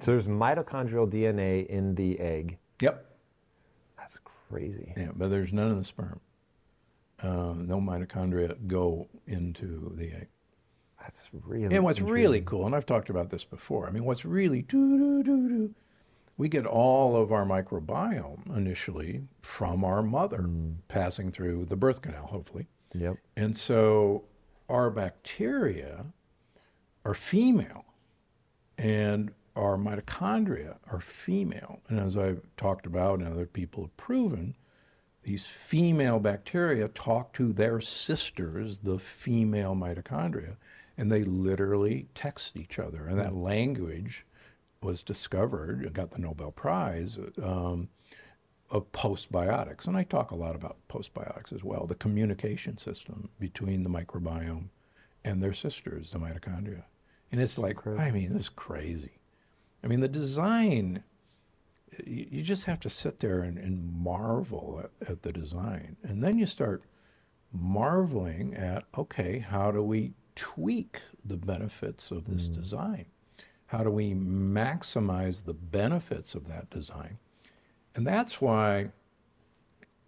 So 0.00 0.12
there's 0.12 0.26
mitochondrial 0.26 1.10
DNA 1.10 1.66
in 1.66 1.94
the 1.94 2.18
egg. 2.18 2.58
Yep. 2.80 3.06
That's 3.96 4.18
crazy. 4.24 4.92
Yeah, 4.96 5.10
but 5.14 5.30
there's 5.30 5.52
none 5.52 5.70
in 5.70 5.78
the 5.78 5.84
sperm. 5.84 6.20
Uh, 7.22 7.54
no 7.56 7.80
mitochondria 7.80 8.66
go 8.66 9.08
into 9.26 9.92
the 9.94 10.12
egg. 10.12 10.28
That's 11.00 11.30
really 11.32 11.74
And 11.74 11.84
what's 11.84 12.00
really 12.00 12.40
cool, 12.40 12.66
and 12.66 12.74
I've 12.74 12.86
talked 12.86 13.10
about 13.10 13.30
this 13.30 13.44
before. 13.44 13.88
I 13.88 13.90
mean, 13.90 14.04
what's 14.04 14.24
really 14.24 14.62
doo 14.62 14.98
doo 14.98 15.22
doo 15.22 15.48
doo. 15.48 15.74
We 16.36 16.48
get 16.48 16.64
all 16.66 17.16
of 17.16 17.30
our 17.30 17.44
microbiome 17.44 18.56
initially 18.56 19.22
from 19.42 19.84
our 19.84 20.02
mother, 20.02 20.48
passing 20.88 21.30
through 21.30 21.66
the 21.66 21.76
birth 21.76 22.02
canal, 22.02 22.26
hopefully. 22.26 22.66
Yep. 22.94 23.16
And 23.36 23.56
so 23.56 24.24
our 24.68 24.90
bacteria 24.90 26.06
are 27.04 27.14
female 27.14 27.84
and 28.78 29.32
our 29.54 29.76
mitochondria 29.76 30.78
are 30.90 31.00
female. 31.00 31.80
And 31.88 32.00
as 32.00 32.16
I've 32.16 32.42
talked 32.56 32.86
about 32.86 33.20
and 33.20 33.28
other 33.28 33.46
people 33.46 33.84
have 33.84 33.96
proven, 33.96 34.56
these 35.22 35.46
female 35.46 36.18
bacteria 36.18 36.88
talk 36.88 37.32
to 37.34 37.52
their 37.52 37.80
sisters, 37.80 38.78
the 38.78 38.98
female 38.98 39.74
mitochondria, 39.74 40.56
and 40.96 41.10
they 41.10 41.24
literally 41.24 42.08
text 42.14 42.56
each 42.56 42.78
other. 42.78 43.06
And 43.06 43.18
that 43.18 43.34
language 43.34 44.26
was 44.82 45.02
discovered, 45.02 45.82
and 45.82 45.92
got 45.92 46.10
the 46.10 46.20
Nobel 46.20 46.50
Prize, 46.50 47.18
um, 47.40 47.88
of 48.70 48.90
postbiotics. 48.92 49.86
And 49.86 49.96
I 49.96 50.02
talk 50.02 50.30
a 50.30 50.36
lot 50.36 50.56
about 50.56 50.78
postbiotics 50.88 51.52
as 51.52 51.62
well, 51.62 51.86
the 51.86 51.94
communication 51.94 52.78
system 52.78 53.28
between 53.38 53.84
the 53.84 53.90
microbiome 53.90 54.70
and 55.24 55.42
their 55.42 55.52
sisters, 55.52 56.10
the 56.10 56.18
mitochondria. 56.18 56.84
And 57.30 57.40
it's 57.40 57.58
like, 57.58 57.86
I 57.86 58.10
mean, 58.10 58.32
this 58.32 58.42
is 58.42 58.48
crazy. 58.48 59.21
I 59.82 59.88
mean, 59.88 60.00
the 60.00 60.08
design 60.08 61.02
you, 62.04 62.42
just 62.42 62.64
have 62.64 62.80
to 62.80 62.90
sit 62.90 63.20
there 63.20 63.40
and, 63.40 63.58
and 63.58 63.92
marvel 63.92 64.82
at, 64.84 65.08
at 65.08 65.22
the 65.22 65.32
design. 65.32 65.96
And 66.02 66.22
then 66.22 66.38
you 66.38 66.46
start 66.46 66.82
marveling 67.52 68.54
at 68.54 68.84
okay, 68.96 69.38
how 69.38 69.70
do 69.70 69.82
we 69.82 70.14
tweak 70.34 71.00
the 71.24 71.36
benefits 71.36 72.10
of 72.10 72.24
this 72.24 72.48
mm. 72.48 72.54
design? 72.54 73.06
How 73.66 73.82
do 73.82 73.90
we 73.90 74.12
maximize 74.14 75.44
the 75.44 75.54
benefits 75.54 76.34
of 76.34 76.48
that 76.48 76.70
design? 76.70 77.18
And 77.94 78.06
that's 78.06 78.40
why 78.40 78.90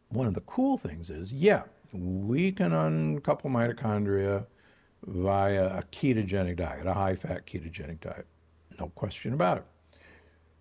one 0.08 0.26
of 0.26 0.34
the 0.34 0.40
cool 0.42 0.76
things 0.76 1.10
is 1.10 1.32
yeah, 1.32 1.64
we 1.92 2.52
can 2.52 2.72
uncouple 2.72 3.50
mitochondria 3.50 4.46
via 5.06 5.78
a 5.78 5.82
ketogenic 5.92 6.56
diet, 6.56 6.86
a 6.86 6.94
high 6.94 7.14
fat 7.14 7.46
ketogenic 7.46 8.00
diet. 8.00 8.26
No 8.78 8.88
question 8.94 9.32
about 9.32 9.58
it. 9.58 9.64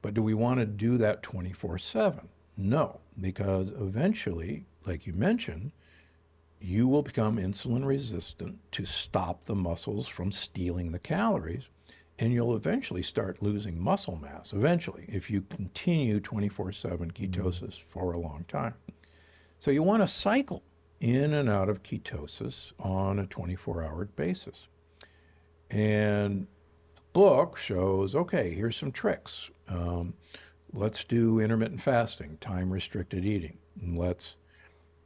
But 0.02 0.14
do 0.14 0.22
we 0.22 0.34
want 0.34 0.60
to 0.60 0.66
do 0.66 0.98
that 0.98 1.24
24 1.24 1.78
7? 1.78 2.28
No, 2.58 3.00
because 3.20 3.70
eventually, 3.70 4.66
like 4.86 5.08
you 5.08 5.14
mentioned, 5.14 5.72
you 6.60 6.88
will 6.88 7.02
become 7.02 7.38
insulin 7.38 7.86
resistant 7.86 8.60
to 8.72 8.86
stop 8.86 9.46
the 9.46 9.56
muscles 9.56 10.08
from 10.08 10.32
stealing 10.32 10.92
the 10.92 11.00
calories, 11.00 11.64
and 12.20 12.32
you'll 12.32 12.56
eventually 12.56 13.04
start 13.04 13.42
losing 13.42 13.82
muscle 13.82 14.18
mass, 14.22 14.54
eventually, 14.54 15.06
if 15.08 15.30
you 15.30 15.42
continue 15.42 16.20
24 16.20 16.72
7 16.72 17.12
mm-hmm. 17.12 17.24
ketosis 17.24 17.82
for 17.82 18.14
a 18.14 18.20
long 18.20 18.46
time. 18.48 18.76
So 19.60 19.72
you 19.72 19.84
want 19.84 20.04
to 20.04 20.08
cycle 20.08 20.64
in 21.00 21.34
and 21.34 21.50
out 21.50 21.70
of 21.70 21.84
ketosis 21.84 22.72
on 22.80 23.20
a 23.20 23.26
24 23.26 23.84
hour 23.84 24.06
basis. 24.06 24.68
And 25.70 26.48
book 27.14 27.58
shows 27.58 28.16
okay, 28.16 28.54
here's 28.54 28.76
some 28.76 28.92
tricks. 28.92 29.50
Um, 29.68 30.16
let's 30.74 31.04
do 31.04 31.40
intermittent 31.40 31.82
fasting, 31.82 32.38
time 32.42 32.72
restricted 32.72 33.24
eating. 33.24 33.58
And 33.82 33.98
let's 33.98 34.36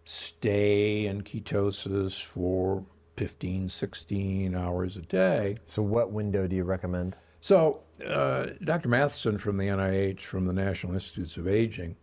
stay 0.05 1.05
in 1.05 1.21
ketosis 1.21 2.23
for 2.23 2.85
15, 3.17 3.69
16 3.69 4.55
hours 4.55 4.95
a 4.95 5.01
day. 5.01 5.55
So, 5.65 5.81
what 5.81 6.11
window 6.11 6.47
do 6.47 6.55
you 6.55 6.63
recommend? 6.63 7.15
So, 7.41 7.81
uh, 8.05 8.47
Dr. 8.63 8.89
Mattson 8.89 9.39
from 9.39 9.57
the 9.57 9.65
NIH, 9.65 10.21
from 10.21 10.45
the 10.45 10.53
National 10.53 10.93
Institutes 10.93 11.37
of 11.37 11.47
Aging, 11.47 11.95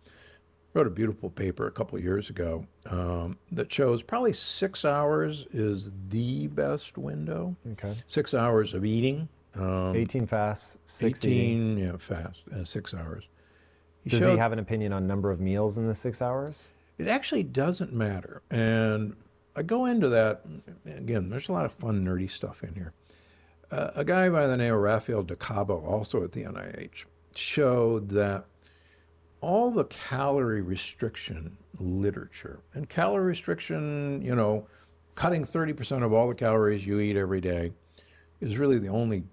wrote 0.75 0.87
a 0.87 0.91
beautiful 0.91 1.31
paper 1.31 1.67
a 1.67 1.71
couple 1.71 1.97
of 1.97 2.05
years 2.05 2.31
ago 2.31 2.67
um, 2.91 3.39
that 3.53 3.73
shows 3.73 4.03
probably 4.03 4.33
six 4.33 4.85
hours 4.85 5.47
is 5.53 5.93
the 6.09 6.49
best 6.49 6.99
window. 6.99 7.57
Okay. 7.73 7.95
Six 8.09 8.35
hours 8.35 8.75
of 8.75 8.85
eating. 8.85 9.29
Um, 9.57 9.95
18 9.95 10.27
fasts, 10.27 10.79
6 10.87 11.25
eating. 11.25 11.77
18, 11.77 11.79
yeah, 11.79 11.97
fast, 11.97 12.43
uh, 12.55 12.65
six 12.65 12.93
hours. 12.95 13.29
He 14.03 14.11
Does 14.11 14.21
showed- 14.21 14.33
he 14.33 14.39
have 14.39 14.53
an 14.53 14.59
opinion 14.59 14.93
on 14.93 15.07
number 15.07 15.31
of 15.31 15.41
meals 15.41 15.79
in 15.79 15.87
the 15.87 15.95
six 15.95 16.21
hours? 16.21 16.65
It 16.99 17.09
actually 17.09 17.43
doesn't 17.43 17.93
matter. 17.93 18.43
And 18.51 19.17
I 19.57 19.63
go 19.63 19.87
into 19.87 20.09
that, 20.11 20.45
again, 20.87 21.31
there's 21.31 21.49
a 21.49 21.53
lot 21.53 21.65
of 21.65 21.73
fun, 21.73 22.05
nerdy 22.05 22.31
stuff 22.31 22.63
in 22.63 22.75
here. 22.75 22.93
Uh, 23.71 23.91
a 23.95 24.05
guy 24.05 24.29
by 24.29 24.47
the 24.47 24.57
name 24.57 24.73
of 24.75 24.81
Rafael 24.81 25.23
De 25.23 25.35
Cabo, 25.37 25.79
also 25.85 26.23
at 26.23 26.33
the 26.33 26.43
NIH, 26.45 27.05
showed 27.35 28.11
that 28.11 28.45
all 29.41 29.71
the 29.71 29.85
calorie 29.85 30.63
restriction 30.63 31.57
literature, 31.79 32.61
and 32.73 32.89
calorie 32.89 33.25
restriction, 33.27 34.23
you 34.23 34.35
know, 34.35 34.67
cutting 35.15 35.45
30% 35.45 36.03
of 36.05 36.13
all 36.13 36.29
the 36.29 36.35
calories 36.35 36.87
you 36.87 36.99
eat 37.01 37.17
every 37.17 37.41
day, 37.41 37.73
is 38.41 38.59
really 38.59 38.79
the 38.79 38.89
only 38.89 39.25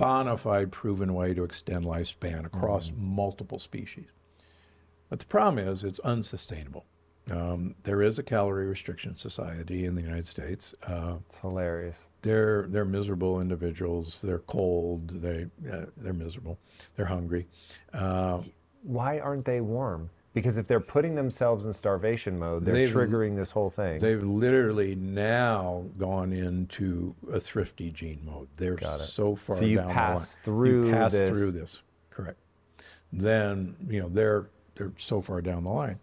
bona 0.00 0.36
fide 0.36 0.72
proven 0.72 1.14
way 1.14 1.34
to 1.34 1.44
extend 1.44 1.84
lifespan 1.84 2.44
across 2.46 2.92
multiple 2.96 3.58
species. 3.58 4.06
But 5.08 5.18
the 5.18 5.26
problem 5.26 5.66
is 5.66 5.84
it's 5.84 6.00
unsustainable. 6.00 6.84
Um, 7.30 7.74
there 7.84 8.02
is 8.02 8.18
a 8.18 8.22
calorie 8.22 8.66
restriction 8.66 9.16
society 9.16 9.84
in 9.84 9.94
the 9.94 10.02
United 10.02 10.26
States. 10.26 10.74
Uh, 10.86 11.16
It's 11.26 11.38
hilarious. 11.38 12.08
they're 12.22 12.66
they're 12.68 12.84
miserable 12.84 13.40
individuals. 13.40 14.20
They're 14.22 14.38
cold. 14.40 15.10
They 15.20 15.46
uh, 15.70 15.86
they're 15.96 16.12
miserable. 16.12 16.58
They're 16.96 17.06
hungry. 17.06 17.46
Uh, 17.92 18.42
Why 18.82 19.18
aren't 19.20 19.44
they 19.44 19.60
warm? 19.60 20.10
Because 20.40 20.56
if 20.56 20.66
they're 20.66 20.80
putting 20.80 21.16
themselves 21.16 21.66
in 21.66 21.72
starvation 21.74 22.38
mode, 22.38 22.64
they're 22.64 22.72
They've- 22.74 22.88
triggering 22.94 23.36
this 23.36 23.50
whole 23.50 23.68
thing. 23.68 24.00
they've 24.00 24.22
literally 24.22 24.94
now 24.94 25.84
gone 25.98 26.32
into 26.32 27.14
a 27.30 27.38
thrifty 27.38 27.90
gene 27.90 28.22
mode. 28.24 28.48
They're 28.56 28.74
Got 28.74 29.00
it. 29.00 29.04
so 29.04 29.34
far 29.36 29.56
So 29.56 29.66
you 29.66 29.76
down 29.76 29.90
pass 29.90 30.36
the 30.36 30.50
line. 30.50 30.66
you 30.66 30.82
through 30.82 30.90
pass 30.92 31.12
this- 31.12 31.28
through 31.28 31.50
this. 31.50 31.82
Correct. 32.08 32.38
Then 33.12 33.76
you 33.86 34.00
know 34.00 34.08
they're 34.08 34.46
they're 34.76 34.92
so 34.96 35.20
far 35.20 35.42
down 35.42 35.64
the 35.64 35.70
line. 35.70 35.98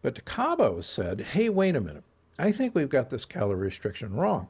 But 0.00 0.24
Cabo 0.24 0.80
said, 0.80 1.20
"Hey, 1.20 1.50
wait 1.50 1.76
a 1.76 1.80
minute. 1.80 2.04
I 2.38 2.52
think 2.52 2.74
we've 2.74 2.88
got 2.88 3.10
this 3.10 3.24
calorie 3.26 3.58
restriction 3.66 4.14
wrong." 4.14 4.48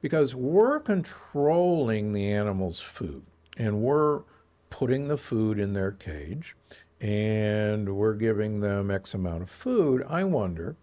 because 0.00 0.34
we're 0.34 0.80
controlling 0.80 2.12
the 2.12 2.28
animal's 2.28 2.80
food 2.80 3.22
and 3.56 3.80
we're 3.82 4.22
putting 4.68 5.06
the 5.06 5.16
food 5.16 5.60
in 5.60 5.74
their 5.74 5.92
cage 5.92 6.56
and 7.02 7.96
we're 7.96 8.14
giving 8.14 8.60
them 8.60 8.90
X 8.90 9.12
amount 9.12 9.42
of 9.42 9.50
food. 9.50 10.04
I 10.08 10.22
wonder 10.22 10.76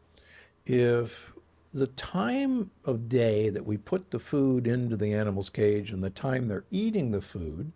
if 0.65 1.31
the 1.73 1.87
time 1.87 2.71
of 2.83 3.07
day 3.07 3.49
that 3.49 3.65
we 3.65 3.77
put 3.77 4.11
the 4.11 4.19
food 4.19 4.67
into 4.67 4.97
the 4.97 5.13
animal's 5.13 5.49
cage 5.49 5.91
and 5.91 6.03
the 6.03 6.09
time 6.09 6.47
they're 6.47 6.65
eating 6.69 7.11
the 7.11 7.21
food 7.21 7.71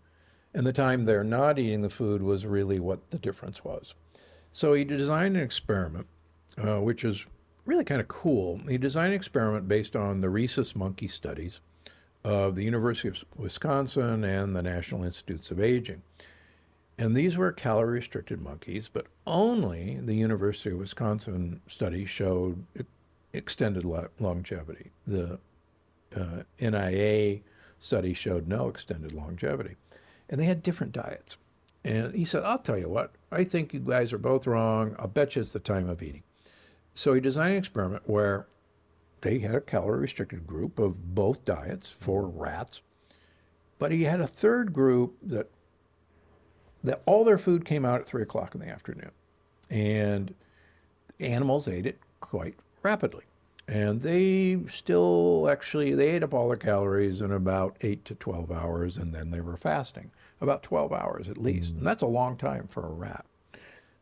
and 0.53 0.67
the 0.67 0.73
time 0.73 1.05
they're 1.05 1.23
not 1.23 1.57
eating 1.57 1.81
the 1.83 1.89
food 1.89 2.21
was 2.21 2.45
really 2.45 2.79
what 2.79 3.11
the 3.11 3.17
difference 3.17 3.63
was. 3.63 3.95
So 4.51 4.73
he 4.73 4.83
designed 4.83 5.37
an 5.37 5.43
experiment, 5.43 6.07
uh, 6.57 6.81
which 6.81 7.05
is 7.05 7.25
really 7.65 7.85
kind 7.85 8.01
of 8.01 8.09
cool. 8.09 8.59
He 8.67 8.77
designed 8.77 9.13
an 9.13 9.15
experiment 9.15 9.69
based 9.69 9.95
on 9.95 10.19
the 10.19 10.29
rhesus 10.29 10.75
monkey 10.75 11.07
studies 11.07 11.61
of 12.25 12.55
the 12.55 12.63
University 12.63 13.07
of 13.07 13.23
Wisconsin 13.37 14.23
and 14.25 14.55
the 14.55 14.63
National 14.63 15.03
Institutes 15.03 15.49
of 15.49 15.61
Aging. 15.61 16.01
And 16.97 17.15
these 17.15 17.35
were 17.37 17.51
calorie 17.51 17.99
restricted 17.99 18.41
monkeys, 18.41 18.89
but 18.91 19.07
only 19.25 19.99
the 19.99 20.13
University 20.13 20.69
of 20.71 20.77
Wisconsin 20.77 21.61
study 21.67 22.05
showed 22.05 22.65
extended 23.33 23.83
lo- 23.83 24.09
longevity. 24.19 24.91
The 25.07 25.39
uh, 26.15 26.43
NIA 26.59 27.39
study 27.79 28.13
showed 28.13 28.47
no 28.47 28.69
extended 28.69 29.11
longevity. 29.11 29.75
And 30.29 30.39
they 30.39 30.45
had 30.45 30.63
different 30.63 30.93
diets. 30.93 31.37
And 31.83 32.15
he 32.15 32.25
said, 32.25 32.43
I'll 32.43 32.59
tell 32.59 32.77
you 32.77 32.87
what, 32.87 33.15
I 33.31 33.43
think 33.43 33.73
you 33.73 33.79
guys 33.79 34.13
are 34.13 34.17
both 34.17 34.47
wrong. 34.47 34.95
I'll 34.97 35.07
bet 35.07 35.35
you 35.35 35.41
it's 35.41 35.51
the 35.51 35.59
time 35.59 35.89
of 35.89 36.01
eating. 36.01 36.23
So 36.95 37.13
he 37.13 37.19
designed 37.19 37.53
an 37.53 37.59
experiment 37.59 38.03
where 38.05 38.47
they 39.21 39.39
had 39.39 39.55
a 39.55 39.61
calorie 39.61 40.01
restricted 40.01 40.45
group 40.45 40.79
of 40.79 41.15
both 41.15 41.43
diets 41.43 41.89
for 41.89 42.27
rats, 42.27 42.81
but 43.79 43.91
he 43.91 44.03
had 44.03 44.21
a 44.21 44.27
third 44.27 44.71
group 44.71 45.17
that 45.23 45.49
that 46.83 47.01
all 47.05 47.23
their 47.23 47.37
food 47.37 47.65
came 47.65 47.85
out 47.85 48.01
at 48.01 48.05
three 48.05 48.21
o'clock 48.21 48.53
in 48.53 48.61
the 48.61 48.67
afternoon, 48.67 49.11
and 49.69 50.33
animals 51.19 51.67
ate 51.67 51.85
it 51.85 51.99
quite 52.19 52.55
rapidly, 52.81 53.23
and 53.67 54.01
they 54.01 54.59
still 54.69 55.47
actually 55.49 55.93
they 55.93 56.09
ate 56.09 56.23
up 56.23 56.33
all 56.33 56.47
their 56.47 56.57
calories 56.57 57.21
in 57.21 57.31
about 57.31 57.77
eight 57.81 58.03
to 58.05 58.15
twelve 58.15 58.51
hours, 58.51 58.97
and 58.97 59.13
then 59.13 59.31
they 59.31 59.41
were 59.41 59.57
fasting 59.57 60.11
about 60.41 60.63
twelve 60.63 60.91
hours 60.91 61.29
at 61.29 61.37
least, 61.37 61.73
mm. 61.73 61.77
and 61.77 61.87
that's 61.87 62.03
a 62.03 62.07
long 62.07 62.35
time 62.35 62.67
for 62.67 62.85
a 62.85 62.91
rat. 62.91 63.25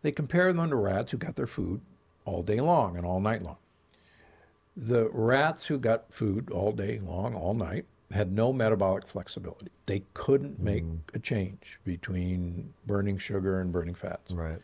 They 0.02 0.12
compared 0.12 0.58
them 0.58 0.70
to 0.72 0.76
rats 0.76 1.12
who 1.12 1.18
got 1.18 1.36
their 1.36 1.48
food 1.48 1.82
all 2.26 2.42
day 2.42 2.60
long 2.60 2.98
and 2.98 3.06
all 3.06 3.20
night 3.20 3.44
long. 3.44 3.58
The 4.76 5.10
rats 5.10 5.66
who 5.66 5.78
got 5.78 6.12
food 6.12 6.50
all 6.50 6.72
day 6.72 7.00
long, 7.00 7.36
all 7.36 7.54
night, 7.54 7.86
had 8.14 8.32
no 8.32 8.52
metabolic 8.52 9.08
flexibility. 9.08 9.72
They 9.86 10.04
couldn't 10.14 10.60
make 10.60 10.84
mm. 10.84 11.00
a 11.14 11.20
change 11.20 11.80
between 11.84 12.74
burning 12.86 13.18
sugar 13.18 13.60
and 13.60 13.72
burning 13.72 13.96
fats. 13.96 14.32
right. 14.32 14.60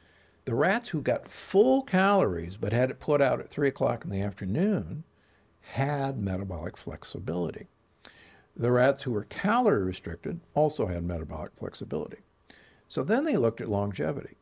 The 0.45 0.55
rats 0.55 0.89
who 0.89 1.01
got 1.01 1.29
full 1.29 1.81
calories 1.81 2.55
but 2.55 2.71
had 2.71 2.89
it 2.89 3.01
put 3.01 3.21
out 3.21 3.41
at 3.41 3.49
three 3.49 3.67
o'clock 3.67 4.05
in 4.05 4.09
the 4.09 4.21
afternoon 4.21 5.03
had 5.59 6.17
metabolic 6.17 6.77
flexibility. 6.77 7.67
The 8.55 8.71
rats 8.71 9.03
who 9.03 9.11
were 9.11 9.25
calorie 9.25 9.83
restricted 9.83 10.39
also 10.53 10.87
had 10.87 11.03
metabolic 11.03 11.51
flexibility. 11.57 12.19
So 12.87 13.03
then 13.03 13.25
they 13.25 13.35
looked 13.35 13.59
at 13.59 13.69
longevity. 13.69 14.37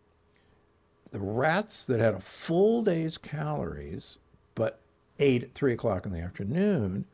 The 1.11 1.19
rats 1.19 1.85
that 1.85 1.99
had 1.99 2.13
a 2.13 2.21
full 2.21 2.83
day's 2.83 3.17
calories 3.17 4.17
but 4.53 4.81
ate 5.19 5.43
at 5.43 5.53
three 5.53 5.73
o'clock 5.73 6.05
in 6.05 6.11
the 6.11 6.19
afternoon 6.19 7.05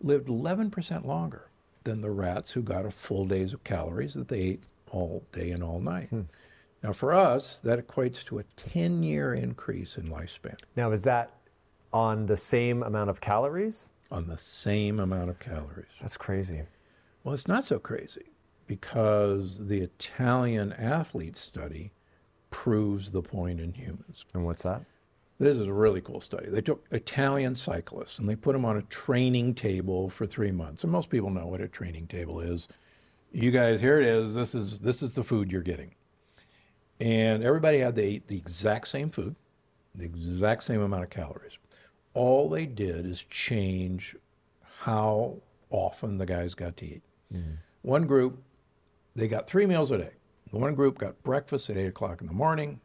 lived 0.00 0.28
11% 0.28 1.04
longer 1.04 1.50
than 1.84 2.00
the 2.00 2.10
rats 2.10 2.52
who 2.52 2.62
got 2.62 2.84
a 2.84 2.90
full 2.90 3.26
day's 3.26 3.52
of 3.52 3.64
calories 3.64 4.14
that 4.14 4.28
they 4.28 4.40
ate 4.40 4.62
all 4.90 5.24
day 5.32 5.50
and 5.50 5.62
all 5.62 5.80
night. 5.80 6.08
Hmm. 6.08 6.22
Now, 6.82 6.92
for 6.92 7.12
us, 7.12 7.58
that 7.60 7.84
equates 7.84 8.24
to 8.26 8.38
a 8.38 8.44
10 8.56 9.02
year 9.02 9.34
increase 9.34 9.96
in 9.96 10.08
lifespan 10.08 10.58
Now, 10.76 10.92
is 10.92 11.02
that 11.02 11.32
on 11.92 12.26
the 12.26 12.36
same 12.36 12.82
amount 12.82 13.10
of 13.10 13.20
calories? 13.20 13.90
on 14.10 14.28
the 14.28 14.36
same 14.36 15.00
amount 15.00 15.30
of 15.30 15.38
calories. 15.38 15.86
That's 16.00 16.16
crazy. 16.16 16.62
Well, 17.24 17.34
it's 17.34 17.48
not 17.48 17.64
so 17.64 17.78
crazy 17.78 18.26
because 18.66 19.66
the 19.66 19.80
Italian 19.80 20.72
athlete 20.72 21.36
study 21.36 21.92
proves 22.50 23.10
the 23.10 23.22
point 23.22 23.60
in 23.60 23.72
humans. 23.72 24.24
And 24.32 24.44
what's 24.44 24.62
that? 24.62 24.82
This 25.38 25.58
is 25.58 25.66
a 25.66 25.72
really 25.72 26.00
cool 26.00 26.20
study. 26.20 26.48
They 26.48 26.62
took 26.62 26.86
Italian 26.90 27.54
cyclists 27.54 28.18
and 28.18 28.28
they 28.28 28.36
put 28.36 28.54
them 28.54 28.64
on 28.64 28.78
a 28.78 28.82
training 28.82 29.54
table 29.54 30.08
for 30.08 30.26
three 30.26 30.50
months. 30.50 30.82
And 30.82 30.90
most 30.90 31.10
people 31.10 31.30
know 31.30 31.46
what 31.46 31.60
a 31.60 31.68
training 31.68 32.06
table 32.06 32.40
is. 32.40 32.68
You 33.32 33.50
guys, 33.50 33.80
here 33.80 34.00
it 34.00 34.06
is. 34.06 34.34
This 34.34 34.54
is 34.54 34.78
this 34.78 35.02
is 35.02 35.14
the 35.14 35.22
food 35.22 35.52
you're 35.52 35.62
getting. 35.62 35.94
And 36.98 37.42
everybody 37.42 37.78
had 37.78 37.96
to 37.96 38.04
eat 38.04 38.28
the 38.28 38.36
exact 38.36 38.88
same 38.88 39.10
food, 39.10 39.36
the 39.94 40.04
exact 40.04 40.64
same 40.64 40.80
amount 40.80 41.04
of 41.04 41.10
calories. 41.10 41.58
All 42.14 42.48
they 42.48 42.64
did 42.64 43.04
is 43.04 43.22
change 43.28 44.16
how 44.80 45.36
often 45.68 46.16
the 46.16 46.24
guys 46.24 46.54
got 46.54 46.78
to 46.78 46.86
eat. 46.86 47.02
Mm-hmm. 47.34 47.56
One 47.82 48.06
group, 48.06 48.42
they 49.14 49.28
got 49.28 49.46
three 49.46 49.66
meals 49.66 49.90
a 49.90 49.98
day. 49.98 50.12
One 50.50 50.74
group 50.74 50.96
got 50.96 51.22
breakfast 51.22 51.68
at 51.68 51.76
eight 51.76 51.88
o'clock 51.88 52.22
in 52.22 52.26
the 52.26 52.32
morning, 52.32 52.80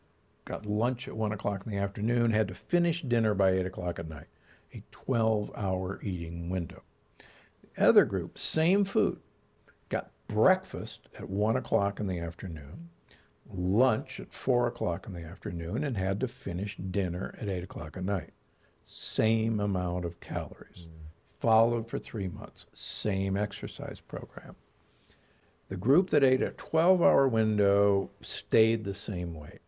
got 0.46 0.66
lunch 0.66 1.08
at 1.08 1.16
one 1.16 1.32
o'clock 1.32 1.64
in 1.66 1.72
the 1.72 1.78
afternoon, 1.78 2.32
had 2.32 2.48
to 2.48 2.56
finish 2.56 3.02
dinner 3.02 3.34
by 3.34 3.52
eight 3.52 3.66
o'clock 3.66 4.00
at 4.00 4.10
night. 4.10 4.28
A 4.74 4.84
12 4.92 5.52
hour 5.56 6.00
eating 6.02 6.50
window. 6.50 6.84
The 7.76 7.88
other 7.88 8.06
group, 8.06 8.38
same 8.38 8.84
food, 8.84 9.20
got 9.90 10.12
breakfast 10.28 11.08
at 11.18 11.30
one 11.30 11.56
o'clock 11.56 12.00
in 12.00 12.08
the 12.08 12.20
afternoon, 12.20 12.90
lunch 13.54 14.20
at 14.20 14.34
four 14.34 14.68
o'clock 14.68 15.08
in 15.08 15.14
the 15.14 15.24
afternoon, 15.24 15.84
and 15.84 15.98
had 15.98 16.20
to 16.22 16.28
finish 16.28 16.78
dinner 16.78 17.36
at 17.40 17.50
eight 17.50 17.64
o'clock 17.64 17.98
at 17.98 18.06
night. 18.06 18.32
Same 18.86 19.60
amount 19.60 20.06
of 20.06 20.20
calories. 20.20 20.88
Followed 21.40 21.90
for 21.90 21.98
three 21.98 22.28
months. 22.28 22.66
Same 22.74 23.36
exercise 23.36 24.00
program. 24.00 24.56
The 25.70 25.78
group 25.78 26.10
that 26.10 26.24
ate 26.24 26.42
a 26.42 26.52
12 26.52 27.02
hour 27.02 27.28
window 27.28 28.10
stayed 28.22 28.84
the 28.84 28.94
same 28.94 29.34
weight. 29.34 29.62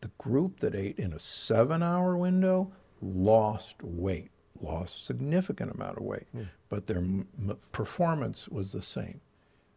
The 0.00 0.10
group 0.18 0.60
that 0.60 0.74
ate 0.74 0.98
in 0.98 1.12
a 1.12 1.18
seven 1.18 1.82
hour 1.82 2.16
window 2.16 2.72
lost 3.02 3.82
weight, 3.82 4.30
lost 4.60 5.04
significant 5.06 5.72
amount 5.72 5.98
of 5.98 6.04
weight, 6.04 6.26
hmm. 6.32 6.44
but 6.68 6.86
their 6.86 6.98
m- 6.98 7.28
m- 7.38 7.58
performance 7.72 8.48
was 8.48 8.72
the 8.72 8.82
same. 8.82 9.20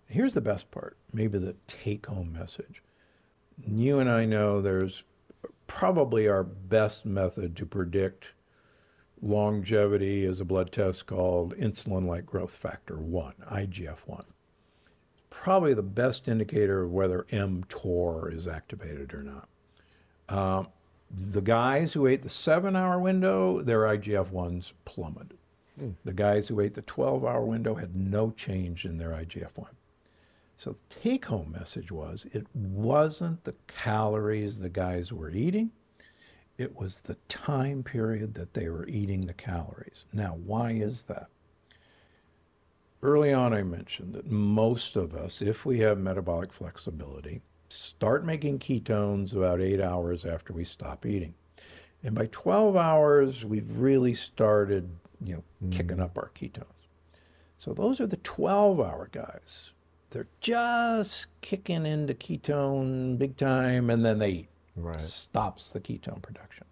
Here's 0.07 0.33
the 0.33 0.41
best 0.41 0.71
part, 0.71 0.97
maybe 1.11 1.39
the 1.39 1.55
take 1.67 2.05
home 2.05 2.31
message. 2.31 2.83
You 3.65 3.99
and 3.99 4.09
I 4.09 4.25
know 4.25 4.61
there's 4.61 5.03
probably 5.67 6.27
our 6.27 6.43
best 6.43 7.05
method 7.05 7.55
to 7.57 7.65
predict 7.65 8.27
longevity 9.21 10.25
is 10.25 10.39
a 10.39 10.45
blood 10.45 10.71
test 10.71 11.05
called 11.05 11.55
insulin 11.55 12.05
like 12.05 12.25
growth 12.25 12.55
factor 12.55 12.97
1, 12.97 13.33
IGF 13.49 13.99
1 14.05 14.25
probably 15.33 15.73
the 15.73 15.81
best 15.81 16.27
indicator 16.27 16.83
of 16.83 16.91
whether 16.91 17.25
mTOR 17.31 18.31
is 18.31 18.47
activated 18.47 19.13
or 19.13 19.23
not. 19.23 19.49
Um, 20.29 20.67
the 21.15 21.41
guys 21.41 21.93
who 21.93 22.07
ate 22.07 22.23
the 22.23 22.29
seven 22.29 22.75
hour 22.75 22.99
window, 22.99 23.61
their 23.61 23.81
IGF 23.81 24.31
1s 24.31 24.71
plummeted. 24.85 25.37
The 26.05 26.13
guys 26.13 26.47
who 26.47 26.59
ate 26.59 26.75
the 26.75 26.81
12 26.83 27.25
hour 27.25 27.41
window 27.41 27.75
had 27.75 27.95
no 27.95 28.31
change 28.31 28.85
in 28.85 28.97
their 28.99 29.09
IGF 29.09 29.57
1. 29.57 29.69
So 30.57 30.71
the 30.71 30.95
take 31.01 31.25
home 31.25 31.51
message 31.51 31.91
was 31.91 32.25
it 32.31 32.47
wasn't 32.53 33.43
the 33.43 33.55
calories 33.67 34.59
the 34.59 34.69
guys 34.69 35.11
were 35.11 35.29
eating, 35.29 35.71
it 36.57 36.75
was 36.75 36.99
the 36.99 37.17
time 37.27 37.83
period 37.83 38.35
that 38.35 38.53
they 38.53 38.69
were 38.69 38.87
eating 38.87 39.25
the 39.25 39.33
calories. 39.33 40.05
Now, 40.13 40.37
why 40.45 40.71
is 40.71 41.03
that? 41.03 41.27
Early 43.01 43.33
on, 43.33 43.53
I 43.53 43.63
mentioned 43.63 44.13
that 44.13 44.31
most 44.31 44.95
of 44.95 45.13
us, 45.13 45.41
if 45.41 45.65
we 45.65 45.79
have 45.79 45.97
metabolic 45.97 46.53
flexibility, 46.53 47.41
start 47.73 48.25
making 48.25 48.59
ketones 48.59 49.35
about 49.35 49.59
eight 49.59 49.81
hours 49.81 50.25
after 50.25 50.53
we 50.53 50.63
stop 50.63 51.05
eating. 51.05 51.33
And 52.03 52.13
by 52.15 52.27
12 52.31 52.75
hours, 52.75 53.45
we've 53.45 53.77
really 53.77 54.13
started, 54.13 54.89
you 55.21 55.35
know, 55.35 55.43
hmm. 55.59 55.69
kicking 55.71 55.99
up 55.99 56.17
our 56.17 56.31
ketones. 56.35 56.65
So 57.57 57.73
those 57.73 57.99
are 57.99 58.07
the 58.07 58.17
12 58.17 58.79
hour 58.79 59.09
guys. 59.11 59.71
They're 60.09 60.27
just 60.41 61.27
kicking 61.41 61.85
into 61.85 62.13
ketone 62.13 63.17
big 63.17 63.37
time 63.37 63.89
and 63.89 64.05
then 64.05 64.19
they 64.19 64.29
eat. 64.29 64.49
Right. 64.75 65.01
Stops 65.01 65.71
the 65.71 65.79
ketone 65.79 66.21
production. 66.21 66.65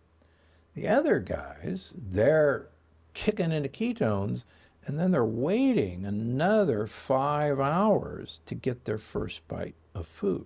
The 0.76 0.88
other 0.88 1.20
guys, 1.20 1.94
they're 1.96 2.68
kicking 3.14 3.52
into 3.52 3.70
ketones 3.70 4.44
and 4.86 5.00
then 5.00 5.12
they're 5.12 5.26
waiting 5.26 6.06
another 6.06 6.88
five 6.88 7.60
hours 7.60 8.40
to 8.46 8.56
get 8.56 8.86
their 8.86 8.98
first 8.98 9.48
bite 9.48 9.76
of 9.96 10.08
food. 10.08 10.46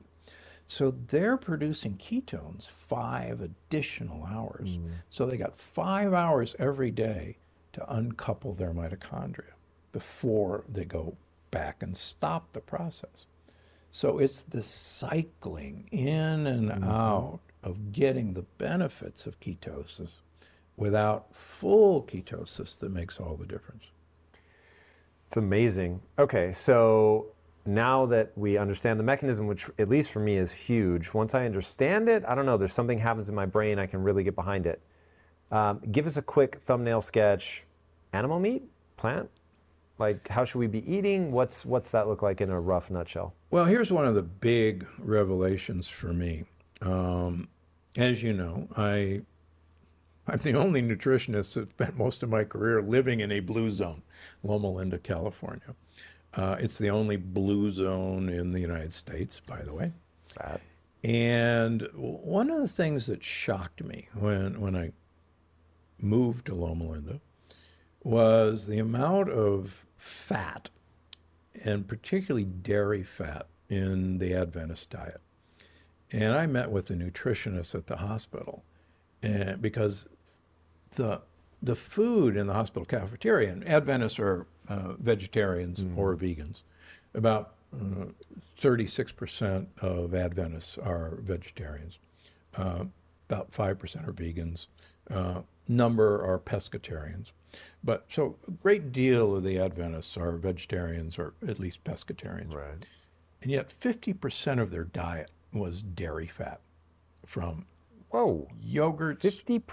So 0.68 0.95
they're 1.07 1.38
producing 1.38 1.97
ketones 1.97 2.68
five 2.68 3.41
additional 3.41 4.26
hours. 4.26 4.70
Hmm. 4.70 4.88
So 5.09 5.26
they 5.26 5.38
got 5.38 5.57
five 5.57 6.13
hours 6.13 6.55
every 6.57 6.91
day 6.91 7.38
to 7.74 7.93
uncouple 7.93 8.53
their 8.53 8.74
mitochondria 8.74 9.51
before 9.91 10.63
they 10.68 10.86
go 10.86 11.18
back 11.51 11.84
and 11.84 11.95
stop 11.95 12.51
the 12.53 12.61
process. 12.61 13.28
So 13.91 14.18
it's 14.18 14.41
the 14.41 14.61
cycling 14.61 15.88
in 15.91 16.47
and 16.47 16.70
mm-hmm. 16.70 16.84
out 16.84 17.39
of 17.63 17.91
getting 17.91 18.34
the 18.34 18.41
benefits 18.57 19.26
of 19.26 19.39
ketosis 19.39 20.09
without 20.78 21.34
full 21.36 22.03
ketosis 22.03 22.78
that 22.80 22.91
makes 22.91 23.20
all 23.20 23.36
the 23.36 23.45
difference. 23.45 23.86
It's 25.28 25.38
amazing. 25.38 26.01
Okay, 26.20 26.51
so 26.51 27.28
now 27.66 28.05
that 28.07 28.32
we 28.36 28.57
understand 28.57 28.99
the 28.99 29.03
mechanism, 29.03 29.47
which 29.47 29.70
at 29.80 29.89
least 29.89 30.11
for 30.11 30.20
me 30.20 30.38
is 30.38 30.53
huge, 30.53 31.13
once 31.13 31.34
I 31.34 31.45
understand 31.45 32.09
it, 32.09 32.24
I 32.28 32.36
don't 32.36 32.45
know, 32.45 32.57
there's 32.57 32.74
something 32.74 32.99
happens 32.99 33.30
in 33.30 33.36
my 33.36 33.45
brain, 33.45 33.80
I 33.80 33.88
can 33.88 34.03
really 34.03 34.24
get 34.24 34.36
behind 34.36 34.66
it. 34.66 34.82
Um, 35.51 35.82
give 35.91 36.05
us 36.05 36.18
a 36.18 36.22
quick 36.22 36.55
thumbnail 36.55 37.01
sketch. 37.01 37.63
Animal 38.13 38.39
meat? 38.39 38.63
Plant? 38.97 39.30
Like, 39.97 40.28
how 40.28 40.43
should 40.43 40.59
we 40.59 40.68
be 40.68 40.91
eating? 40.91 41.32
What's 41.32 41.66
what's 41.66 41.91
that 41.91 42.07
look 42.07 42.22
like 42.22 42.41
in 42.41 42.49
a 42.49 42.59
rough 42.59 42.91
nutshell? 42.91 43.34
Well, 43.49 43.66
here's 43.66 43.91
one 43.91 44.05
of 44.05 44.16
the 44.16 44.24
big 44.24 44.86
revelations 44.99 45.88
for 45.88 46.11
me. 46.11 46.43
Um, 46.82 47.47
as 47.95 48.22
you 48.22 48.34
know, 48.34 48.68
I 48.76 49.22
I'm 50.28 50.39
the 50.39 50.55
only 50.55 50.82
nutritionist 50.82 51.53
that 51.53 51.70
spent 51.70 51.97
most 51.97 52.24
of 52.24 52.30
my 52.30 52.43
career 52.43 52.82
living 52.82 53.20
in 53.20 53.32
a 53.32 53.39
blue 53.39 53.72
zone, 53.72 54.01
Loma 54.43 54.70
Linda, 54.70 54.97
California. 54.97 55.76
Uh, 56.36 56.57
it's 56.59 56.77
the 56.77 56.89
only 56.89 57.15
blue 57.15 57.71
zone 57.71 58.29
in 58.29 58.51
the 58.51 58.59
United 58.59 58.93
States, 58.93 59.39
by 59.39 59.61
the 59.61 59.75
way. 59.75 59.88
Sad. 60.23 60.59
And 61.03 61.88
one 61.93 62.49
of 62.49 62.61
the 62.61 62.67
things 62.67 63.07
that 63.07 63.23
shocked 63.23 63.83
me 63.83 64.09
when, 64.15 64.59
when 64.59 64.75
I 64.75 64.91
moved 65.99 66.47
to 66.47 66.55
Loma 66.55 66.86
Linda 66.86 67.21
was 68.03 68.67
the 68.67 68.79
amount 68.79 69.29
of 69.29 69.86
fat, 69.97 70.69
and 71.63 71.88
particularly 71.88 72.45
dairy 72.45 73.03
fat, 73.03 73.47
in 73.69 74.19
the 74.19 74.33
Adventist 74.33 74.89
diet. 74.89 75.21
And 76.11 76.33
I 76.33 76.45
met 76.45 76.71
with 76.71 76.89
a 76.91 76.93
nutritionist 76.93 77.73
at 77.73 77.88
the 77.88 77.97
hospital, 77.97 78.63
and 79.21 79.61
because 79.61 80.05
the 80.91 81.23
the 81.61 81.75
food 81.75 82.38
in 82.38 82.45
the 82.45 82.53
hospital 82.53 82.86
cafeteria, 82.86 83.51
and 83.51 83.67
Adventists 83.67 84.19
are 84.19 84.45
uh, 84.70 84.93
vegetarians 84.93 85.84
or 85.95 86.16
vegans. 86.16 86.61
About 87.13 87.53
uh, 87.74 88.05
36% 88.59 89.68
of 89.82 90.13
Adventists 90.13 90.78
are 90.78 91.18
vegetarians. 91.22 91.97
Uh, 92.55 92.86
about 93.30 93.51
5% 93.51 94.07
are 94.07 94.13
vegans. 94.13 94.68
Uh, 95.09 95.41
number 95.68 96.24
are 96.26 96.39
pescatarians. 96.39 97.28
But 97.84 98.05
so 98.09 98.36
a 98.47 98.51
great 98.51 98.91
deal 98.91 99.36
of 99.36 99.43
the 99.43 99.57
Adventists 99.59 100.18
are 100.18 100.32
vegetarians 100.34 101.18
or 101.18 101.34
at 101.47 101.59
least 101.59 101.84
pescatarians. 101.84 102.53
Right. 102.53 102.86
And 103.41 103.51
yet 103.51 103.74
50% 103.80 104.59
of 104.61 104.72
their 104.72 104.84
diet 104.84 105.32
was 105.53 105.82
dairy 105.82 106.28
fat 106.28 106.59
from 107.26 107.66
Whoa. 108.09 108.47
yogurts. 108.66 109.22
50%? 109.22 109.63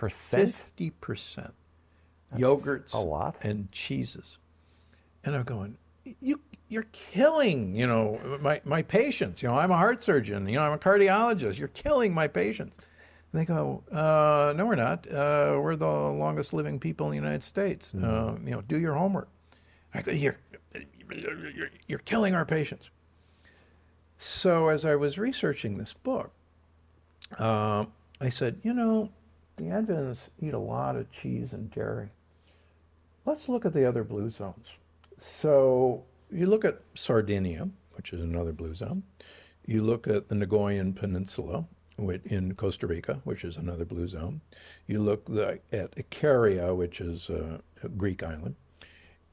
50% 0.92 1.52
yogurts 2.36 2.92
a 2.92 2.98
lot. 2.98 3.44
and 3.44 3.70
cheeses. 3.72 4.38
And 5.24 5.34
I'm 5.34 5.44
going, 5.44 5.76
you 6.20 6.40
you're 6.68 6.86
killing, 6.92 7.76
you 7.76 7.86
know, 7.86 8.38
my, 8.40 8.62
my 8.64 8.80
patients. 8.80 9.42
You 9.42 9.48
know, 9.50 9.58
I'm 9.58 9.70
a 9.70 9.76
heart 9.76 10.02
surgeon, 10.02 10.46
you 10.48 10.54
know, 10.54 10.62
I'm 10.62 10.72
a 10.72 10.78
cardiologist. 10.78 11.58
You're 11.58 11.68
killing 11.68 12.14
my 12.14 12.28
patients. 12.28 12.78
And 13.30 13.40
they 13.40 13.44
go, 13.44 13.84
uh, 13.92 14.54
no, 14.56 14.64
we're 14.64 14.74
not. 14.74 15.06
Uh, 15.06 15.58
we're 15.60 15.76
the 15.76 15.86
longest 15.86 16.54
living 16.54 16.80
people 16.80 17.06
in 17.06 17.10
the 17.10 17.16
United 17.16 17.44
States. 17.44 17.92
Uh, 17.94 18.36
you 18.42 18.52
know, 18.52 18.62
do 18.62 18.78
your 18.78 18.94
homework. 18.94 19.28
I 19.92 20.00
go, 20.00 20.12
you're, 20.12 20.38
you're, 21.14 21.70
you're 21.86 21.98
killing 21.98 22.34
our 22.34 22.46
patients. 22.46 22.88
So 24.16 24.68
as 24.68 24.86
I 24.86 24.96
was 24.96 25.18
researching 25.18 25.76
this 25.76 25.92
book, 25.92 26.32
uh, 27.38 27.84
I 28.20 28.30
said, 28.30 28.60
you 28.62 28.72
know, 28.72 29.10
the 29.56 29.68
Adventists 29.68 30.30
eat 30.40 30.54
a 30.54 30.58
lot 30.58 30.96
of 30.96 31.10
cheese 31.10 31.52
and 31.52 31.70
dairy. 31.70 32.08
Let's 33.26 33.48
look 33.48 33.66
at 33.66 33.74
the 33.74 33.84
other 33.84 34.04
blue 34.04 34.30
zones. 34.30 34.68
So 35.22 36.04
you 36.32 36.46
look 36.46 36.64
at 36.64 36.80
Sardinia, 36.96 37.68
which 37.92 38.12
is 38.12 38.20
another 38.20 38.52
blue 38.52 38.74
zone. 38.74 39.04
You 39.64 39.82
look 39.82 40.08
at 40.08 40.28
the 40.28 40.34
Nicoyan 40.34 40.96
Peninsula, 40.96 41.66
in 42.24 42.54
Costa 42.56 42.88
Rica, 42.88 43.20
which 43.22 43.44
is 43.44 43.56
another 43.56 43.84
blue 43.84 44.08
zone. 44.08 44.40
You 44.88 45.00
look 45.00 45.28
at 45.30 45.94
Icaria, 45.94 46.74
which 46.74 47.00
is 47.00 47.30
a 47.30 47.60
Greek 47.96 48.24
island. 48.24 48.56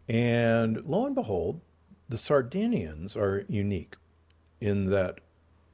And 0.07 0.85
lo 0.85 1.07
and 1.07 1.15
behold, 1.15 1.61
the 2.07 2.17
Sardinians 2.17 3.15
are 3.15 3.45
unique 3.47 3.95
in 4.61 4.85
that 4.91 5.19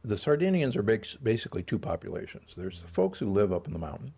the 0.01 0.17
Sardinians 0.17 0.77
are 0.77 0.83
basically 0.83 1.63
two 1.63 1.79
populations. 1.79 2.53
There's 2.55 2.83
the 2.83 2.87
folks 2.89 3.19
who 3.19 3.29
live 3.29 3.51
up 3.51 3.67
in 3.67 3.73
the 3.73 3.79
mountain 3.79 4.13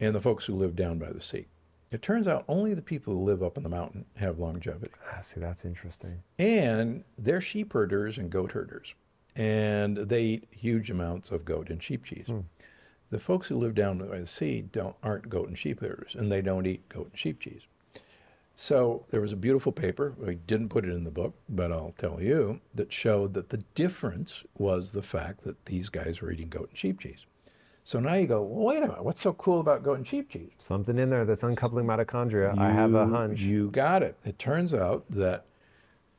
and 0.00 0.12
the 0.14 0.20
folks 0.20 0.46
who 0.46 0.54
live 0.54 0.74
down 0.74 0.98
by 0.98 1.12
the 1.12 1.20
sea. 1.20 1.46
It 1.94 2.02
turns 2.02 2.26
out 2.26 2.44
only 2.48 2.74
the 2.74 2.82
people 2.82 3.14
who 3.14 3.20
live 3.20 3.40
up 3.40 3.56
in 3.56 3.62
the 3.62 3.68
mountain 3.68 4.06
have 4.16 4.40
longevity. 4.40 4.90
Ah, 5.12 5.20
see, 5.20 5.38
that's 5.38 5.64
interesting. 5.64 6.24
And 6.40 7.04
they're 7.16 7.40
sheep 7.40 7.72
herders 7.72 8.18
and 8.18 8.30
goat 8.30 8.50
herders. 8.50 8.94
And 9.36 9.96
they 9.98 10.22
eat 10.22 10.48
huge 10.50 10.90
amounts 10.90 11.30
of 11.30 11.44
goat 11.44 11.70
and 11.70 11.80
sheep 11.80 12.04
cheese. 12.04 12.26
Hmm. 12.26 12.40
The 13.10 13.20
folks 13.20 13.46
who 13.46 13.56
live 13.56 13.76
down 13.76 13.98
by 13.98 14.18
the 14.18 14.26
sea 14.26 14.60
don't, 14.60 14.96
aren't 15.04 15.28
goat 15.28 15.46
and 15.46 15.56
sheep 15.56 15.78
herders, 15.78 16.16
and 16.16 16.32
they 16.32 16.42
don't 16.42 16.66
eat 16.66 16.88
goat 16.88 17.10
and 17.12 17.18
sheep 17.18 17.38
cheese. 17.38 17.62
So 18.56 19.04
there 19.10 19.20
was 19.20 19.32
a 19.32 19.36
beautiful 19.36 19.70
paper, 19.70 20.14
we 20.18 20.34
didn't 20.34 20.70
put 20.70 20.84
it 20.84 20.90
in 20.90 21.04
the 21.04 21.12
book, 21.12 21.34
but 21.48 21.70
I'll 21.70 21.94
tell 21.96 22.20
you, 22.20 22.60
that 22.74 22.92
showed 22.92 23.34
that 23.34 23.50
the 23.50 23.62
difference 23.76 24.42
was 24.58 24.90
the 24.90 25.02
fact 25.02 25.44
that 25.44 25.66
these 25.66 25.90
guys 25.90 26.20
were 26.20 26.32
eating 26.32 26.48
goat 26.48 26.70
and 26.70 26.78
sheep 26.78 26.98
cheese. 26.98 27.24
So 27.84 28.00
now 28.00 28.14
you 28.14 28.26
go, 28.26 28.42
well, 28.42 28.66
wait 28.66 28.78
a 28.82 28.88
minute, 28.88 29.04
what's 29.04 29.20
so 29.20 29.34
cool 29.34 29.60
about 29.60 29.82
goat 29.82 29.98
and 29.98 30.06
sheep 30.06 30.30
cheese? 30.30 30.52
Something 30.56 30.98
in 30.98 31.10
there 31.10 31.26
that's 31.26 31.42
uncoupling 31.42 31.84
mitochondria. 31.84 32.56
You, 32.56 32.62
I 32.62 32.70
have 32.70 32.94
a 32.94 33.06
hunch. 33.06 33.40
You 33.40 33.70
got 33.70 34.02
it. 34.02 34.16
It 34.24 34.38
turns 34.38 34.72
out 34.72 35.04
that 35.10 35.44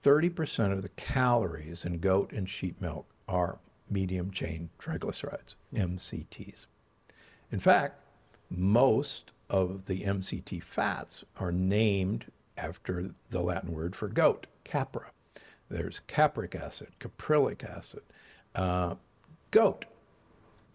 30% 0.03 0.71
of 0.71 0.83
the 0.83 0.89
calories 0.89 1.83
in 1.83 1.97
goat 1.97 2.31
and 2.31 2.47
sheep 2.47 2.79
milk 2.79 3.07
are 3.27 3.57
medium 3.89 4.29
chain 4.29 4.69
triglycerides, 4.79 5.55
MCTs. 5.73 6.67
In 7.51 7.59
fact, 7.59 7.99
most 8.49 9.31
of 9.49 9.85
the 9.85 10.03
MCT 10.03 10.61
fats 10.61 11.23
are 11.39 11.51
named 11.51 12.25
after 12.57 13.09
the 13.31 13.41
Latin 13.41 13.71
word 13.71 13.95
for 13.95 14.07
goat, 14.07 14.45
capra. 14.63 15.11
There's 15.69 15.99
capric 16.05 16.53
acid, 16.53 16.89
caprylic 16.99 17.63
acid, 17.63 18.03
uh, 18.53 18.95
goat, 19.49 19.85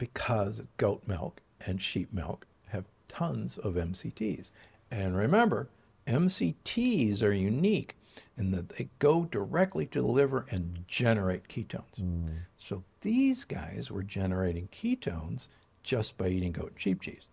because 0.01 0.62
goat 0.76 1.03
milk 1.07 1.40
and 1.64 1.80
sheep 1.80 2.12
milk 2.12 2.46
have 2.70 2.86
tons 3.07 3.57
of 3.59 3.74
MCTs. 3.74 4.51
And 4.90 5.16
remember, 5.16 5.68
MCTs 6.09 7.22
are 7.22 7.32
unique 7.32 7.94
in 8.36 8.51
that 8.51 8.70
they 8.70 8.88
go 8.98 9.24
directly 9.24 9.86
to 9.86 10.01
the 10.01 10.09
liver 10.09 10.44
and 10.51 10.84
generate 10.88 11.46
ketones. 11.46 12.01
Mm. 12.01 12.38
So 12.59 12.82
these 13.03 13.44
guys 13.44 13.92
were 13.92 14.03
generating 14.03 14.68
ketones 14.72 15.46
just 15.84 16.18
by 16.18 16.28
eating 16.28 16.53
goat 16.53 16.72
and 16.72 16.80
sheep 16.80 17.03
cheese 17.03 17.28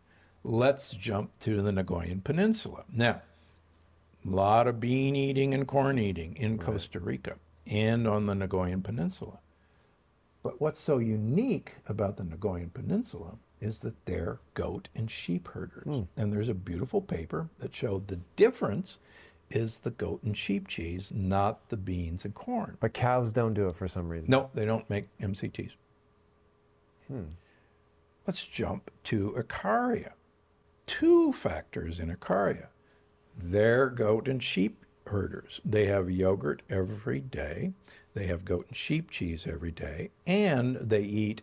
let's 0.47 0.91
jump 0.91 1.37
to 1.39 1.61
the 1.61 1.71
Nicoyan 1.71 2.23
Peninsula. 2.23 2.85
Now, 2.91 3.21
a 4.25 4.29
lot 4.29 4.67
of 4.67 4.79
bean 4.79 5.15
eating 5.15 5.53
and 5.53 5.67
corn 5.67 5.99
eating 5.99 6.35
in 6.37 6.57
right. 6.57 6.65
Costa 6.65 6.99
Rica 6.99 7.35
and 7.65 8.07
on 8.07 8.25
the 8.25 8.33
Nicoyan 8.33 8.83
Peninsula. 8.83 9.39
But 10.47 10.61
what's 10.61 10.79
so 10.79 10.99
unique 10.99 11.73
about 11.89 12.15
the 12.15 12.23
Nicoyan 12.23 12.73
Peninsula 12.73 13.35
is 13.59 13.81
that 13.81 14.05
they're 14.05 14.39
goat 14.53 14.87
and 14.95 15.11
sheep 15.11 15.49
herders. 15.49 15.83
Mm. 15.85 16.07
And 16.15 16.31
there's 16.31 16.47
a 16.47 16.53
beautiful 16.53 17.01
paper 17.01 17.49
that 17.59 17.75
showed 17.75 18.07
the 18.07 18.21
difference 18.37 18.97
is 19.49 19.79
the 19.79 19.91
goat 19.91 20.23
and 20.23 20.37
sheep 20.37 20.69
cheese, 20.69 21.11
not 21.13 21.67
the 21.67 21.75
beans 21.75 22.23
and 22.23 22.33
corn. 22.33 22.77
But 22.79 22.93
cows 22.93 23.33
don't 23.33 23.55
do 23.55 23.67
it 23.67 23.75
for 23.75 23.89
some 23.89 24.07
reason. 24.07 24.29
No, 24.29 24.49
they 24.53 24.63
don't 24.63 24.89
make 24.89 25.09
MCTs. 25.19 25.71
Hmm. 27.09 27.23
Let's 28.25 28.45
jump 28.45 28.89
to 29.03 29.35
Icaria 29.37 30.13
two 30.85 31.33
factors 31.33 31.99
in 31.99 32.09
Icaria. 32.09 32.67
They're 33.37 33.89
goat 33.89 34.29
and 34.29 34.41
sheep 34.41 34.85
herders. 35.09 35.61
They 35.63 35.85
have 35.85 36.09
yogurt 36.09 36.61
every 36.69 37.19
day. 37.19 37.73
They 38.13 38.27
have 38.27 38.45
goat 38.45 38.65
and 38.67 38.77
sheep 38.77 39.11
cheese 39.11 39.45
every 39.47 39.71
day. 39.71 40.11
And 40.25 40.75
they 40.77 41.03
eat 41.03 41.41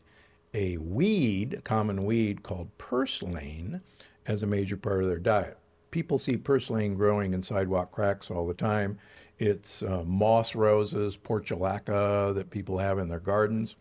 a 0.53 0.77
weed, 0.79 1.55
a 1.55 1.61
common 1.61 2.05
weed 2.05 2.43
called 2.43 2.77
purslane, 2.79 3.81
as 4.27 4.43
a 4.43 4.47
major 4.47 4.77
part 4.77 5.03
of 5.03 5.09
their 5.09 5.19
diet. 5.19 5.59
People 5.91 6.19
see 6.19 6.37
purslane 6.37 6.95
growing 6.95 7.35
in 7.35 7.43
sidewalk 7.43 7.93
cracks 7.93 8.31
all 8.31 8.47
the 8.47 8.55
time. 8.55 8.99
It's 9.39 9.83
uh, 9.83 10.05
moss 10.05 10.55
roses, 10.55 11.17
portulaca 11.17 12.35
that 12.35 12.51
people 12.51 12.79
have 12.79 12.99
in 12.99 13.09
their 13.09 13.21
gardens. 13.21 13.77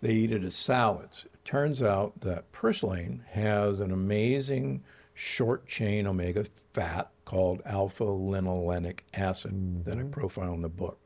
They 0.00 0.14
eat 0.14 0.32
it 0.32 0.44
as 0.44 0.54
salads. 0.54 1.26
It 1.32 1.44
turns 1.44 1.82
out 1.82 2.20
that 2.20 2.50
purslane 2.52 3.24
has 3.30 3.80
an 3.80 3.90
amazing 3.90 4.84
short 5.14 5.66
chain 5.66 6.06
omega 6.06 6.46
fat 6.72 7.10
called 7.28 7.60
alpha 7.66 8.04
linolenic 8.04 9.00
acid 9.12 9.52
mm-hmm. 9.52 9.82
that 9.82 9.98
I 9.98 10.00
mm-hmm. 10.00 10.10
profile 10.12 10.54
in 10.54 10.62
the 10.62 10.70
book. 10.70 10.98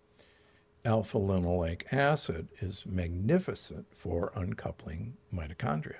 Alpha 0.84 1.18
linolenic 1.18 1.92
acid 1.92 2.46
is 2.60 2.84
magnificent 2.86 3.86
for 3.90 4.30
uncoupling 4.36 5.16
mitochondria. 5.34 5.98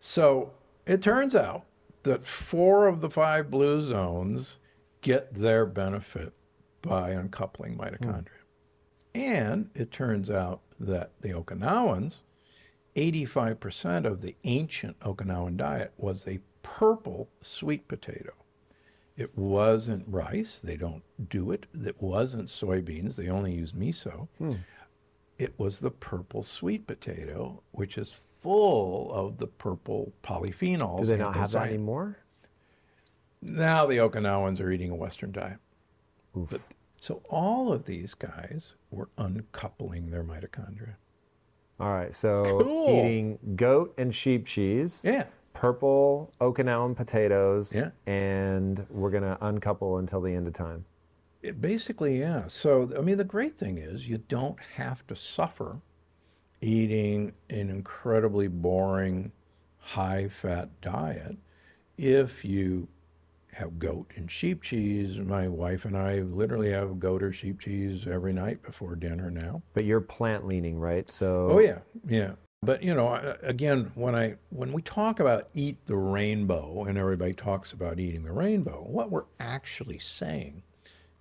So 0.00 0.52
it 0.86 1.02
turns 1.02 1.36
out 1.36 1.66
that 2.04 2.24
four 2.24 2.86
of 2.86 3.02
the 3.02 3.10
five 3.10 3.50
blue 3.50 3.84
zones 3.84 4.56
get 5.02 5.34
their 5.34 5.66
benefit 5.66 6.32
by 6.80 7.10
uncoupling 7.10 7.76
mitochondria. 7.76 8.40
Mm. 9.14 9.20
And 9.20 9.70
it 9.74 9.92
turns 9.92 10.30
out 10.30 10.62
that 10.80 11.10
the 11.20 11.28
Okinawans, 11.28 12.20
85% 12.96 14.06
of 14.06 14.22
the 14.22 14.34
ancient 14.44 14.98
Okinawan 15.00 15.58
diet 15.58 15.92
was 15.98 16.26
a 16.26 16.40
purple 16.62 17.28
sweet 17.42 17.86
potato. 17.86 18.32
It 19.16 19.36
wasn't 19.36 20.04
rice, 20.08 20.62
they 20.62 20.76
don't 20.76 21.02
do 21.28 21.50
it. 21.50 21.66
It 21.74 22.00
wasn't 22.00 22.48
soybeans, 22.48 23.16
they 23.16 23.28
only 23.28 23.54
use 23.54 23.72
miso. 23.72 24.28
Hmm. 24.38 24.54
It 25.38 25.54
was 25.58 25.80
the 25.80 25.90
purple 25.90 26.42
sweet 26.42 26.86
potato, 26.86 27.62
which 27.72 27.98
is 27.98 28.14
full 28.40 29.12
of 29.12 29.38
the 29.38 29.46
purple 29.46 30.12
polyphenols. 30.22 31.00
Do 31.00 31.06
they 31.06 31.16
not 31.16 31.36
have 31.36 31.52
that 31.52 31.68
anymore? 31.68 32.18
Now 33.40 33.86
the 33.86 33.96
Okinawans 33.96 34.60
are 34.60 34.70
eating 34.70 34.90
a 34.90 34.94
Western 34.94 35.32
diet. 35.32 35.58
But 36.34 36.60
so 37.00 37.22
all 37.28 37.72
of 37.72 37.84
these 37.84 38.14
guys 38.14 38.74
were 38.90 39.08
uncoupling 39.18 40.10
their 40.10 40.24
mitochondria. 40.24 40.94
All 41.80 41.92
right, 41.92 42.14
so 42.14 42.60
cool. 42.62 42.88
eating 42.90 43.38
goat 43.56 43.92
and 43.98 44.14
sheep 44.14 44.46
cheese. 44.46 45.02
Yeah. 45.04 45.24
Purple 45.52 46.32
Okinawan 46.40 46.96
potatoes. 46.96 47.74
Yeah. 47.74 47.90
And 48.06 48.86
we're 48.90 49.10
going 49.10 49.22
to 49.22 49.38
uncouple 49.40 49.98
until 49.98 50.20
the 50.20 50.34
end 50.34 50.46
of 50.46 50.54
time. 50.54 50.84
It 51.42 51.60
basically, 51.60 52.20
yeah. 52.20 52.46
So, 52.46 52.90
I 52.96 53.00
mean, 53.00 53.18
the 53.18 53.24
great 53.24 53.56
thing 53.56 53.78
is 53.78 54.08
you 54.08 54.18
don't 54.18 54.58
have 54.76 55.06
to 55.08 55.16
suffer 55.16 55.80
eating 56.60 57.32
an 57.50 57.68
incredibly 57.68 58.46
boring, 58.46 59.32
high 59.78 60.28
fat 60.28 60.80
diet 60.80 61.36
if 61.98 62.44
you 62.44 62.88
have 63.54 63.78
goat 63.78 64.10
and 64.16 64.30
sheep 64.30 64.62
cheese. 64.62 65.18
My 65.18 65.48
wife 65.48 65.84
and 65.84 65.96
I 65.96 66.20
literally 66.20 66.70
have 66.70 66.98
goat 66.98 67.22
or 67.22 67.32
sheep 67.32 67.60
cheese 67.60 68.06
every 68.06 68.32
night 68.32 68.62
before 68.62 68.96
dinner 68.96 69.30
now. 69.30 69.62
But 69.74 69.84
you're 69.84 70.00
plant 70.00 70.46
leaning, 70.46 70.78
right? 70.78 71.10
So 71.10 71.48
Oh 71.50 71.58
yeah, 71.58 71.80
yeah. 72.06 72.32
But 72.62 72.82
you 72.82 72.94
know, 72.94 73.36
again, 73.42 73.90
when 73.94 74.14
I 74.14 74.36
when 74.50 74.72
we 74.72 74.82
talk 74.82 75.18
about 75.18 75.48
eat 75.52 75.84
the 75.86 75.96
rainbow 75.96 76.84
and 76.84 76.96
everybody 76.96 77.32
talks 77.32 77.72
about 77.72 77.98
eating 77.98 78.22
the 78.22 78.32
rainbow, 78.32 78.84
what 78.86 79.10
we're 79.10 79.24
actually 79.40 79.98
saying 79.98 80.62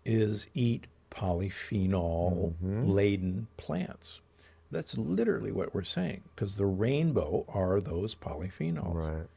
is 0.06 0.46
eat 0.54 0.86
polyphenol 1.10 2.54
laden 2.62 3.34
mm-hmm. 3.34 3.44
plants. 3.58 4.20
That's 4.70 4.98
literally 4.98 5.52
what 5.52 5.74
we're 5.74 5.84
saying 5.84 6.22
because 6.36 6.58
the 6.58 6.66
rainbow 6.66 7.46
are 7.50 7.82
those 7.82 8.16
polyphenols. 8.16 8.94
Right. 8.94 9.28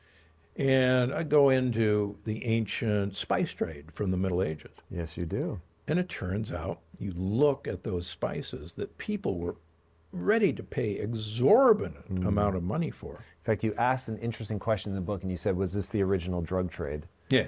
And 0.56 1.12
I 1.12 1.24
go 1.24 1.48
into 1.48 2.16
the 2.24 2.44
ancient 2.44 3.16
spice 3.16 3.52
trade 3.52 3.86
from 3.92 4.12
the 4.12 4.16
Middle 4.16 4.42
Ages. 4.42 4.70
Yes, 4.90 5.16
you 5.16 5.24
do. 5.26 5.60
And 5.88 5.98
it 5.98 6.08
turns 6.08 6.52
out 6.52 6.80
you 6.98 7.12
look 7.16 7.66
at 7.66 7.82
those 7.82 8.06
spices 8.06 8.74
that 8.74 8.96
people 8.96 9.38
were 9.38 9.56
ready 10.14 10.52
to 10.52 10.62
pay 10.62 10.92
exorbitant 10.92 12.14
mm. 12.14 12.26
amount 12.26 12.56
of 12.56 12.62
money 12.62 12.90
for. 12.90 13.14
In 13.16 13.44
fact, 13.44 13.64
you 13.64 13.74
asked 13.74 14.08
an 14.08 14.18
interesting 14.18 14.58
question 14.58 14.92
in 14.92 14.96
the 14.96 15.02
book 15.02 15.22
and 15.22 15.30
you 15.30 15.36
said, 15.36 15.56
was 15.56 15.72
this 15.72 15.88
the 15.88 16.02
original 16.02 16.40
drug 16.40 16.70
trade? 16.70 17.06
Yeah. 17.28 17.46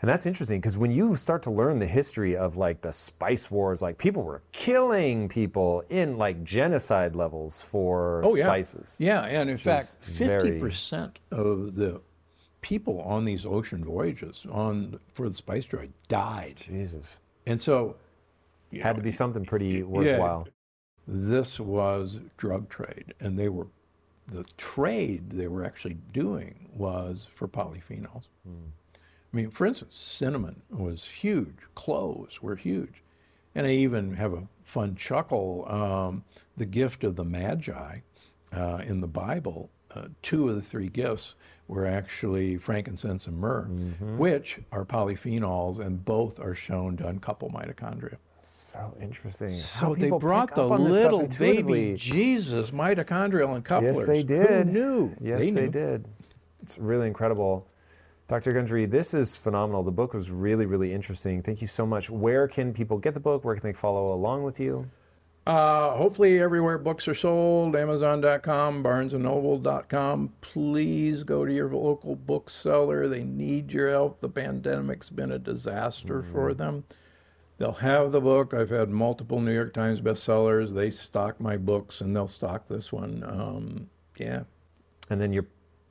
And 0.00 0.08
that's 0.08 0.26
interesting 0.26 0.60
because 0.60 0.78
when 0.78 0.92
you 0.92 1.16
start 1.16 1.42
to 1.44 1.50
learn 1.50 1.80
the 1.80 1.86
history 1.86 2.36
of 2.36 2.56
like 2.56 2.82
the 2.82 2.92
spice 2.92 3.50
wars, 3.50 3.82
like 3.82 3.98
people 3.98 4.22
were 4.22 4.42
killing 4.52 5.28
people 5.28 5.82
in 5.88 6.16
like 6.16 6.44
genocide 6.44 7.16
levels 7.16 7.62
for 7.62 8.22
oh, 8.24 8.34
spices. 8.34 8.96
Yeah, 9.00 9.26
yeah. 9.26 9.40
and 9.40 9.50
in 9.50 9.58
fact, 9.58 9.96
50% 10.06 11.16
of 11.32 11.74
the 11.74 12.00
people 12.60 13.00
on 13.00 13.24
these 13.24 13.44
ocean 13.44 13.84
voyages 13.84 14.46
on 14.50 15.00
for 15.14 15.28
the 15.28 15.34
spice 15.34 15.64
trade 15.64 15.92
died. 16.06 16.56
Jesus. 16.56 17.18
And 17.46 17.60
so 17.60 17.96
had 18.72 18.84
know, 18.84 18.92
to 18.94 19.02
be 19.02 19.10
something 19.10 19.44
pretty 19.44 19.82
worthwhile. 19.82 20.44
Yeah, 20.46 20.52
this 21.10 21.58
was 21.58 22.18
drug 22.36 22.68
trade, 22.68 23.14
and 23.18 23.38
they 23.38 23.48
were 23.48 23.68
the 24.26 24.44
trade 24.58 25.30
they 25.30 25.48
were 25.48 25.64
actually 25.64 25.96
doing 26.12 26.68
was 26.74 27.26
for 27.34 27.48
polyphenols. 27.48 28.24
I 29.32 29.36
mean, 29.36 29.50
for 29.50 29.66
instance, 29.66 29.96
cinnamon 29.96 30.62
was 30.70 31.04
huge, 31.04 31.56
cloves 31.74 32.42
were 32.42 32.56
huge. 32.56 33.02
And 33.54 33.66
I 33.66 33.70
even 33.70 34.14
have 34.16 34.34
a 34.34 34.48
fun 34.64 34.94
chuckle. 34.96 35.64
Um, 35.68 36.24
the 36.58 36.66
gift 36.66 37.02
of 37.04 37.16
the 37.16 37.24
Magi 37.24 38.00
uh, 38.54 38.82
in 38.86 39.00
the 39.00 39.08
Bible, 39.08 39.70
uh, 39.94 40.08
two 40.20 40.50
of 40.50 40.54
the 40.54 40.62
three 40.62 40.88
gifts 40.88 41.34
were 41.66 41.86
actually 41.86 42.58
frankincense 42.58 43.26
and 43.26 43.38
myrrh, 43.38 43.64
which 44.18 44.60
are 44.70 44.84
polyphenols, 44.84 45.78
and 45.78 46.04
both 46.04 46.38
are 46.38 46.54
shown 46.54 46.98
to 46.98 47.08
uncouple 47.08 47.50
mitochondria. 47.50 48.16
So 48.48 48.96
interesting. 49.00 49.58
So 49.58 49.94
they 49.94 50.10
brought 50.10 50.54
the 50.54 50.66
little 50.66 51.26
baby 51.26 51.94
Jesus 51.96 52.70
mitochondrial 52.70 53.54
uncouplers. 53.54 53.98
Yes, 53.98 54.06
they 54.06 54.22
did. 54.22 54.68
Who 54.68 54.72
knew? 54.72 55.16
Yes, 55.20 55.40
they, 55.40 55.50
knew. 55.50 55.70
did. 55.70 56.06
It's 56.62 56.78
really 56.78 57.06
incredible. 57.06 57.66
Dr. 58.26 58.52
Gundry, 58.52 58.86
this 58.86 59.12
is 59.12 59.36
phenomenal. 59.36 59.82
The 59.82 59.90
book 59.90 60.14
was 60.14 60.30
really, 60.30 60.64
really 60.64 60.94
interesting. 60.94 61.42
Thank 61.42 61.60
you 61.60 61.66
so 61.66 61.84
much. 61.84 62.08
Where 62.08 62.48
can 62.48 62.72
people 62.72 62.96
get 62.98 63.12
the 63.12 63.20
book? 63.20 63.44
Where 63.44 63.54
can 63.54 63.64
they 63.64 63.74
follow 63.74 64.14
along 64.14 64.44
with 64.44 64.58
you? 64.58 64.90
Uh, 65.46 65.92
hopefully, 65.92 66.40
everywhere 66.40 66.78
books 66.78 67.06
are 67.06 67.14
sold 67.14 67.76
Amazon.com, 67.76 68.82
BarnesandNoble.com. 68.82 70.32
Please 70.40 71.22
go 71.22 71.44
to 71.44 71.52
your 71.52 71.70
local 71.70 72.16
bookseller. 72.16 73.08
They 73.08 73.24
need 73.24 73.72
your 73.72 73.90
help. 73.90 74.20
The 74.20 74.28
pandemic's 74.28 75.10
been 75.10 75.32
a 75.32 75.38
disaster 75.38 76.22
for 76.22 76.54
them. 76.54 76.84
They'll 77.58 77.72
have 77.72 78.12
the 78.12 78.20
book. 78.20 78.54
I've 78.54 78.70
had 78.70 78.88
multiple 78.88 79.40
New 79.40 79.52
York 79.52 79.74
Times 79.74 80.00
bestsellers. 80.00 80.74
They 80.74 80.90
stock 80.90 81.40
my 81.40 81.56
books 81.56 82.00
and 82.00 82.14
they'll 82.14 82.28
stock 82.28 82.68
this 82.68 82.92
one. 82.92 83.24
Um, 83.26 83.90
yeah. 84.16 84.44
And 85.10 85.20
then 85.20 85.32
your 85.32 85.46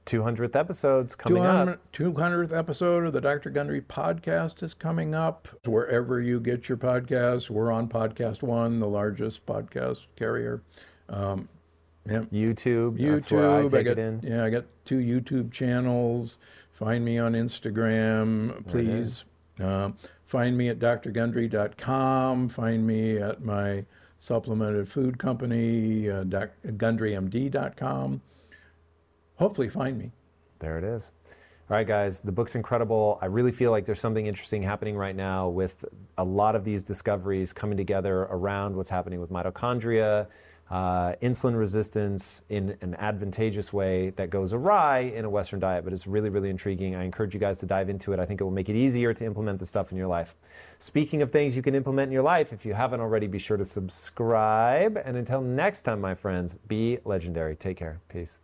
200th 0.05 0.55
episode's 0.55 1.13
coming 1.15 1.45
up. 1.45 1.79
200th 1.91 2.57
episode 2.57 3.05
of 3.05 3.11
the 3.11 3.19
Dr. 3.19 3.49
Gundry 3.49 3.81
podcast 3.81 4.63
is 4.63 4.73
coming 4.73 5.13
up. 5.13 5.49
Wherever 5.65 6.21
you 6.21 6.39
get 6.39 6.69
your 6.69 6.77
podcasts, 6.77 7.49
we're 7.49 7.71
on 7.71 7.89
Podcast 7.89 8.41
One, 8.41 8.79
the 8.79 8.87
largest 8.87 9.45
podcast 9.45 10.05
carrier. 10.15 10.63
Um, 11.09 11.49
yeah. 12.05 12.21
YouTube. 12.31 12.97
YouTube. 12.97 13.11
That's 13.11 13.31
where 13.31 13.51
I 13.51 13.61
take 13.63 13.71
got, 13.71 13.91
it 13.91 13.99
in. 13.99 14.21
Yeah, 14.23 14.45
I 14.45 14.49
got 14.49 14.63
two 14.85 14.99
YouTube 14.99 15.51
channels. 15.51 16.39
Find 16.71 17.03
me 17.03 17.17
on 17.17 17.33
Instagram, 17.33 18.65
please. 18.67 19.25
Um, 19.59 19.97
find 20.27 20.57
me 20.57 20.69
at 20.69 20.79
drgundry.com. 20.79 22.49
Find 22.49 22.85
me 22.85 23.17
at 23.17 23.43
my 23.43 23.85
supplemented 24.19 24.87
food 24.87 25.17
company, 25.17 26.09
uh, 26.09 26.23
doc- 26.23 26.51
gundrymd.com. 26.65 28.21
Hopefully, 29.35 29.69
find 29.69 29.97
me. 29.97 30.11
There 30.59 30.77
it 30.77 30.83
is. 30.83 31.13
All 31.69 31.75
right, 31.75 31.85
guys, 31.85 32.21
the 32.21 32.31
book's 32.31 32.55
incredible. 32.55 33.19
I 33.21 33.25
really 33.25 33.51
feel 33.51 33.71
like 33.71 33.85
there's 33.85 33.99
something 33.99 34.25
interesting 34.25 34.63
happening 34.63 34.95
right 34.95 35.15
now 35.15 35.49
with 35.49 35.83
a 36.17 36.23
lot 36.23 36.55
of 36.55 36.63
these 36.63 36.81
discoveries 36.81 37.51
coming 37.51 37.77
together 37.77 38.21
around 38.29 38.75
what's 38.75 38.89
happening 38.89 39.19
with 39.19 39.29
mitochondria, 39.29 40.27
uh, 40.69 41.13
insulin 41.21 41.57
resistance 41.57 42.41
in 42.49 42.77
an 42.81 42.95
advantageous 42.95 43.71
way 43.71 44.09
that 44.11 44.29
goes 44.29 44.53
awry 44.53 44.99
in 44.99 45.23
a 45.25 45.29
Western 45.29 45.59
diet, 45.59 45.83
but 45.83 45.93
it's 45.93 46.07
really, 46.07 46.29
really 46.29 46.49
intriguing. 46.49 46.95
I 46.95 47.03
encourage 47.03 47.33
you 47.33 47.39
guys 47.39 47.59
to 47.59 47.65
dive 47.65 47.89
into 47.89 48.11
it. 48.13 48.19
I 48.19 48.25
think 48.25 48.41
it 48.41 48.43
will 48.43 48.51
make 48.51 48.69
it 48.69 48.75
easier 48.75 49.13
to 49.13 49.25
implement 49.25 49.59
the 49.59 49.65
stuff 49.65 49.91
in 49.91 49.97
your 49.97 50.07
life. 50.07 50.35
Speaking 50.79 51.21
of 51.21 51.31
things 51.31 51.55
you 51.55 51.61
can 51.61 51.73
implement 51.75 52.09
in 52.09 52.13
your 52.13 52.23
life, 52.23 52.51
if 52.51 52.65
you 52.65 52.73
haven't 52.73 52.99
already, 52.99 53.27
be 53.27 53.39
sure 53.39 53.57
to 53.57 53.65
subscribe. 53.65 55.01
And 55.03 55.17
until 55.17 55.41
next 55.41 55.83
time, 55.83 56.01
my 56.01 56.15
friends, 56.15 56.57
be 56.67 56.99
legendary. 57.05 57.55
Take 57.55 57.77
care. 57.77 58.01
Peace. 58.09 58.39